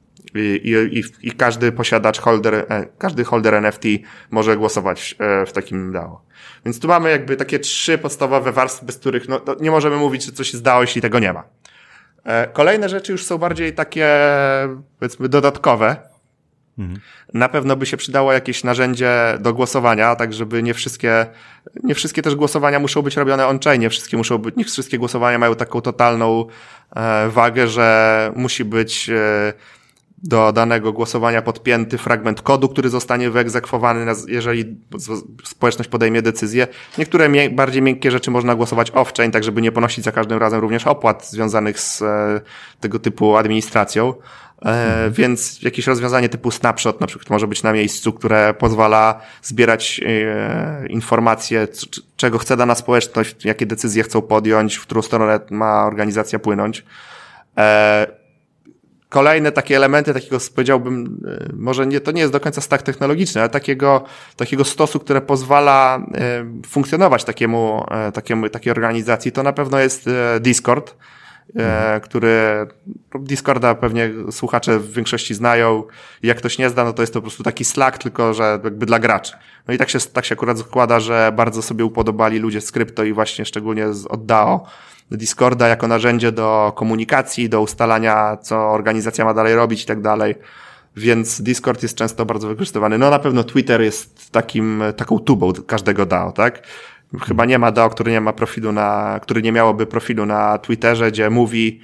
i, 0.91 1.04
i 1.28 1.32
każdy 1.32 1.71
posiadacz 1.71 2.19
holder, 2.19 2.56
e, 2.56 2.86
każdy 2.97 3.23
holder 3.23 3.54
NFT 3.56 3.84
może 4.32 4.58
głosować 4.58 5.15
e, 5.19 5.45
w 5.45 5.52
takim 5.52 5.91
DAO. 5.91 6.21
Więc 6.65 6.80
tu 6.80 6.88
mamy 6.88 7.10
jakby 7.10 7.36
takie 7.36 7.60
trzy 7.60 7.97
podstawowe 7.97 8.52
warstwy, 8.52 8.86
bez 8.86 8.97
których 8.97 9.30
no, 9.30 9.41
nie 9.60 9.71
możemy 9.71 9.97
mówić, 9.97 10.25
że 10.25 10.32
coś 10.32 10.52
się 10.52 10.58
zdało, 10.58 10.82
jeśli 10.82 11.02
tego 11.02 11.19
nie 11.19 11.34
ma. 11.34 11.43
Kolejne 12.54 12.89
rzeczy 12.89 13.12
już 13.12 13.25
są 13.25 13.38
bardziej 13.38 13.73
takie, 13.73 14.08
powiedzmy, 14.99 15.30
dodatkowe, 15.30 15.95
na 17.34 17.50
pewno 17.50 17.76
by 17.76 17.86
się 17.86 17.98
przydało 17.98 18.34
jakieś 18.34 18.63
narzędzie 18.63 19.38
do 19.39 19.54
głosowania, 19.54 20.15
tak 20.15 20.34
żeby 20.34 20.63
nie 20.63 20.74
wszystkie, 20.74 21.26
nie 21.84 21.96
wszystkie 21.96 22.22
też 22.22 22.36
głosowania 22.36 22.80
muszą 22.80 23.02
być 23.02 23.18
robione 23.18 23.48
on-chainie, 23.48 23.89
wszystkie 23.89 24.18
muszą 24.18 24.38
być, 24.38 24.56
nie 24.56 24.65
wszystkie 24.65 24.98
głosowania 24.98 25.38
mają 25.38 25.56
taką 25.56 25.82
totalną 25.82 26.46
e, 26.96 27.30
wagę, 27.30 27.68
że 27.68 28.32
musi 28.36 28.65
być 28.65 29.10
e, 29.10 29.54
do 30.24 30.52
danego 30.52 30.94
głosowania 30.94 31.42
podpięty 31.42 31.98
fragment 31.98 32.42
kodu, 32.42 32.70
który 32.70 32.89
zostanie 32.89 33.30
wyegzekwowany, 33.30 34.06
jeżeli 34.28 34.78
społeczność 35.44 35.89
podejmie 35.89 36.22
decyzję. 36.22 36.68
Niektóre 36.98 37.30
bardziej 37.50 37.82
miękkie 37.82 38.12
rzeczy 38.12 38.32
można 38.32 38.56
głosować 38.56 38.92
off-chain, 38.92 39.32
tak 39.32 39.44
żeby 39.44 39.62
nie 39.62 39.72
ponosić 39.72 40.06
za 40.06 40.12
każdym 40.12 40.38
razem 40.38 40.60
również 40.60 40.88
opłat 40.88 41.30
związanych 41.30 41.80
z 41.80 42.02
e, 42.02 42.42
tego 42.80 43.00
typu 43.00 43.38
administracją. 43.38 44.13
E, 44.65 45.10
więc 45.12 45.62
jakieś 45.62 45.88
rozwiązanie 45.88 46.30
typu 46.30 46.52
snapshot 46.52 47.02
na 47.02 47.08
przykład 47.08 47.30
może 47.30 47.48
być 47.48 47.63
na 47.63 47.74
miejscu, 47.74 48.13
które 48.13 48.54
pozwala 48.54 49.22
zbierać 49.41 50.02
e, 50.06 50.88
informacje, 50.88 51.67
czego 52.17 52.38
chce 52.38 52.58
dana 52.58 52.76
społeczność, 52.76 53.45
jakie 53.45 53.65
decyzje 53.65 54.04
chcą 54.04 54.22
podjąć, 54.22 54.76
w 54.76 54.82
którą 54.82 55.02
stronę 55.02 55.39
ma 55.52 55.86
organizacja 55.86 56.39
płynąć. 56.39 56.86
E, 57.58 58.08
kolejne 59.10 59.52
takie 59.52 59.76
elementy 59.76 60.13
takiego, 60.13 60.38
powiedziałbym, 60.56 61.24
może 61.54 61.88
nie, 61.88 62.02
to 62.02 62.12
nie 62.12 62.22
jest 62.22 62.34
do 62.34 62.39
końca 62.39 62.62
stack 62.62 62.84
technologiczny, 62.84 63.41
ale 63.41 63.50
takiego, 63.50 64.04
takiego 64.36 64.65
stosu, 64.65 65.00
które 65.00 65.22
pozwala 65.22 66.06
funkcjonować 66.67 67.24
takiemu, 67.24 67.86
takiemu, 68.13 68.50
takiej 68.50 68.72
organizacji, 68.72 69.32
to 69.32 69.43
na 69.43 69.54
pewno 69.54 69.80
jest 69.80 70.10
Discord 70.39 70.95
mhm. 71.55 72.01
który 72.01 72.67
Discorda 73.19 73.75
pewnie 73.75 74.12
słuchacze 74.31 74.79
w 74.79 74.93
większości 74.93 75.35
znają. 75.35 75.83
Jak 76.23 76.38
ktoś 76.38 76.57
nie 76.57 76.69
zna, 76.69 76.83
no 76.83 76.93
to 76.93 77.03
jest 77.03 77.13
to 77.13 77.19
po 77.19 77.23
prostu 77.23 77.43
taki 77.43 77.65
Slack, 77.65 77.97
tylko 77.97 78.33
że 78.33 78.59
jakby 78.63 78.85
dla 78.85 78.99
graczy. 78.99 79.33
No 79.67 79.73
i 79.73 79.77
tak 79.77 79.89
się, 79.89 79.99
tak 79.99 80.25
się 80.25 80.33
akurat 80.33 80.59
składa, 80.59 80.99
że 80.99 81.31
bardzo 81.35 81.62
sobie 81.62 81.85
upodobali 81.85 82.39
ludzie 82.39 82.62
z 82.62 82.71
krypto 82.71 83.03
i 83.03 83.13
właśnie 83.13 83.45
szczególnie 83.45 83.93
z 83.93 84.05
od 84.05 84.25
DAO 84.25 84.65
Discorda 85.12 85.67
jako 85.67 85.88
narzędzie 85.88 86.31
do 86.31 86.73
komunikacji, 86.75 87.49
do 87.49 87.62
ustalania, 87.62 88.38
co 88.41 88.69
organizacja 88.69 89.25
ma 89.25 89.33
dalej 89.33 89.55
robić 89.55 89.83
i 89.83 89.85
tak 89.85 90.01
dalej. 90.01 90.35
Więc 90.95 91.41
Discord 91.41 91.83
jest 91.83 91.95
często 91.95 92.25
bardzo 92.25 92.47
wykorzystywany. 92.47 92.97
No 92.97 93.09
na 93.09 93.19
pewno 93.19 93.43
Twitter 93.43 93.81
jest 93.81 94.31
takim, 94.31 94.83
taką 94.97 95.19
tubą 95.19 95.53
każdego 95.67 96.05
DAO, 96.05 96.31
tak? 96.31 96.63
Chyba 97.17 97.45
nie 97.45 97.60
ma 97.60 97.72
DAO, 97.72 97.89
który 97.89 98.12
nie 98.12 98.22
ma 98.22 98.34
profilu 98.34 98.72
na, 98.72 99.19
który 99.22 99.41
nie 99.41 99.52
miałoby 99.52 99.86
profilu 99.86 100.26
na 100.26 100.58
Twitterze, 100.58 101.12
gdzie 101.12 101.30
mówi 101.30 101.80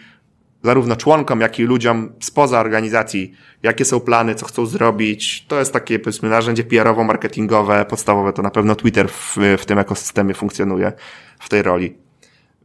zarówno 0.64 0.96
członkom, 0.96 1.42
jak 1.42 1.60
i 1.60 1.64
ludziom 1.64 2.14
spoza 2.20 2.60
organizacji, 2.60 3.34
jakie 3.64 3.86
są 3.86 4.00
plany, 4.00 4.36
co 4.36 4.46
chcą 4.46 4.66
zrobić. 4.66 5.46
To 5.48 5.60
jest 5.60 5.74
takie, 5.74 6.00
powiedzmy, 6.00 6.30
narzędzie 6.30 6.64
PR-owo-marketingowe, 6.64 7.86
podstawowe. 7.86 8.34
To 8.34 8.42
na 8.42 8.52
pewno 8.52 8.76
Twitter 8.76 9.10
w, 9.10 9.38
w 9.58 9.66
tym 9.66 9.80
ekosystemie 9.80 10.34
funkcjonuje 10.34 10.93
w 11.39 11.49
tej 11.49 11.62
roli. 11.62 12.05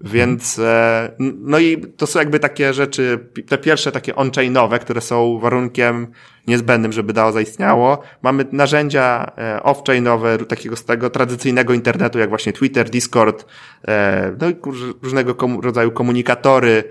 Więc, 0.04 0.58
e, 0.58 1.12
no 1.18 1.58
i 1.58 1.80
to 1.96 2.06
są 2.06 2.18
jakby 2.18 2.38
takie 2.38 2.74
rzeczy, 2.74 3.18
te 3.48 3.58
pierwsze 3.58 3.92
takie 3.92 4.16
on-chainowe, 4.16 4.78
które 4.78 5.00
są 5.00 5.38
warunkiem 5.38 6.06
niezbędnym, 6.46 6.92
żeby 6.92 7.12
DAO 7.12 7.32
zaistniało. 7.32 8.02
Mamy 8.22 8.46
narzędzia 8.52 9.32
e, 9.38 9.60
off-chainowe 9.62 10.46
takiego 10.46 10.76
z 10.76 10.84
tego 10.84 11.10
tradycyjnego 11.10 11.74
internetu, 11.74 12.18
jak 12.18 12.28
właśnie 12.28 12.52
Twitter, 12.52 12.90
Discord, 12.90 13.46
e, 13.88 14.36
no 14.40 14.48
i 14.48 14.56
różnego 15.02 15.34
rodzaju 15.62 15.90
komunikatory, 15.90 16.84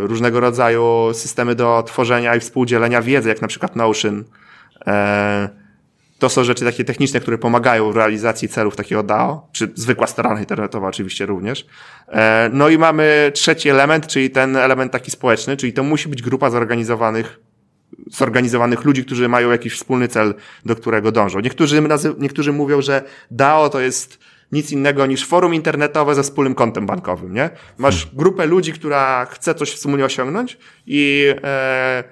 różnego 0.00 0.40
rodzaju 0.40 1.10
systemy 1.12 1.54
do 1.54 1.82
tworzenia 1.86 2.36
i 2.36 2.40
współdzielenia 2.40 3.02
wiedzy, 3.02 3.28
jak 3.28 3.42
na 3.42 3.48
przykład 3.48 3.76
Notion. 3.76 4.24
To 6.18 6.28
są 6.28 6.44
rzeczy 6.44 6.64
takie 6.64 6.84
techniczne, 6.84 7.20
które 7.20 7.38
pomagają 7.38 7.92
w 7.92 7.96
realizacji 7.96 8.48
celów 8.48 8.76
takiego 8.76 9.02
DAO, 9.02 9.48
czy 9.52 9.72
zwykła 9.74 10.06
strona 10.06 10.40
internetowa 10.40 10.88
oczywiście 10.88 11.26
również. 11.26 11.66
E, 12.08 12.50
no 12.52 12.68
i 12.68 12.78
mamy 12.78 13.30
trzeci 13.34 13.68
element, 13.68 14.06
czyli 14.06 14.30
ten 14.30 14.56
element 14.56 14.92
taki 14.92 15.10
społeczny, 15.10 15.56
czyli 15.56 15.72
to 15.72 15.82
musi 15.82 16.08
być 16.08 16.22
grupa 16.22 16.50
zorganizowanych 16.50 17.40
zorganizowanych 18.10 18.84
ludzi, 18.84 19.04
którzy 19.04 19.28
mają 19.28 19.50
jakiś 19.50 19.74
wspólny 19.74 20.08
cel, 20.08 20.34
do 20.64 20.76
którego 20.76 21.12
dążą. 21.12 21.40
Niektórzy, 21.40 21.82
niektórzy 22.18 22.52
mówią, 22.52 22.82
że 22.82 23.02
DAO 23.30 23.68
to 23.68 23.80
jest 23.80 24.18
nic 24.52 24.72
innego 24.72 25.06
niż 25.06 25.26
forum 25.26 25.54
internetowe 25.54 26.14
ze 26.14 26.22
wspólnym 26.22 26.54
kontem 26.54 26.86
bankowym, 26.86 27.34
nie? 27.34 27.50
Masz 27.78 28.02
hmm. 28.02 28.18
grupę 28.18 28.46
ludzi, 28.46 28.72
która 28.72 29.26
chce 29.30 29.54
coś 29.54 29.72
wspólnie 29.72 30.04
osiągnąć 30.04 30.58
i 30.86 31.26
e, 31.44 32.04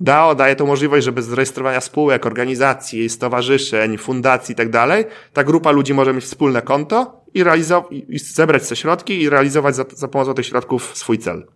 DAO 0.00 0.34
daje 0.34 0.56
to 0.56 0.66
możliwość, 0.66 1.04
żeby 1.04 1.22
z 1.22 1.26
zarejestrowania 1.26 1.80
spółek, 1.80 2.26
organizacji, 2.26 3.08
stowarzyszeń, 3.08 3.98
fundacji 3.98 4.52
i 4.52 4.56
tak 4.56 4.70
dalej, 4.70 5.04
ta 5.32 5.44
grupa 5.44 5.70
ludzi 5.70 5.94
może 5.94 6.14
mieć 6.14 6.24
wspólne 6.24 6.62
konto 6.62 7.20
i, 7.34 7.44
i 8.08 8.18
zebrać 8.18 8.68
te 8.68 8.76
środki 8.76 9.22
i 9.22 9.30
realizować 9.30 9.76
za, 9.76 9.84
za 9.94 10.08
pomocą 10.08 10.34
tych 10.34 10.46
środków 10.46 10.96
swój 10.96 11.18
cel. 11.18 11.46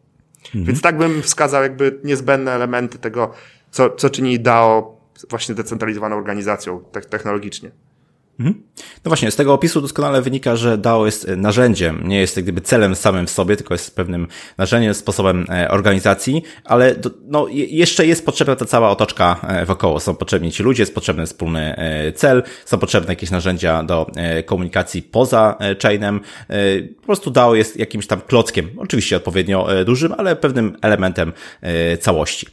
Mhm. 0.44 0.64
Więc 0.64 0.80
tak 0.80 0.98
bym 0.98 1.22
wskazał 1.22 1.62
jakby 1.62 2.00
niezbędne 2.04 2.52
elementy 2.52 2.98
tego, 2.98 3.30
co, 3.70 3.90
co 3.90 4.10
czyni 4.10 4.40
DAO 4.40 5.02
właśnie 5.30 5.54
decentralizowaną 5.54 6.16
organizacją 6.16 6.80
technologicznie. 7.10 7.70
Mhm. 8.40 8.62
No 9.04 9.08
właśnie, 9.08 9.30
z 9.30 9.36
tego 9.36 9.54
opisu 9.54 9.80
doskonale 9.80 10.22
wynika, 10.22 10.56
że 10.56 10.78
DAO 10.78 11.06
jest 11.06 11.28
e, 11.28 11.36
narzędziem, 11.36 12.08
nie 12.08 12.20
jest 12.20 12.36
jak 12.36 12.44
gdyby 12.44 12.60
celem 12.60 12.96
samym 12.96 13.26
w 13.26 13.30
sobie, 13.30 13.56
tylko 13.56 13.74
jest 13.74 13.96
pewnym 13.96 14.28
narzędziem, 14.58 14.94
sposobem 14.94 15.46
e, 15.48 15.70
organizacji, 15.70 16.42
ale 16.64 16.94
do, 16.94 17.10
no, 17.24 17.46
jeszcze 17.50 18.06
jest 18.06 18.26
potrzebna 18.26 18.56
ta 18.56 18.64
cała 18.64 18.90
otoczka 18.90 19.40
e, 19.48 19.66
wokoło. 19.66 20.00
Są 20.00 20.14
potrzebni 20.14 20.52
ci 20.52 20.62
ludzie, 20.62 20.82
jest 20.82 20.94
potrzebny 20.94 21.26
wspólny 21.26 21.76
cel, 22.14 22.42
są 22.64 22.78
potrzebne 22.78 23.12
jakieś 23.12 23.30
narzędzia 23.30 23.82
do 23.82 24.06
komunikacji 24.46 25.02
poza 25.02 25.58
chainem. 25.82 26.20
Po 27.00 27.06
prostu 27.06 27.30
DAO 27.30 27.54
jest 27.54 27.76
jakimś 27.76 28.06
tam 28.06 28.20
klockiem, 28.20 28.70
oczywiście 28.76 29.16
odpowiednio 29.16 29.68
dużym, 29.84 30.14
ale 30.18 30.36
pewnym 30.36 30.76
elementem 30.82 31.32
całości. 32.00 32.46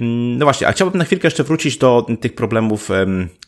No 0.00 0.46
właśnie, 0.46 0.68
a 0.68 0.72
chciałbym 0.72 0.98
na 0.98 1.04
chwilkę 1.04 1.26
jeszcze 1.26 1.44
wrócić 1.44 1.78
do 1.78 2.06
tych 2.20 2.34
problemów 2.34 2.88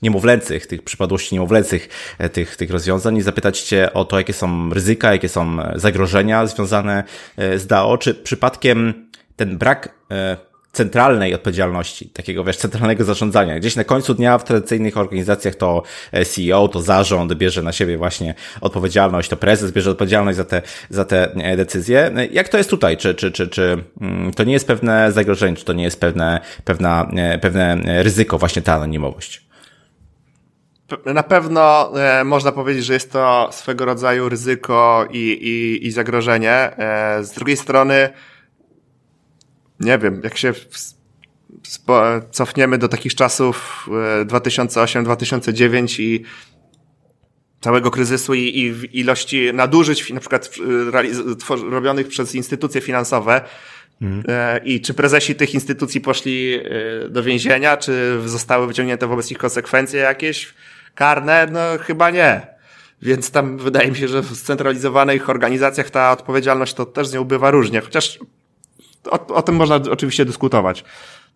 niemowlęcych, 0.02 0.66
tych 0.66 0.82
przypadłości 0.82 1.34
niemowlęcych, 1.34 1.88
e, 2.18 2.28
tych, 2.28 2.56
tych 2.56 2.70
rozwiązań 2.70 3.16
i 3.16 3.22
zapytać 3.22 3.60
Cię 3.60 3.92
o 3.92 4.04
to, 4.04 4.18
jakie 4.18 4.32
są 4.32 4.74
ryzyka, 4.74 5.12
jakie 5.12 5.28
są 5.28 5.56
zagrożenia 5.74 6.46
związane 6.46 7.04
e, 7.36 7.58
z 7.58 7.66
DAO, 7.66 7.98
czy 7.98 8.14
przypadkiem 8.14 9.08
ten 9.36 9.58
brak 9.58 9.94
e, 10.10 10.49
centralnej 10.72 11.34
odpowiedzialności, 11.34 12.08
takiego 12.08 12.44
wiesz, 12.44 12.56
centralnego 12.56 13.04
zarządzania. 13.04 13.58
Gdzieś 13.58 13.76
na 13.76 13.84
końcu 13.84 14.14
dnia 14.14 14.38
w 14.38 14.44
tradycyjnych 14.44 14.96
organizacjach 14.96 15.54
to 15.54 15.82
CEO, 16.26 16.68
to 16.68 16.82
zarząd 16.82 17.34
bierze 17.34 17.62
na 17.62 17.72
siebie 17.72 17.98
właśnie 17.98 18.34
odpowiedzialność, 18.60 19.28
to 19.28 19.36
prezes 19.36 19.72
bierze 19.72 19.90
odpowiedzialność 19.90 20.36
za 20.36 20.44
te, 20.44 20.62
za 20.90 21.04
te 21.04 21.32
e, 21.32 21.56
decyzje. 21.56 22.10
Jak 22.32 22.48
to 22.48 22.58
jest 22.58 22.70
tutaj? 22.70 22.96
Czy, 22.96 23.14
czy, 23.14 23.32
czy, 23.32 23.48
czy 23.48 23.84
mm, 24.00 24.32
to 24.32 24.44
nie 24.44 24.52
jest 24.52 24.66
pewne 24.66 25.12
zagrożenie, 25.12 25.56
czy 25.56 25.64
to 25.64 25.72
nie 25.72 25.84
jest 25.84 26.00
pewne, 26.00 26.40
pewna, 26.64 27.10
e, 27.16 27.38
pewne 27.38 27.78
ryzyko, 28.02 28.38
właśnie 28.38 28.62
ta 28.62 28.74
anonimowość? 28.74 29.50
Na 31.06 31.22
pewno 31.22 31.92
e, 32.00 32.24
można 32.24 32.52
powiedzieć, 32.52 32.84
że 32.84 32.94
jest 32.94 33.12
to 33.12 33.48
swego 33.52 33.84
rodzaju 33.84 34.28
ryzyko 34.28 35.06
i, 35.10 35.18
i, 35.18 35.86
i 35.86 35.90
zagrożenie. 35.90 36.52
E, 36.52 37.24
z 37.24 37.32
drugiej 37.32 37.56
strony, 37.56 38.10
nie 39.80 39.98
wiem, 39.98 40.20
jak 40.24 40.36
się 40.36 40.52
cofniemy 42.30 42.78
do 42.78 42.88
takich 42.88 43.14
czasów 43.14 43.88
2008-2009 44.26 46.00
e, 46.00 46.02
i 46.02 46.24
całego 47.60 47.90
kryzysu 47.90 48.34
i, 48.34 48.40
i 48.40 49.00
ilości 49.00 49.50
nadużyć, 49.54 50.12
na 50.12 50.20
przykład 50.20 50.50
e, 51.50 51.70
robionych 51.70 52.08
przez 52.08 52.34
instytucje 52.34 52.80
finansowe, 52.80 53.40
Mhm. 54.02 54.64
I 54.64 54.80
czy 54.80 54.94
prezesi 54.94 55.34
tych 55.34 55.54
instytucji 55.54 56.00
poszli 56.00 56.60
do 57.08 57.22
więzienia, 57.22 57.76
czy 57.76 58.20
zostały 58.24 58.66
wyciągnięte 58.66 59.06
wobec 59.06 59.30
nich 59.30 59.38
konsekwencje 59.38 60.00
jakieś 60.00 60.54
karne? 60.94 61.48
No 61.52 61.60
chyba 61.80 62.10
nie. 62.10 62.46
Więc 63.02 63.30
tam 63.30 63.58
wydaje 63.58 63.90
mi 63.90 63.96
się, 63.96 64.08
że 64.08 64.22
w 64.22 64.36
scentralizowanych 64.36 65.30
organizacjach 65.30 65.90
ta 65.90 66.12
odpowiedzialność 66.12 66.74
to 66.74 66.86
też 66.86 67.06
z 67.06 67.14
nią 67.14 67.24
bywa 67.24 67.50
różnie. 67.50 67.80
Chociaż 67.80 68.18
o, 69.04 69.26
o 69.26 69.42
tym 69.42 69.54
można 69.54 69.76
oczywiście 69.76 70.24
dyskutować. 70.24 70.84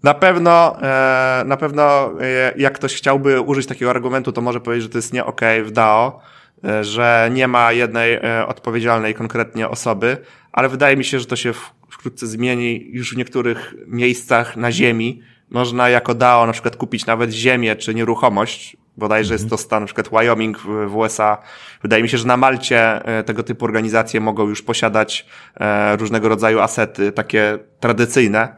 Na 0.02 0.14
pewno, 0.14 0.82
e, 0.82 1.42
na 1.46 1.56
pewno 1.56 2.12
e, 2.20 2.52
jak 2.56 2.74
ktoś 2.74 2.94
chciałby 2.94 3.40
użyć 3.40 3.66
takiego 3.66 3.90
argumentu, 3.90 4.32
to 4.32 4.40
może 4.40 4.60
powiedzieć, 4.60 4.82
że 4.82 4.88
to 4.88 4.98
jest 4.98 5.12
nie 5.12 5.24
ok 5.24 5.40
w 5.64 5.70
DAO, 5.70 6.20
e, 6.64 6.84
że 6.84 7.30
nie 7.32 7.48
ma 7.48 7.72
jednej 7.72 8.20
odpowiedzialnej 8.46 9.14
konkretnie 9.14 9.68
osoby, 9.68 10.16
ale 10.52 10.68
wydaje 10.68 10.96
mi 10.96 11.04
się, 11.04 11.20
że 11.20 11.26
to 11.26 11.36
się 11.36 11.52
wkrótce 11.90 12.26
zmieni 12.26 12.88
już 12.92 13.14
w 13.14 13.16
niektórych 13.16 13.74
miejscach 13.86 14.56
na 14.56 14.72
ziemi. 14.72 15.22
Można 15.50 15.88
jako 15.88 16.14
DAO 16.14 16.46
na 16.46 16.52
przykład 16.52 16.76
kupić 16.76 17.06
nawet 17.06 17.30
ziemię 17.30 17.76
czy 17.76 17.94
nieruchomość, 17.94 18.76
bodajże 18.96 19.34
jest 19.34 19.50
to 19.50 19.56
stan 19.56 19.82
na 19.82 19.86
przykład 19.86 20.08
Wyoming 20.08 20.58
w 20.58 20.96
USA. 20.96 21.38
Wydaje 21.82 22.02
mi 22.02 22.08
się, 22.08 22.18
że 22.18 22.26
na 22.26 22.36
Malcie 22.36 23.04
e, 23.04 23.22
tego 23.22 23.42
typu 23.42 23.64
organizacje 23.64 24.20
mogą 24.20 24.48
już 24.48 24.62
posiadać 24.62 25.26
e, 25.56 25.96
różnego 25.96 26.28
rodzaju 26.28 26.60
asety, 26.60 27.12
takie 27.12 27.58
tradycyjne. 27.80 28.56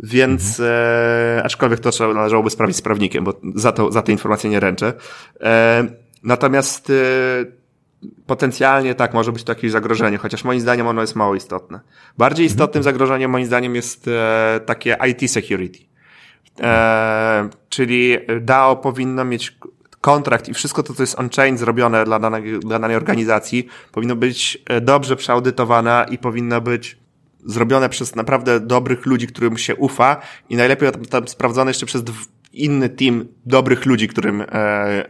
Więc, 0.00 0.60
mhm. 0.60 1.38
e, 1.38 1.44
aczkolwiek 1.44 1.80
to 1.80 1.90
trzeba, 1.90 2.14
należałoby 2.14 2.50
sprawdzić 2.50 2.76
z 2.76 2.82
prawnikiem, 2.82 3.24
bo 3.24 3.40
za, 3.54 3.72
to, 3.72 3.92
za 3.92 4.02
te 4.02 4.12
informacje 4.12 4.50
nie 4.50 4.60
ręczę. 4.60 4.92
E, 5.40 5.84
natomiast 6.22 6.90
e, 6.90 6.94
potencjalnie 8.26 8.94
tak, 8.94 9.14
może 9.14 9.32
być 9.32 9.44
to 9.44 9.52
jakieś 9.52 9.70
zagrożenie, 9.70 10.18
chociaż 10.18 10.44
moim 10.44 10.60
zdaniem 10.60 10.86
ono 10.86 11.00
jest 11.00 11.16
mało 11.16 11.34
istotne. 11.34 11.80
Bardziej 12.18 12.44
mhm. 12.44 12.54
istotnym 12.54 12.82
zagrożeniem 12.82 13.30
moim 13.30 13.46
zdaniem 13.46 13.74
jest 13.74 14.08
e, 14.08 14.60
takie 14.66 14.96
IT 15.10 15.30
security. 15.30 15.78
E, 16.60 17.48
czyli 17.68 18.18
DAO 18.40 18.76
powinno 18.76 19.24
mieć 19.24 19.58
kontrakt 20.04 20.48
i 20.48 20.54
wszystko 20.54 20.82
to, 20.82 20.94
co 20.94 21.02
jest 21.02 21.18
on-chain 21.18 21.58
zrobione 21.58 22.04
dla 22.04 22.18
danej, 22.18 22.58
dla 22.60 22.78
danej 22.78 22.96
organizacji, 22.96 23.66
powinno 23.92 24.16
być 24.16 24.58
e, 24.66 24.80
dobrze 24.80 25.16
przeaudytowane 25.16 26.06
i 26.10 26.18
powinno 26.18 26.60
być 26.60 26.98
zrobione 27.44 27.88
przez 27.88 28.14
naprawdę 28.14 28.60
dobrych 28.60 29.06
ludzi, 29.06 29.26
którym 29.26 29.58
się 29.58 29.76
ufa 29.76 30.16
i 30.48 30.56
najlepiej 30.56 30.90
tam 31.10 31.28
sprawdzone 31.28 31.70
jeszcze 31.70 31.86
przez 31.86 32.02
inny 32.52 32.88
team 32.88 33.24
dobrych 33.46 33.86
ludzi, 33.86 34.08
którym 34.08 34.40
e, 34.40 34.46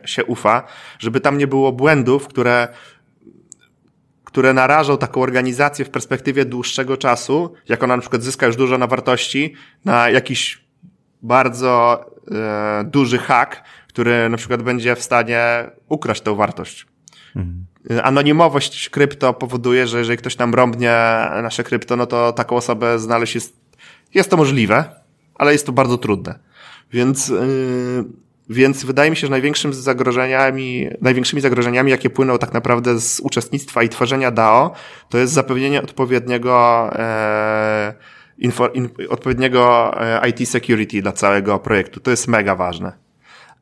się 0.05 0.25
ufa, 0.25 0.63
żeby 0.99 1.21
tam 1.21 1.39
nie 1.39 1.47
było 1.47 1.73
błędów, 1.73 2.29
które 2.29 2.69
które 4.25 4.53
narażą 4.53 4.99
taką 4.99 5.23
organizację 5.23 5.85
w 5.85 5.91
perspektywie 5.91 6.45
dłuższego 6.45 6.97
czasu, 6.97 7.55
jak 7.69 7.83
ona 7.83 7.97
na 7.97 8.01
przykład 8.01 8.23
zyska 8.23 8.47
już 8.47 8.57
dużo 8.57 8.79
na 8.79 8.87
wartości, 8.87 9.55
na 9.85 10.11
jakiś 10.11 10.65
bardzo 11.23 12.05
e, 12.31 12.85
duży 12.85 13.19
hack, 13.19 13.63
który 13.95 14.29
na 14.29 14.37
przykład 14.37 14.63
będzie 14.63 14.97
w 14.97 15.03
stanie 15.03 15.71
ukraść 15.89 16.21
tę 16.21 16.37
wartość. 16.37 16.87
Mhm. 17.37 17.67
Anonimowość 18.03 18.89
krypto 18.89 19.35
powoduje, 19.35 19.87
że 19.87 19.99
jeżeli 19.99 20.19
ktoś 20.19 20.39
nam 20.39 20.55
rąbnie 20.55 20.91
nasze 21.43 21.65
krypto, 21.65 21.97
no 21.97 22.07
to 22.07 22.33
taką 22.33 22.57
osobę 22.57 22.99
znaleźć 22.99 23.35
jest, 23.35 23.57
jest 24.15 24.31
to 24.31 24.37
możliwe, 24.37 24.85
ale 25.35 25.53
jest 25.53 25.67
to 25.67 25.73
bardzo 25.73 25.99
trudne. 25.99 26.39
Więc, 26.93 27.29
yy, 27.29 28.05
więc 28.51 28.85
wydaje 28.85 29.11
mi 29.11 29.17
się, 29.17 29.27
że 29.27 29.31
największym 29.31 29.75
zagrożeniami, 29.75 30.89
największymi 31.01 31.43
zagrożeniami, 31.43 31.91
jakie 31.91 32.11
płyną 32.11 32.39
tak 32.39 32.53
naprawdę 32.53 33.01
z 33.01 33.21
uczestnictwa 33.21 33.83
i 33.83 33.89
tworzenia 33.89 34.31
DAO, 34.31 34.75
to 35.09 35.19
jest 35.19 35.33
zapewnienie 35.33 35.83
odpowiedniego, 35.83 36.91
e, 36.93 37.95
info, 38.39 38.69
in, 38.69 38.89
odpowiedniego 39.09 39.95
e, 40.01 40.29
IT 40.29 40.49
security 40.49 41.03
dla 41.03 41.13
całego 41.13 41.59
projektu. 41.59 42.01
To 42.01 42.11
jest 42.11 42.29
mega 42.29 42.57
ważne. 42.57 43.04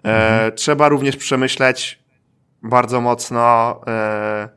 E. 0.05 0.53
Trzeba 0.53 0.88
również 0.88 1.16
przemyśleć 1.16 2.03
bardzo 2.62 3.00
mocno 3.00 3.80
e, 3.86 4.48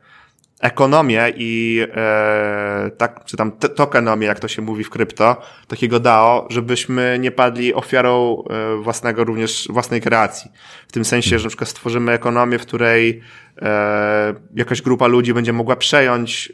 ekonomię 0.62 1.34
i 1.36 1.82
e, 1.96 2.92
tak, 2.98 3.26
czy 3.26 3.38
tam 3.38 3.52
tokenomię, 3.52 4.28
jak 4.28 4.40
to 4.40 4.48
się 4.48 4.62
mówi 4.62 4.84
w 4.84 4.90
krypto, 4.90 5.42
takiego 5.68 6.00
DAO, 6.00 6.48
żebyśmy 6.50 7.18
nie 7.20 7.32
padli 7.32 7.74
ofiarą 7.74 8.44
własnego 8.82 9.24
również, 9.24 9.68
własnej 9.70 10.02
kreacji. 10.02 10.52
W 10.88 10.92
tym 10.92 11.06
sensie, 11.06 11.40
że 11.40 11.44
na 11.44 11.50
przykład 11.50 11.70
stworzymy 11.70 12.12
ekonomię, 12.12 12.60
w 12.60 12.62
której 12.62 13.22
jakaś 14.56 14.82
grupa 14.82 15.08
ludzi 15.08 15.34
będzie 15.34 15.54
mogła 15.54 15.76
przejąć 15.76 16.52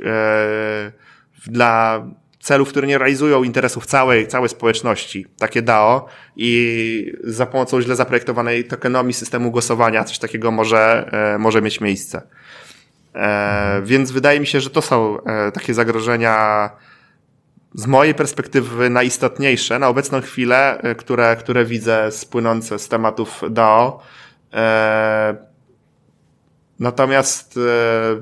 dla 1.48 2.06
celów, 2.42 2.70
które 2.70 2.88
nie 2.88 2.98
realizują 2.98 3.44
interesów 3.44 3.86
całej, 3.86 4.28
całej 4.28 4.50
społeczności, 4.50 5.26
takie 5.38 5.62
DAO 5.62 6.08
i 6.36 7.14
za 7.24 7.46
pomocą 7.46 7.82
źle 7.82 7.96
zaprojektowanej 7.96 8.66
tokenomii 8.66 9.14
systemu 9.14 9.52
głosowania 9.52 10.04
coś 10.04 10.20
takiego 10.20 10.52
może, 10.52 11.10
e, 11.12 11.38
może 11.38 11.62
mieć 11.62 11.82
miejsce. 11.82 12.22
E, 13.16 13.82
więc 13.84 14.12
wydaje 14.12 14.39
mi 14.39 14.48
się, 14.48 14.62
że 14.62 14.70
to 14.70 14.82
są 14.82 15.24
e, 15.24 15.52
takie 15.52 15.74
zagrożenia 15.74 16.70
z 17.76 17.88
mojej 17.88 18.14
perspektywy 18.14 18.89
najistotniejsze 18.89 19.80
na 19.80 19.88
obecną 19.88 20.22
chwilę, 20.22 20.82
które, 20.98 21.36
które 21.36 21.66
widzę 21.66 22.12
spłynące 22.12 22.80
z 22.80 22.88
tematów 22.88 23.42
DAO. 23.50 24.04
Natomiast 26.80 27.60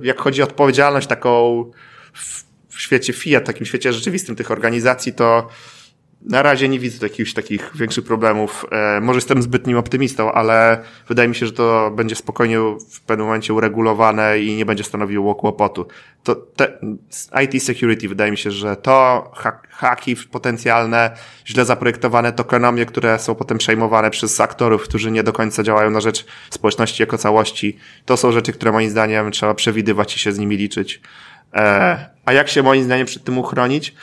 jak 0.01 0.20
chodzi 0.20 0.41
o 0.41 0.45
odpowiedzialność 0.45 1.07
taką 1.07 1.65
w 2.80 2.82
świecie 2.82 3.13
Fiat, 3.13 3.45
takim 3.45 3.65
świecie 3.65 3.93
rzeczywistym 3.93 4.36
tych 4.36 4.51
organizacji, 4.51 5.13
to 5.13 5.47
na 6.21 6.41
razie 6.41 6.69
nie 6.69 6.80
widzę 6.80 7.05
jakichś 7.05 7.34
takich 7.34 7.71
większych 7.75 8.05
problemów. 8.05 8.65
E, 8.71 9.01
może 9.01 9.17
jestem 9.17 9.41
zbytnim 9.41 9.77
optymistą, 9.77 10.32
ale 10.32 10.84
wydaje 11.07 11.30
mi 11.30 11.36
się, 11.36 11.45
że 11.45 11.51
to 11.51 11.91
będzie 11.95 12.15
spokojnie 12.15 12.59
w 12.91 13.01
pewnym 13.01 13.27
momencie 13.27 13.53
uregulowane 13.53 14.39
i 14.39 14.55
nie 14.55 14.65
będzie 14.65 14.84
stanowiło 14.84 15.36
kłopotu. 15.36 15.88
To 16.23 16.36
te, 16.36 16.80
IT 17.43 17.63
security 17.63 18.09
wydaje 18.09 18.32
mi 18.32 18.38
się, 18.38 18.51
że 18.51 18.75
to 18.75 19.32
haki 19.69 20.15
potencjalne, 20.15 21.11
źle 21.47 21.65
zaprojektowane 21.65 22.34
tokenomie, 22.34 22.86
które 22.86 23.19
są 23.19 23.36
potem 23.36 23.57
przejmowane 23.57 24.11
przez 24.11 24.39
aktorów, 24.39 24.84
którzy 24.84 25.11
nie 25.11 25.23
do 25.23 25.34
końca 25.34 25.63
działają 25.63 25.89
na 25.89 26.01
rzecz 26.01 26.25
społeczności 26.49 27.03
jako 27.03 27.17
całości, 27.17 27.77
to 28.05 28.17
są 28.17 28.32
rzeczy, 28.32 28.53
które 28.53 28.71
moim 28.71 28.89
zdaniem 28.89 29.32
trzeba 29.32 29.53
przewidywać 29.53 30.15
i 30.15 30.19
się 30.19 30.32
z 30.32 30.39
nimi 30.39 30.57
liczyć. 30.57 31.01
E, 31.54 32.10
a 32.26 32.34
jak 32.34 32.47
się 32.47 32.64
moim 32.64 32.84
zdaniem 32.84 33.08
przed 33.08 33.24
tym 33.24 33.38
uchronić? 33.38 33.95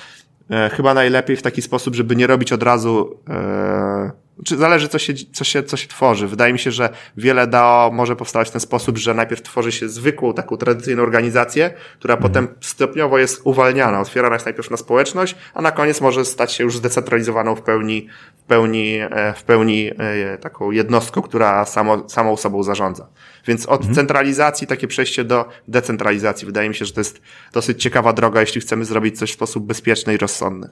E, 0.51 0.71
chyba 0.71 0.95
najlepiej 0.95 1.37
w 1.37 1.43
taki 1.43 1.63
sposób, 1.63 1.95
żeby 1.95 2.17
nie 2.17 2.27
robić 2.27 2.53
od 2.53 2.63
razu, 2.63 3.21
e, 3.29 4.11
czy 4.45 4.57
zależy 4.57 4.89
co 4.89 4.99
się, 4.99 5.14
co, 5.32 5.45
się, 5.45 5.62
co 5.62 5.76
się 5.76 5.89
tworzy. 5.89 6.28
Wydaje 6.28 6.53
mi 6.53 6.59
się, 6.59 6.70
że 6.70 6.89
wiele 7.16 7.47
DAO 7.47 7.91
może 7.93 8.16
powstawać 8.16 8.49
w 8.49 8.51
ten 8.51 8.61
sposób, 8.61 8.99
że 8.99 9.14
najpierw 9.14 9.43
tworzy 9.43 9.72
się 9.72 9.89
zwykłą, 9.89 10.34
taką 10.34 10.57
tradycyjną 10.57 11.03
organizację, 11.03 11.70
która 11.99 12.14
mhm. 12.14 12.32
potem 12.32 12.49
stopniowo 12.61 13.18
jest 13.18 13.41
uwalniana, 13.45 14.01
otwierana 14.01 14.34
jest 14.34 14.47
najpierw 14.47 14.70
na 14.70 14.76
społeczność, 14.76 15.37
a 15.55 15.62
na 15.62 15.70
koniec 15.70 16.01
może 16.01 16.24
stać 16.24 16.53
się 16.53 16.64
już 16.64 16.76
zdecentralizowaną 16.76 17.55
w 17.55 17.62
pełni, 17.62 18.09
w 18.37 18.43
pełni, 18.43 18.99
e, 19.01 19.34
w 19.37 19.43
pełni 19.43 19.91
e, 19.99 20.39
taką 20.39 20.70
jednostką, 20.70 21.22
która 21.22 21.64
samo, 21.64 22.09
samą 22.09 22.37
sobą 22.37 22.62
zarządza. 22.62 23.09
Więc 23.47 23.66
od 23.66 23.80
mhm. 23.80 23.95
centralizacji 23.95 24.66
takie 24.66 24.89
przejście 24.89 25.24
do 25.24 25.49
decentralizacji. 25.68 26.47
Wydaje 26.47 26.68
mi 26.68 26.74
się, 26.74 26.84
że 26.84 26.93
to 26.93 27.01
jest 27.01 27.20
dosyć 27.53 27.82
ciekawa 27.82 28.12
droga, 28.12 28.41
jeśli 28.41 28.61
chcemy 28.61 28.84
zrobić 28.84 29.18
coś 29.18 29.30
w 29.30 29.34
sposób 29.34 29.66
bezpieczny 29.66 30.14
i 30.14 30.16
rozsądny. 30.16 30.68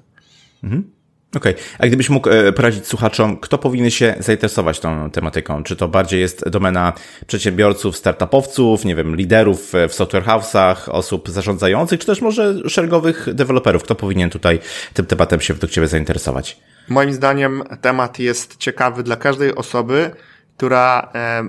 Mhm. 0.64 0.90
Okej, 1.36 1.52
okay. 1.52 1.64
a 1.78 1.86
gdybyś 1.86 2.10
mógł 2.10 2.30
e, 2.30 2.52
poradzić 2.52 2.86
słuchaczom, 2.86 3.36
kto 3.36 3.58
powinien 3.58 3.90
się 3.90 4.14
zainteresować 4.18 4.80
tą 4.80 5.10
tematyką? 5.10 5.62
Czy 5.62 5.76
to 5.76 5.88
bardziej 5.88 6.20
jest 6.20 6.48
domena 6.48 6.92
przedsiębiorców, 7.26 7.96
startupowców, 7.96 8.84
nie 8.84 8.94
wiem, 8.94 9.16
liderów 9.16 9.72
w 9.88 9.94
software 9.94 10.24
house'ach, 10.24 10.90
osób 10.90 11.28
zarządzających, 11.28 12.00
czy 12.00 12.06
też 12.06 12.20
może 12.20 12.68
szeregowych 12.68 13.34
deweloperów? 13.34 13.82
Kto 13.82 13.94
powinien 13.94 14.30
tutaj 14.30 14.58
tym 14.94 15.06
tematem 15.06 15.40
się 15.40 15.54
według 15.54 15.72
Ciebie 15.72 15.88
zainteresować? 15.88 16.60
Moim 16.88 17.12
zdaniem 17.12 17.62
temat 17.80 18.18
jest 18.18 18.56
ciekawy 18.56 19.02
dla 19.02 19.16
każdej 19.16 19.54
osoby, 19.54 20.10
która 20.56 21.10
e, 21.14 21.42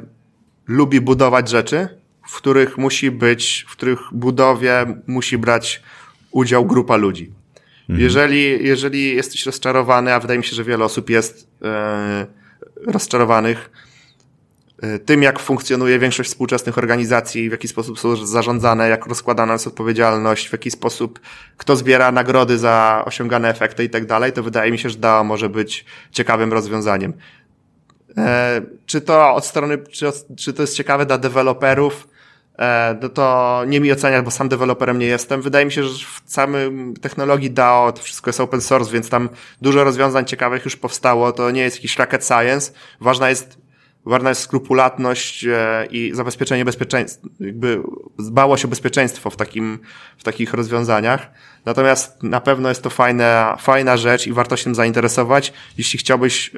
lubi 0.67 1.01
budować 1.01 1.49
rzeczy, 1.49 1.87
w 2.27 2.37
których 2.37 2.77
musi 2.77 3.11
być, 3.11 3.65
w 3.67 3.71
których 3.71 3.99
budowie 4.11 4.85
musi 5.07 5.37
brać 5.37 5.81
udział 6.31 6.65
grupa 6.65 6.95
ludzi. 6.95 7.31
Mhm. 7.89 7.99
Jeżeli, 7.99 8.67
jeżeli 8.67 9.15
jesteś 9.15 9.45
rozczarowany, 9.45 10.13
a 10.13 10.19
wydaje 10.19 10.37
mi 10.37 10.43
się, 10.43 10.55
że 10.55 10.63
wiele 10.63 10.85
osób 10.85 11.09
jest 11.09 11.47
e, 11.61 12.25
rozczarowanych 12.87 13.69
e, 14.81 14.99
tym, 14.99 15.23
jak 15.23 15.39
funkcjonuje 15.39 15.99
większość 15.99 16.29
współczesnych 16.29 16.77
organizacji, 16.77 17.49
w 17.49 17.51
jaki 17.51 17.67
sposób 17.67 17.99
są 17.99 18.25
zarządzane, 18.25 18.89
jak 18.89 19.05
rozkładana 19.05 19.53
jest 19.53 19.67
odpowiedzialność, 19.67 20.49
w 20.49 20.51
jaki 20.51 20.71
sposób 20.71 21.19
kto 21.57 21.75
zbiera 21.75 22.11
nagrody 22.11 22.57
za 22.57 23.03
osiągane 23.05 23.49
efekty 23.49 23.83
i 23.83 23.89
tak 23.89 24.05
dalej, 24.05 24.31
to 24.31 24.43
wydaje 24.43 24.71
mi 24.71 24.79
się, 24.79 24.89
że 24.89 24.97
DAO 24.97 25.23
może 25.23 25.49
być 25.49 25.85
ciekawym 26.11 26.53
rozwiązaniem. 26.53 27.13
E, 28.17 28.61
czy 28.85 29.01
to 29.01 29.33
od 29.33 29.45
strony, 29.45 29.77
czy, 29.77 30.11
czy 30.37 30.53
to 30.53 30.61
jest 30.63 30.75
ciekawe 30.75 31.05
dla 31.05 31.17
deweloperów? 31.17 32.07
E, 32.59 32.97
no 33.01 33.09
to 33.09 33.63
nie 33.67 33.79
mi 33.79 33.91
oceniać, 33.91 34.25
bo 34.25 34.31
sam 34.31 34.49
deweloperem 34.49 34.99
nie 34.99 35.05
jestem. 35.05 35.41
Wydaje 35.41 35.65
mi 35.65 35.71
się, 35.71 35.83
że 35.83 36.05
w 36.05 36.21
samym 36.25 36.93
technologii 37.01 37.51
DAO 37.51 37.91
to 37.91 38.01
wszystko 38.01 38.29
jest 38.29 38.39
open 38.39 38.61
source, 38.61 38.91
więc 38.91 39.09
tam 39.09 39.29
dużo 39.61 39.83
rozwiązań 39.83 40.25
ciekawych 40.25 40.65
już 40.65 40.75
powstało. 40.75 41.31
To 41.31 41.51
nie 41.51 41.61
jest 41.61 41.75
jakiś 41.75 41.97
rocket 41.97 42.25
science. 42.25 42.71
Ważna 43.01 43.29
jest, 43.29 43.57
ważna 44.05 44.29
jest 44.29 44.41
skrupulatność 44.41 45.45
e, 45.45 45.87
i 45.91 46.11
zabezpieczenie 46.13 46.65
bezpieczeństwa, 46.65 47.27
jakby 47.39 47.81
dbałość 48.19 48.65
o 48.65 48.67
bezpieczeństwo 48.67 49.29
w 49.29 49.35
takim, 49.35 49.79
w 50.17 50.23
takich 50.23 50.53
rozwiązaniach. 50.53 51.31
Natomiast 51.65 52.23
na 52.23 52.41
pewno 52.41 52.69
jest 52.69 52.81
to 52.81 52.89
fajna, 52.89 53.57
fajna 53.59 53.97
rzecz 53.97 54.27
i 54.27 54.33
warto 54.33 54.57
się 54.57 54.63
tym 54.63 54.75
zainteresować. 54.75 55.53
Jeśli 55.77 55.99
chciałbyś 55.99 56.51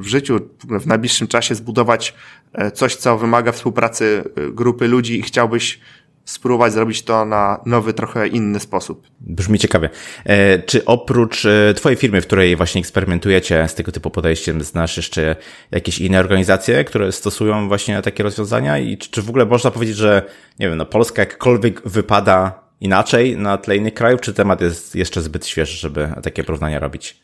w 0.00 0.06
życiu 0.06 0.40
w 0.80 0.86
najbliższym 0.86 1.28
czasie 1.28 1.54
zbudować 1.54 2.14
e, 2.52 2.70
coś, 2.70 2.96
co 2.96 3.18
wymaga 3.18 3.52
współpracy 3.52 4.24
e, 4.36 4.52
grupy 4.52 4.88
ludzi 4.88 5.18
i 5.18 5.22
chciałbyś 5.22 5.80
spróbować 6.24 6.72
zrobić 6.72 7.02
to 7.02 7.24
na 7.24 7.60
nowy, 7.66 7.94
trochę 7.94 8.28
inny 8.28 8.60
sposób. 8.60 9.06
Brzmi 9.20 9.58
ciekawie. 9.58 9.90
E, 10.24 10.58
czy 10.58 10.84
oprócz 10.84 11.46
Twojej 11.76 11.96
firmy, 11.96 12.20
w 12.20 12.26
której 12.26 12.56
właśnie 12.56 12.80
eksperymentujecie 12.80 13.68
z 13.68 13.74
tego 13.74 13.92
typu 13.92 14.10
podejściem, 14.10 14.62
znasz 14.62 14.96
jeszcze 14.96 15.36
jakieś 15.70 15.98
inne 15.98 16.20
organizacje, 16.20 16.84
które 16.84 17.12
stosują 17.12 17.68
właśnie 17.68 18.02
takie 18.02 18.22
rozwiązania? 18.22 18.78
I 18.78 18.98
czy, 18.98 19.22
w 19.22 19.28
ogóle 19.28 19.46
można 19.46 19.70
powiedzieć, 19.70 19.96
że, 19.96 20.22
nie 20.58 20.68
wiem, 20.68 20.78
no 20.78 20.86
Polska 20.86 21.22
jakkolwiek 21.22 21.88
wypada 21.88 22.62
inaczej 22.80 23.36
na 23.36 23.58
tle 23.58 23.76
innych 23.76 23.94
krajów, 23.94 24.20
czy 24.20 24.34
temat 24.34 24.60
jest 24.60 24.94
jeszcze 24.94 25.22
zbyt 25.22 25.46
świeży, 25.46 25.76
żeby 25.76 26.08
takie 26.22 26.44
porównania 26.44 26.78
robić? 26.78 27.20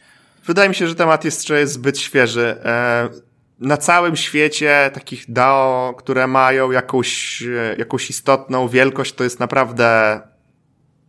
Wydaje 0.47 0.69
mi 0.69 0.75
się, 0.75 0.89
że 0.89 0.95
temat 0.95 1.25
jest, 1.25 1.51
jest 1.51 1.73
zbyt 1.73 1.99
świeży. 1.99 2.57
E, 2.65 3.09
na 3.61 3.77
całym 3.77 4.17
świecie 4.17 4.91
takich 4.95 5.25
DAO, 5.29 5.95
które 5.99 6.27
mają 6.27 6.71
jakąś, 6.71 7.43
e, 7.43 7.77
jakąś 7.79 8.11
istotną 8.11 8.69
wielkość, 8.69 9.13
to 9.13 9.25
jest 9.25 9.41
naprawdę 9.41 10.21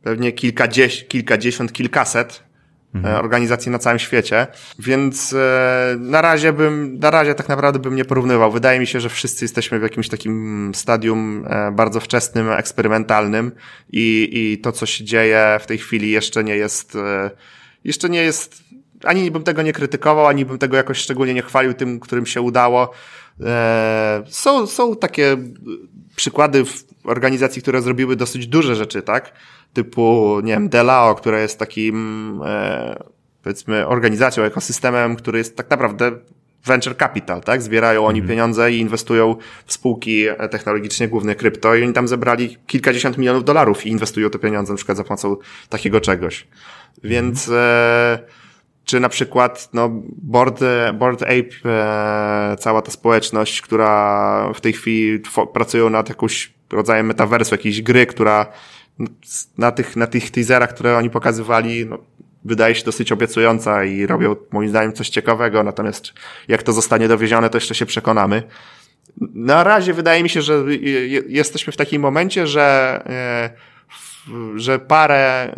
pewnie 0.03 0.31
kilkadziesiąt, 0.31 1.09
kilkadziesiąt 1.09 1.73
kilkaset 1.73 2.43
e, 2.95 2.97
mhm. 2.97 3.15
organizacji 3.15 3.71
na 3.71 3.79
całym 3.79 3.99
świecie, 3.99 4.47
więc 4.79 5.35
na 5.99 6.21
razie 6.21 6.53
bym, 6.53 6.99
na 6.99 7.11
razie 7.11 7.35
tak 7.35 7.49
naprawdę 7.49 7.79
bym 7.79 7.95
nie 7.95 8.05
porównywał. 8.05 8.51
Wydaje 8.51 8.79
mi 8.79 8.88
się, 8.88 8.99
że 8.99 9.09
wszyscy 9.09 9.45
jesteśmy 9.45 9.79
w 9.79 9.83
jakimś 9.83 10.09
takim 10.09 10.71
stadium 10.75 11.47
bardzo 11.71 11.99
wczesnym, 11.99 12.51
eksperymentalnym 12.51 13.51
i, 13.91 14.29
i 14.31 14.61
to, 14.61 14.71
co 14.71 14.85
się 14.85 15.03
dzieje 15.03 15.57
w 15.61 15.65
tej 15.65 15.77
chwili 15.77 16.11
jeszcze 16.11 16.43
nie 16.43 16.55
jest, 16.55 16.97
jeszcze 17.83 18.09
nie 18.09 18.21
jest 18.21 18.67
ani 19.03 19.31
bym 19.31 19.43
tego 19.43 19.61
nie 19.61 19.73
krytykował, 19.73 20.27
ani 20.27 20.45
bym 20.45 20.57
tego 20.57 20.77
jakoś 20.77 20.97
szczególnie 20.97 21.33
nie 21.33 21.41
chwalił 21.41 21.73
tym, 21.73 21.99
którym 21.99 22.25
się 22.25 22.41
udało. 22.41 22.91
E, 23.45 24.23
są, 24.27 24.67
są 24.67 24.95
takie 24.95 25.37
przykłady 26.15 26.63
organizacji, 27.03 27.61
które 27.61 27.81
zrobiły 27.81 28.15
dosyć 28.15 28.47
duże 28.47 28.75
rzeczy, 28.75 29.01
tak? 29.01 29.33
Typu, 29.73 30.39
nie 30.43 30.53
wiem, 30.53 30.69
Delao, 30.69 31.15
która 31.15 31.39
jest 31.39 31.59
takim, 31.59 32.41
e, 32.45 33.03
powiedzmy, 33.43 33.87
organizacją, 33.87 34.43
ekosystemem, 34.43 35.15
który 35.15 35.37
jest 35.37 35.57
tak 35.57 35.69
naprawdę 35.69 36.11
venture 36.65 36.97
capital, 36.97 37.41
tak? 37.41 37.61
Zbierają 37.61 38.05
oni 38.05 38.19
mhm. 38.19 38.29
pieniądze 38.29 38.71
i 38.71 38.79
inwestują 38.79 39.35
w 39.65 39.73
spółki 39.73 40.25
technologicznie, 40.51 41.07
głównie 41.07 41.35
krypto 41.35 41.75
i 41.75 41.83
oni 41.83 41.93
tam 41.93 42.07
zebrali 42.07 42.57
kilkadziesiąt 42.67 43.17
milionów 43.17 43.43
dolarów 43.43 43.85
i 43.85 43.89
inwestują 43.89 44.29
te 44.29 44.39
pieniądze 44.39 44.73
na 44.73 44.77
przykład 44.77 44.97
za 44.97 45.03
pomocą 45.03 45.37
takiego 45.69 46.01
czegoś. 46.01 46.47
Więc, 47.03 47.49
e, 47.49 48.19
czy 48.88 48.99
na 48.99 49.09
przykład 49.09 49.69
no, 49.73 49.89
Board, 50.17 50.59
Board 50.93 51.23
Ape, 51.23 51.69
e, 51.69 52.55
cała 52.59 52.81
ta 52.81 52.91
społeczność, 52.91 53.61
która 53.61 54.53
w 54.53 54.61
tej 54.61 54.73
chwili 54.73 55.21
pracują 55.53 55.89
nad 55.89 56.09
jakimś 56.09 56.53
rodzajem 56.71 57.05
metaversu, 57.05 57.55
jakiejś 57.55 57.81
gry, 57.81 58.05
która 58.05 58.45
na 59.57 59.71
tych, 59.71 59.95
na 59.95 60.07
tych 60.07 60.31
teaserach, 60.31 60.73
które 60.73 60.97
oni 60.97 61.09
pokazywali, 61.09 61.85
no, 61.85 61.97
wydaje 62.45 62.75
się 62.75 62.85
dosyć 62.85 63.11
obiecująca 63.11 63.83
i 63.83 64.05
robią 64.05 64.35
moim 64.51 64.69
zdaniem 64.69 64.93
coś 64.93 65.09
ciekawego, 65.09 65.63
natomiast 65.63 66.13
jak 66.47 66.63
to 66.63 66.73
zostanie 66.73 67.07
dowiezione, 67.07 67.49
to 67.49 67.57
jeszcze 67.57 67.75
się 67.75 67.85
przekonamy. 67.85 68.43
Na 69.33 69.63
razie 69.63 69.93
wydaje 69.93 70.23
mi 70.23 70.29
się, 70.29 70.41
że 70.41 70.63
jesteśmy 71.27 71.73
w 71.73 71.77
takim 71.77 72.01
momencie, 72.01 72.47
że, 72.47 73.03
że 74.55 74.79
parę, 74.79 75.53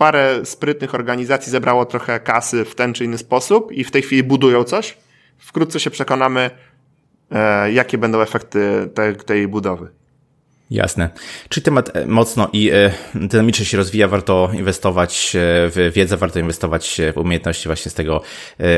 parę 0.00 0.40
sprytnych 0.44 0.94
organizacji 0.94 1.52
zebrało 1.52 1.86
trochę 1.86 2.20
kasy 2.20 2.64
w 2.64 2.74
ten 2.74 2.92
czy 2.92 3.04
inny 3.04 3.18
sposób 3.18 3.72
i 3.72 3.84
w 3.84 3.90
tej 3.90 4.02
chwili 4.02 4.22
budują 4.22 4.64
coś. 4.64 4.96
Wkrótce 5.38 5.80
się 5.80 5.90
przekonamy, 5.90 6.50
jakie 7.72 7.98
będą 7.98 8.20
efekty 8.20 8.90
tej, 8.94 9.16
tej 9.16 9.48
budowy. 9.48 9.88
Jasne. 10.70 11.10
Czyli 11.48 11.64
temat 11.64 11.96
e, 11.96 12.06
mocno 12.06 12.48
i 12.52 12.70
e, 12.70 12.92
dynamicznie 13.14 13.66
się 13.66 13.76
rozwija, 13.76 14.08
warto 14.08 14.50
inwestować 14.54 15.36
e, 15.36 15.38
w 15.68 15.90
wiedzę, 15.94 16.16
warto 16.16 16.38
inwestować 16.38 17.00
w 17.14 17.18
umiejętności 17.18 17.68
właśnie 17.68 17.90
z 17.90 17.94
tego 17.94 18.22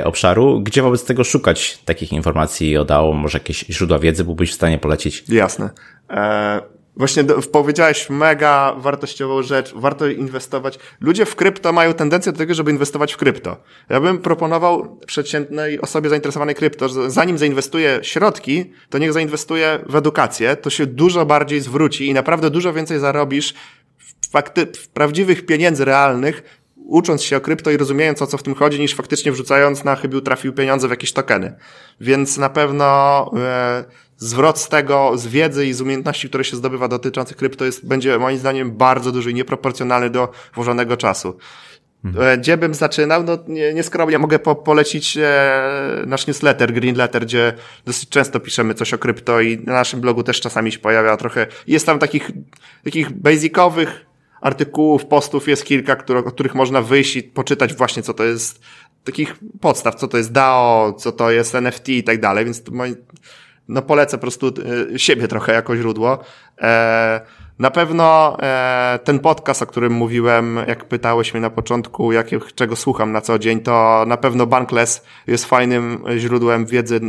obszaru. 0.05 0.61
Gdzie 0.61 0.83
wobec 0.83 1.05
tego 1.05 1.25
szukać 1.25 1.79
takich 1.85 2.13
informacji 2.13 2.77
o 2.77 2.85
DAO? 2.85 3.13
Może 3.13 3.39
jakieś 3.39 3.65
źródła 3.71 3.99
wiedzy 3.99 4.25
byłbyś 4.25 4.51
w 4.51 4.55
stanie 4.55 4.79
polecić? 4.79 5.25
Jasne. 5.29 5.71
Właśnie 6.97 7.25
do, 7.25 7.43
powiedziałeś 7.43 8.11
mega 8.11 8.75
wartościową 8.79 9.43
rzecz, 9.43 9.75
warto 9.77 10.07
inwestować. 10.07 10.79
Ludzie 11.01 11.27
w 11.27 11.37
krypto 11.37 11.73
mają 11.73 11.93
tendencję 11.93 12.33
do 12.33 12.39
tego, 12.39 12.55
żeby 12.55 12.71
inwestować 12.71 13.13
w 13.13 13.17
krypto. 13.17 13.57
Ja 13.89 14.01
bym 14.01 14.19
proponował 14.19 15.01
przeciętnej 15.07 15.81
osobie 15.81 16.11
zainteresowanej 16.11 16.55
krypto, 16.55 16.89
że 16.89 17.11
zanim 17.11 17.39
zainwestuje 17.39 17.99
środki, 18.03 18.73
to 18.91 18.99
niech 18.99 19.13
zainwestuje 19.13 19.79
w 19.87 19.97
edukację, 19.97 20.57
to 20.57 20.71
się 20.71 20.87
dużo 20.87 21.27
bardziej 21.27 21.61
zwróci 21.61 22.09
i 22.09 22.15
naprawdę 22.15 22.51
dużo 22.51 22.73
więcej 22.73 22.99
zarobisz 22.99 23.55
w, 23.99 24.31
fakty, 24.31 24.67
w 24.67 24.89
prawdziwych 24.89 25.47
pieniędzy 25.47 25.85
realnych, 25.85 26.63
ucząc 26.77 27.23
się 27.23 27.37
o 27.37 27.41
krypto 27.41 27.71
i 27.71 27.77
rozumiejąc 27.77 28.23
o 28.23 28.27
co 28.27 28.39
w 28.39 28.43
tym 28.43 28.55
chodzi, 28.55 28.81
niż 28.81 28.95
faktycznie 28.95 29.33
wrzucając 29.33 29.85
na 29.85 29.97
chybił 29.97 30.21
trafił 30.21 30.53
pieniądze 30.53 30.89
w 30.89 30.91
jakieś 30.91 31.13
tokeny. 31.13 31.57
Więc 32.01 32.39
na 32.39 32.49
pewno 32.49 33.31
e, 33.37 33.85
zwrot 34.23 34.59
z 34.59 34.69
tego, 34.69 35.13
z 35.19 35.27
wiedzy 35.27 35.67
i 35.67 35.73
z 35.73 35.81
umiejętności, 35.81 36.29
które 36.29 36.45
się 36.45 36.57
zdobywa 36.57 36.89
dotyczących 36.89 37.37
krypto 37.37 37.65
jest, 37.65 37.87
będzie 37.87 38.19
moim 38.19 38.39
zdaniem 38.39 38.73
bardzo 38.73 39.13
duży 39.13 39.31
i 39.31 39.35
nieproporcjonalny 39.35 40.11
do 40.11 40.33
włożonego 40.55 40.97
czasu. 40.97 41.37
Mhm. 42.05 42.41
Gdzie 42.41 42.57
bym 42.57 42.75
zaczynał? 42.75 43.25
No 43.25 43.39
nie, 43.49 43.75
nieskromnie 43.75 44.19
mogę 44.19 44.39
po, 44.39 44.55
polecić 44.55 45.17
e, 45.17 46.05
nasz 46.07 46.27
newsletter, 46.27 46.73
Green 46.73 46.97
Letter, 46.97 47.23
gdzie 47.23 47.53
dosyć 47.85 48.09
często 48.09 48.41
piszemy 48.41 48.75
coś 48.75 48.95
o 48.95 48.99
krypto 48.99 49.41
i 49.41 49.59
na 49.59 49.73
naszym 49.73 50.01
blogu 50.01 50.23
też 50.23 50.41
czasami 50.41 50.73
się 50.73 50.79
pojawia 50.79 51.17
trochę. 51.17 51.47
Jest 51.67 51.87
tam 51.87 51.99
takich, 51.99 52.31
takich 52.85 53.11
basicowych 53.11 54.07
artykułów, 54.41 55.07
postów 55.07 55.49
jest 55.49 55.65
kilka, 55.65 55.97
które, 55.97 56.19
o 56.19 56.23
których 56.23 56.55
można 56.55 56.83
wyjść 56.83 57.17
i 57.17 57.23
poczytać 57.23 57.75
właśnie, 57.75 58.03
co 58.03 58.15
to 58.15 58.25
jest, 58.25 58.61
takich 59.05 59.35
podstaw, 59.61 59.95
co 59.95 60.09
to 60.09 60.17
jest 60.17 60.33
DAO, 60.33 60.93
co 60.93 61.13
to 61.13 61.31
jest 61.31 61.55
NFT 61.55 61.89
i 61.89 62.05
tak 62.05 62.21
dalej, 62.21 62.45
więc 62.45 62.63
to 62.63 62.73
moi, 62.73 62.95
no 63.69 63.83
polecę 63.83 64.17
po 64.17 64.21
prostu 64.21 64.53
e, 64.93 64.99
siebie 64.99 65.29
trochę 65.29 65.53
jako 65.53 65.77
źródło. 65.77 66.19
E, 66.61 67.21
na 67.59 67.71
pewno 67.71 68.37
e, 68.43 68.99
ten 69.05 69.19
podcast, 69.19 69.63
o 69.63 69.67
którym 69.67 69.93
mówiłem, 69.93 70.59
jak 70.69 70.85
pytałeś 70.85 71.35
mnie 71.35 71.41
na 71.41 71.51
początku, 71.51 72.11
czego 72.55 72.77
słucham 72.77 73.13
na 73.13 73.21
co 73.21 73.39
dzień, 73.39 73.61
to 73.61 74.05
na 74.07 74.17
pewno 74.17 74.47
Bankless 74.47 75.05
jest 75.27 75.45
fajnym 75.45 76.05
źródłem 76.19 76.67
wiedzy 76.67 77.01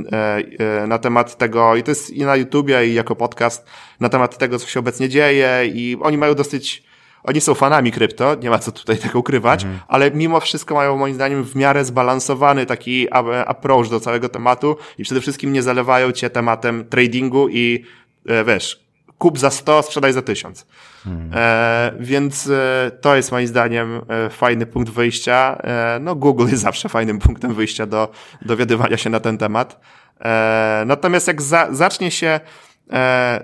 na 0.87 0.97
temat 0.97 1.37
tego, 1.37 1.75
i 1.75 1.83
to 1.83 1.91
jest 1.91 2.09
i 2.09 2.25
na 2.25 2.35
YouTubie, 2.35 2.87
i 2.87 2.93
jako 2.93 3.15
podcast, 3.15 3.65
na 3.99 4.09
temat 4.09 4.37
tego, 4.37 4.59
co 4.59 4.67
się 4.67 4.79
obecnie 4.79 5.09
dzieje, 5.09 5.65
i 5.65 5.97
oni 6.01 6.17
mają 6.17 6.35
dosyć 6.35 6.92
oni 7.23 7.41
są 7.41 7.53
fanami 7.53 7.91
krypto, 7.91 8.35
nie 8.35 8.49
ma 8.49 8.59
co 8.59 8.71
tutaj 8.71 8.97
tego 8.97 9.19
ukrywać, 9.19 9.63
mhm. 9.63 9.81
ale 9.87 10.11
mimo 10.11 10.39
wszystko 10.39 10.75
mają 10.75 10.97
moim 10.97 11.15
zdaniem 11.15 11.43
w 11.43 11.55
miarę 11.55 11.85
zbalansowany 11.85 12.65
taki 12.65 13.07
approach 13.45 13.89
do 13.89 13.99
całego 13.99 14.29
tematu 14.29 14.77
i 14.97 15.03
przede 15.03 15.21
wszystkim 15.21 15.53
nie 15.53 15.61
zalewają 15.61 16.11
cię 16.11 16.29
tematem 16.29 16.85
tradingu 16.89 17.49
i 17.49 17.85
e, 18.25 18.43
wiesz, 18.43 18.83
kup 19.17 19.39
za 19.39 19.49
100, 19.49 19.81
sprzedaj 19.81 20.13
za 20.13 20.21
1000. 20.21 20.65
Hmm. 21.03 21.31
E, 21.33 21.93
więc 21.99 22.47
e, 22.47 22.91
to 23.01 23.15
jest 23.15 23.31
moim 23.31 23.47
zdaniem 23.47 24.01
e, 24.09 24.29
fajny 24.29 24.65
punkt 24.65 24.91
wyjścia. 24.93 25.57
E, 25.63 25.99
no 26.01 26.15
Google 26.15 26.47
jest 26.47 26.63
zawsze 26.63 26.89
fajnym 26.89 27.19
punktem 27.25 27.53
wyjścia 27.53 27.85
do 27.85 28.11
dowiadywania 28.41 28.97
się 28.97 29.09
na 29.09 29.19
ten 29.19 29.37
temat. 29.37 29.79
E, 30.21 30.83
natomiast 30.85 31.27
jak 31.27 31.41
za, 31.41 31.67
zacznie 31.71 32.11
się 32.11 32.39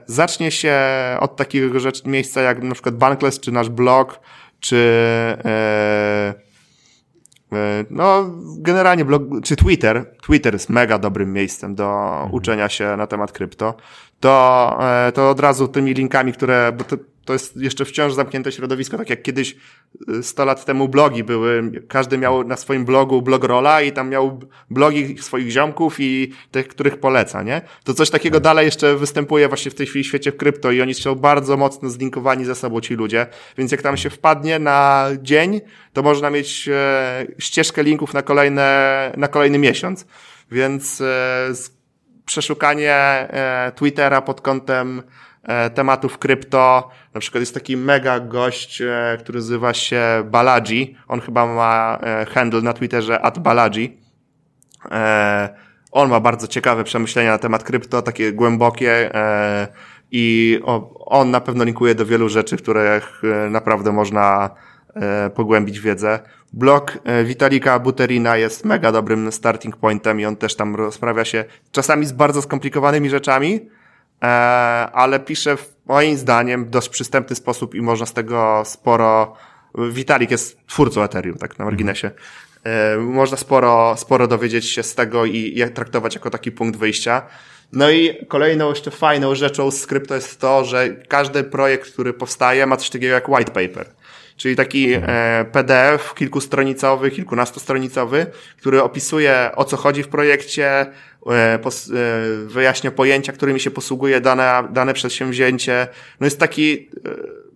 zacznie 0.05 0.51
się 0.51 0.77
od 1.19 1.35
takiego 1.35 1.79
rzecz, 1.79 2.05
miejsca 2.05 2.41
jak 2.41 2.63
na 2.63 2.73
przykład 2.73 2.95
Bankless, 2.95 3.39
czy 3.39 3.51
nasz 3.51 3.69
blog, 3.69 4.19
czy 4.59 4.77
e, 5.45 6.33
e, 7.53 7.85
no, 7.89 8.25
generalnie 8.57 9.05
blog, 9.05 9.21
czy 9.43 9.55
Twitter. 9.55 10.15
Twitter 10.21 10.53
jest 10.53 10.69
mega 10.69 10.99
dobrym 10.99 11.33
miejscem 11.33 11.75
do 11.75 12.09
mhm. 12.13 12.33
uczenia 12.33 12.69
się 12.69 12.97
na 12.97 13.07
temat 13.07 13.31
krypto. 13.31 13.73
To, 14.19 14.77
e, 14.81 15.11
to 15.11 15.29
od 15.29 15.39
razu 15.39 15.67
tymi 15.67 15.93
linkami, 15.93 16.33
które, 16.33 16.71
bo 16.77 16.83
to, 16.83 16.95
to 17.29 17.33
jest 17.33 17.57
jeszcze 17.57 17.85
wciąż 17.85 18.13
zamknięte 18.13 18.51
środowisko, 18.51 18.97
tak 18.97 19.09
jak 19.09 19.21
kiedyś 19.21 19.55
100 20.21 20.43
y, 20.43 20.45
lat 20.45 20.65
temu 20.65 20.87
blogi 20.87 21.23
były, 21.23 21.71
każdy 21.87 22.17
miał 22.17 22.43
na 22.43 22.57
swoim 22.57 22.85
blogu 22.85 23.21
blogrola 23.21 23.81
i 23.81 23.91
tam 23.91 24.09
miał 24.09 24.39
blogi 24.69 25.17
swoich 25.17 25.51
ziomków 25.51 25.99
i 25.99 26.31
tych, 26.51 26.67
których 26.67 26.97
poleca, 26.99 27.43
nie? 27.43 27.61
To 27.83 27.93
coś 27.93 28.09
takiego 28.09 28.37
tak. 28.37 28.43
dalej 28.43 28.65
jeszcze 28.65 28.95
występuje 28.95 29.47
właśnie 29.47 29.71
w 29.71 29.75
tej 29.75 29.87
chwili 29.87 30.03
w 30.03 30.07
świecie 30.07 30.31
krypto 30.31 30.71
i 30.71 30.81
oni 30.81 30.93
są 30.93 31.15
bardzo 31.15 31.57
mocno 31.57 31.89
zlinkowani 31.89 32.45
ze 32.45 32.55
sobą 32.55 32.81
ci 32.81 32.93
ludzie, 32.93 33.27
więc 33.57 33.71
jak 33.71 33.81
tam 33.81 33.97
się 33.97 34.09
wpadnie 34.09 34.59
na 34.59 35.09
dzień, 35.21 35.61
to 35.93 36.03
można 36.03 36.29
mieć 36.29 36.69
e, 36.71 37.27
ścieżkę 37.39 37.83
linków 37.83 38.13
na 38.13 38.21
kolejne, 38.21 39.11
na 39.17 39.27
kolejny 39.27 39.57
miesiąc, 39.57 40.05
więc 40.51 41.01
e, 41.01 41.53
przeszukanie 42.25 42.93
e, 42.93 43.71
Twittera 43.75 44.21
pod 44.21 44.41
kątem 44.41 45.03
tematów 45.73 46.17
krypto. 46.17 46.89
Na 47.13 47.19
przykład 47.19 47.39
jest 47.39 47.53
taki 47.53 47.77
mega 47.77 48.19
gość, 48.19 48.81
e, 48.81 49.17
który 49.19 49.39
nazywa 49.39 49.73
się 49.73 50.01
Balaji. 50.25 50.97
On 51.07 51.21
chyba 51.21 51.45
ma 51.45 51.99
e, 52.01 52.25
handle 52.25 52.61
na 52.61 52.73
Twitterze 52.73 53.21
at 53.21 53.39
Balaji. 53.39 53.99
On 55.91 56.09
ma 56.09 56.19
bardzo 56.19 56.47
ciekawe 56.47 56.83
przemyślenia 56.83 57.31
na 57.31 57.37
temat 57.37 57.63
krypto, 57.63 58.01
takie 58.01 58.33
głębokie 58.33 59.11
i 60.11 60.59
on 61.05 61.31
na 61.31 61.41
pewno 61.41 61.63
linkuje 61.63 61.95
do 61.95 62.05
wielu 62.05 62.29
rzeczy, 62.29 62.57
w 62.57 62.61
których 62.61 63.21
naprawdę 63.49 63.91
można 63.91 64.49
pogłębić 65.35 65.79
wiedzę. 65.79 66.19
Blog 66.53 66.97
Witalika 67.25 67.79
Buterina 67.79 68.37
jest 68.37 68.65
mega 68.65 68.91
dobrym 68.91 69.31
starting 69.31 69.77
pointem 69.77 70.19
i 70.19 70.25
on 70.25 70.35
też 70.35 70.55
tam 70.55 70.75
rozprawia 70.75 71.25
się 71.25 71.45
czasami 71.71 72.05
z 72.05 72.11
bardzo 72.11 72.41
skomplikowanymi 72.41 73.09
rzeczami, 73.09 73.59
E, 73.59 73.78
ale 74.93 75.19
pisze 75.19 75.57
moim 75.85 76.17
zdaniem 76.17 76.65
w 76.65 76.69
dość 76.69 76.89
przystępny 76.89 77.35
sposób 77.35 77.75
i 77.75 77.81
można 77.81 78.05
z 78.05 78.13
tego 78.13 78.63
sporo. 78.65 79.35
Vitalik 79.91 80.31
jest 80.31 80.67
twórcą 80.67 81.03
Ethereum, 81.03 81.37
tak 81.37 81.59
na 81.59 81.65
marginesie. 81.65 82.11
E, 82.63 82.97
można 82.97 83.37
sporo, 83.37 83.97
sporo 83.97 84.27
dowiedzieć 84.27 84.69
się 84.69 84.83
z 84.83 84.95
tego 84.95 85.25
i 85.25 85.53
jak 85.55 85.69
traktować 85.69 86.15
jako 86.15 86.29
taki 86.29 86.51
punkt 86.51 86.79
wyjścia. 86.79 87.21
No 87.73 87.89
i 87.89 88.25
kolejną 88.27 88.69
jeszcze 88.69 88.91
fajną 88.91 89.35
rzeczą 89.35 89.71
z 89.71 89.87
krypto 89.87 90.15
jest 90.15 90.41
to, 90.41 90.65
że 90.65 90.89
każdy 90.89 91.43
projekt, 91.43 91.93
który 91.93 92.13
powstaje 92.13 92.65
ma 92.65 92.77
coś 92.77 92.89
takiego 92.89 93.13
jak 93.13 93.29
white 93.29 93.51
paper. 93.51 93.89
Czyli 94.39 94.55
taki 94.55 94.93
e, 94.93 95.45
PDF 95.51 96.13
kilkustronicowy, 96.13 97.11
kilkunastostronicowy, 97.11 98.25
który 98.57 98.83
opisuje 98.83 99.51
o 99.55 99.65
co 99.65 99.77
chodzi 99.77 100.03
w 100.03 100.07
projekcie, 100.07 100.85
E, 101.27 101.31
e, 101.33 101.59
wyjaśnia 102.45 102.91
pojęcia, 102.91 103.33
którymi 103.33 103.59
się 103.59 103.71
posługuje 103.71 104.21
dane, 104.21 104.63
dane 104.71 104.93
przedsięwzięcie. 104.93 105.87
No 106.19 106.25
jest 106.25 106.39
taki, 106.39 106.89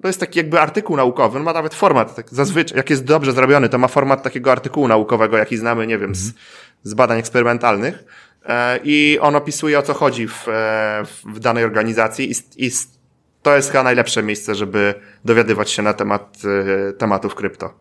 to 0.02 0.08
jest 0.08 0.20
taki 0.20 0.40
jakby 0.40 0.60
artykuł 0.60 0.98
naukowy, 0.98 1.38
on 1.38 1.44
ma 1.44 1.54
nawet 1.54 1.74
format, 1.74 2.16
tak 2.16 2.30
zazwyczaj, 2.30 2.78
jak 2.78 2.90
jest 2.90 3.04
dobrze 3.04 3.32
zrobiony, 3.32 3.70
to 3.70 3.78
ma 3.78 3.88
format 3.88 4.24
takiego 4.24 4.52
artykułu 4.52 4.88
naukowego, 4.88 5.38
jaki 5.38 5.58
znamy, 5.58 5.88
nie 5.88 5.98
wiem, 5.98 6.16
z, 6.16 6.34
z 6.84 6.94
badań 6.94 7.20
eksperymentalnych. 7.20 8.04
I 8.84 9.18
on 9.22 9.36
opisuje 9.36 9.80
o 9.80 9.82
co 9.82 9.94
chodzi 9.94 10.28
w, 10.28 10.46
w 11.26 11.40
danej 11.40 11.64
organizacji 11.64 12.32
i, 12.32 12.66
i 12.66 12.72
to 13.44 13.56
jest 13.56 13.72
chyba 13.72 13.84
najlepsze 13.84 14.24
miejsce, 14.24 14.56
żeby 14.56 14.94
dowiadywać 15.26 15.72
się 15.72 15.82
na 15.82 15.94
temat 15.94 16.38
tematów 16.98 17.36
krypto. 17.36 17.74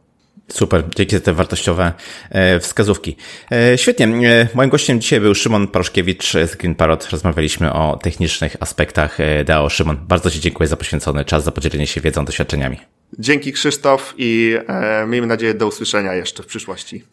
Super, 0.49 0.85
dzięki 0.97 1.17
za 1.17 1.21
te 1.21 1.33
wartościowe 1.33 1.93
e, 2.31 2.61
wskazówki. 2.61 3.17
E, 3.53 3.79
świetnie. 3.79 4.07
E, 4.07 4.49
moim 4.55 4.71
gościem 4.71 5.01
dzisiaj 5.01 5.21
był 5.21 5.35
Szymon 5.35 5.69
Paroszkiewicz 5.69 6.33
z 6.33 6.57
Green 6.57 6.75
Parrot. 6.75 7.09
Rozmawialiśmy 7.11 7.73
o 7.73 7.99
technicznych 8.03 8.57
aspektach 8.61 9.19
DAO. 9.45 9.69
Szymon, 9.69 9.97
bardzo 10.09 10.31
Ci 10.31 10.41
dziękuję 10.41 10.69
za 10.69 10.77
poświęcony 10.77 11.25
czas, 11.25 11.45
za 11.45 11.53
podzielenie 11.53 11.87
się 11.87 12.01
wiedzą, 12.01 12.25
doświadczeniami. 12.25 12.79
Dzięki 13.19 13.53
Krzysztof 13.53 14.15
i 14.19 14.57
e, 14.69 15.07
miejmy 15.07 15.27
nadzieję 15.27 15.55
do 15.55 15.67
usłyszenia 15.67 16.15
jeszcze 16.15 16.43
w 16.43 16.47
przyszłości. 16.47 17.05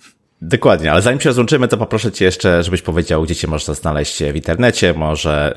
Dokładnie, 0.41 0.91
ale 0.91 1.01
zanim 1.01 1.19
się 1.19 1.29
rozłączymy, 1.29 1.67
to 1.67 1.77
poproszę 1.77 2.11
Cię 2.11 2.25
jeszcze, 2.25 2.63
żebyś 2.63 2.81
powiedział, 2.81 3.23
gdzie 3.23 3.35
Cię 3.35 3.47
można 3.47 3.73
znaleźć 3.73 4.23
w 4.23 4.35
internecie, 4.35 4.93
może 4.93 5.55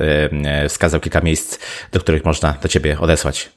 wskazał 0.68 1.00
kilka 1.00 1.20
miejsc, 1.20 1.58
do 1.92 2.00
których 2.00 2.24
można 2.24 2.54
do 2.62 2.68
Ciebie 2.68 3.00
odesłać. 3.00 3.52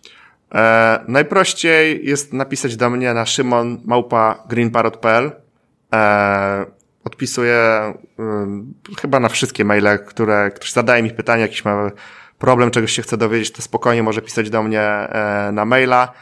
E, 0.55 0.99
najprościej 1.07 2.05
jest 2.05 2.33
napisać 2.33 2.75
do 2.75 2.89
mnie 2.89 3.13
na 3.13 3.25
szymon 3.25 3.81
małpa 3.85 4.43
greenparrot.pl. 4.49 5.31
E, 5.93 6.65
odpisuję 7.03 7.93
y, 8.19 8.95
chyba 9.01 9.19
na 9.19 9.29
wszystkie 9.29 9.65
maile, 9.65 9.99
które 10.07 10.51
ktoś 10.51 10.71
zadaje 10.71 11.03
mi 11.03 11.11
pytanie, 11.11 11.41
jakiś 11.41 11.65
ma 11.65 11.91
problem, 12.39 12.71
czegoś 12.71 12.91
się 12.91 13.01
chce 13.01 13.17
dowiedzieć, 13.17 13.51
to 13.51 13.61
spokojnie 13.61 14.03
może 14.03 14.21
pisać 14.21 14.49
do 14.49 14.63
mnie 14.63 14.81
e, 14.81 15.49
na 15.53 15.65
maila. 15.65 16.13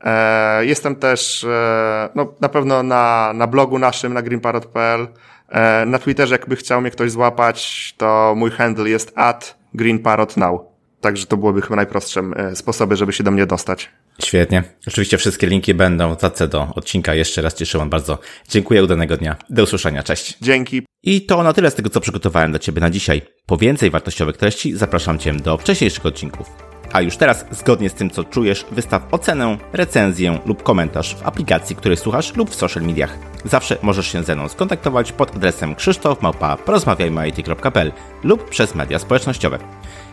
E, 0.00 0.66
jestem 0.66 0.96
też 0.96 1.44
e, 1.44 2.08
no, 2.14 2.34
na 2.40 2.48
pewno 2.48 2.82
na, 2.82 3.32
na 3.34 3.46
blogu 3.46 3.78
naszym, 3.78 4.14
na 4.14 4.22
greenparrot.pl. 4.22 5.08
E, 5.48 5.86
na 5.86 5.98
Twitterze, 5.98 6.34
jakby 6.34 6.56
chciał 6.56 6.80
mnie 6.80 6.90
ktoś 6.90 7.10
złapać, 7.10 7.94
to 7.96 8.34
mój 8.36 8.50
handle 8.50 8.88
jest 8.88 9.12
at 9.14 9.58
greenparrotnow. 9.74 10.60
Także 11.00 11.26
to 11.26 11.36
byłoby 11.36 11.62
chyba 11.62 11.76
najprostszym 11.76 12.34
sposobem, 12.54 12.96
żeby 12.96 13.12
się 13.12 13.24
do 13.24 13.30
mnie 13.30 13.46
dostać. 13.46 13.90
Świetnie. 14.24 14.62
Oczywiście 14.88 15.18
wszystkie 15.18 15.46
linki 15.46 15.74
będą 15.74 16.14
w 16.14 16.20
zace 16.20 16.48
do 16.48 16.68
odcinka. 16.74 17.14
Jeszcze 17.14 17.42
raz 17.42 17.54
cieszyłam 17.54 17.90
bardzo. 17.90 18.18
Dziękuję, 18.48 18.84
udanego 18.84 19.16
dnia. 19.16 19.36
Do 19.50 19.62
usłyszenia. 19.62 20.02
Cześć. 20.02 20.38
Dzięki. 20.40 20.82
I 21.02 21.22
to 21.22 21.42
na 21.42 21.52
tyle 21.52 21.70
z 21.70 21.74
tego, 21.74 21.90
co 21.90 22.00
przygotowałem 22.00 22.50
dla 22.50 22.58
Ciebie 22.58 22.80
na 22.80 22.90
dzisiaj. 22.90 23.22
Po 23.46 23.56
więcej 23.56 23.90
wartościowych 23.90 24.36
treści 24.36 24.76
zapraszam 24.76 25.18
Cię 25.18 25.32
do 25.34 25.58
wcześniejszych 25.58 26.06
odcinków. 26.06 26.67
A 26.92 27.00
już 27.00 27.16
teraz, 27.16 27.44
zgodnie 27.50 27.90
z 27.90 27.94
tym, 27.94 28.10
co 28.10 28.24
czujesz, 28.24 28.66
wystaw 28.70 29.02
ocenę, 29.10 29.58
recenzję 29.72 30.38
lub 30.46 30.62
komentarz 30.62 31.14
w 31.14 31.26
aplikacji, 31.26 31.76
której 31.76 31.96
słuchasz 31.96 32.36
lub 32.36 32.50
w 32.50 32.54
social 32.54 32.82
mediach. 32.82 33.18
Zawsze 33.44 33.76
możesz 33.82 34.12
się 34.12 34.22
ze 34.22 34.36
mną 34.36 34.48
skontaktować 34.48 35.12
pod 35.12 35.36
adresem 35.36 35.74
krzysztof.porozmawiajmy.it.pl 35.74 37.92
lub 38.22 38.48
przez 38.48 38.74
media 38.74 38.98
społecznościowe. 38.98 39.58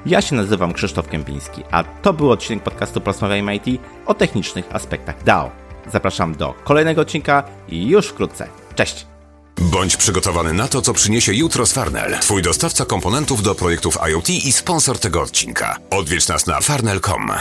Ja 0.06 0.22
się 0.22 0.36
nazywam 0.36 0.74
Krzysztof 0.74 1.08
Kępiński, 1.08 1.64
a 1.72 1.84
to 1.84 2.14
był 2.14 2.32
odcinek 2.32 2.64
podcastu 2.64 3.02
Porozmawiajmy 3.02 3.56
IT 3.56 3.82
o 4.06 4.14
technicznych 4.14 4.76
aspektach 4.76 5.24
DAO. 5.24 5.52
Zapraszam 5.92 6.36
do 6.36 6.54
kolejnego 6.64 7.02
odcinka 7.02 7.44
już 7.70 8.08
wkrótce. 8.08 8.48
Cześć! 8.76 9.15
Bądź 9.62 9.98
przygotowany 9.98 10.54
na 10.54 10.68
to, 10.68 10.82
co 10.82 10.94
przyniesie 10.94 11.34
jutro 11.34 11.66
z 11.66 11.74
Farnell. 11.74 12.20
Twój 12.20 12.42
dostawca 12.42 12.86
komponentów 12.86 13.44
do 13.44 13.56
projektów 13.56 13.98
IoT 14.10 14.30
i 14.30 14.52
sponsor 14.52 15.00
tego 15.00 15.22
odcinka. 15.22 15.78
Odwiedź 15.90 16.28
nas 16.28 16.48
na 16.48 16.62
farnell.com. 16.62 17.32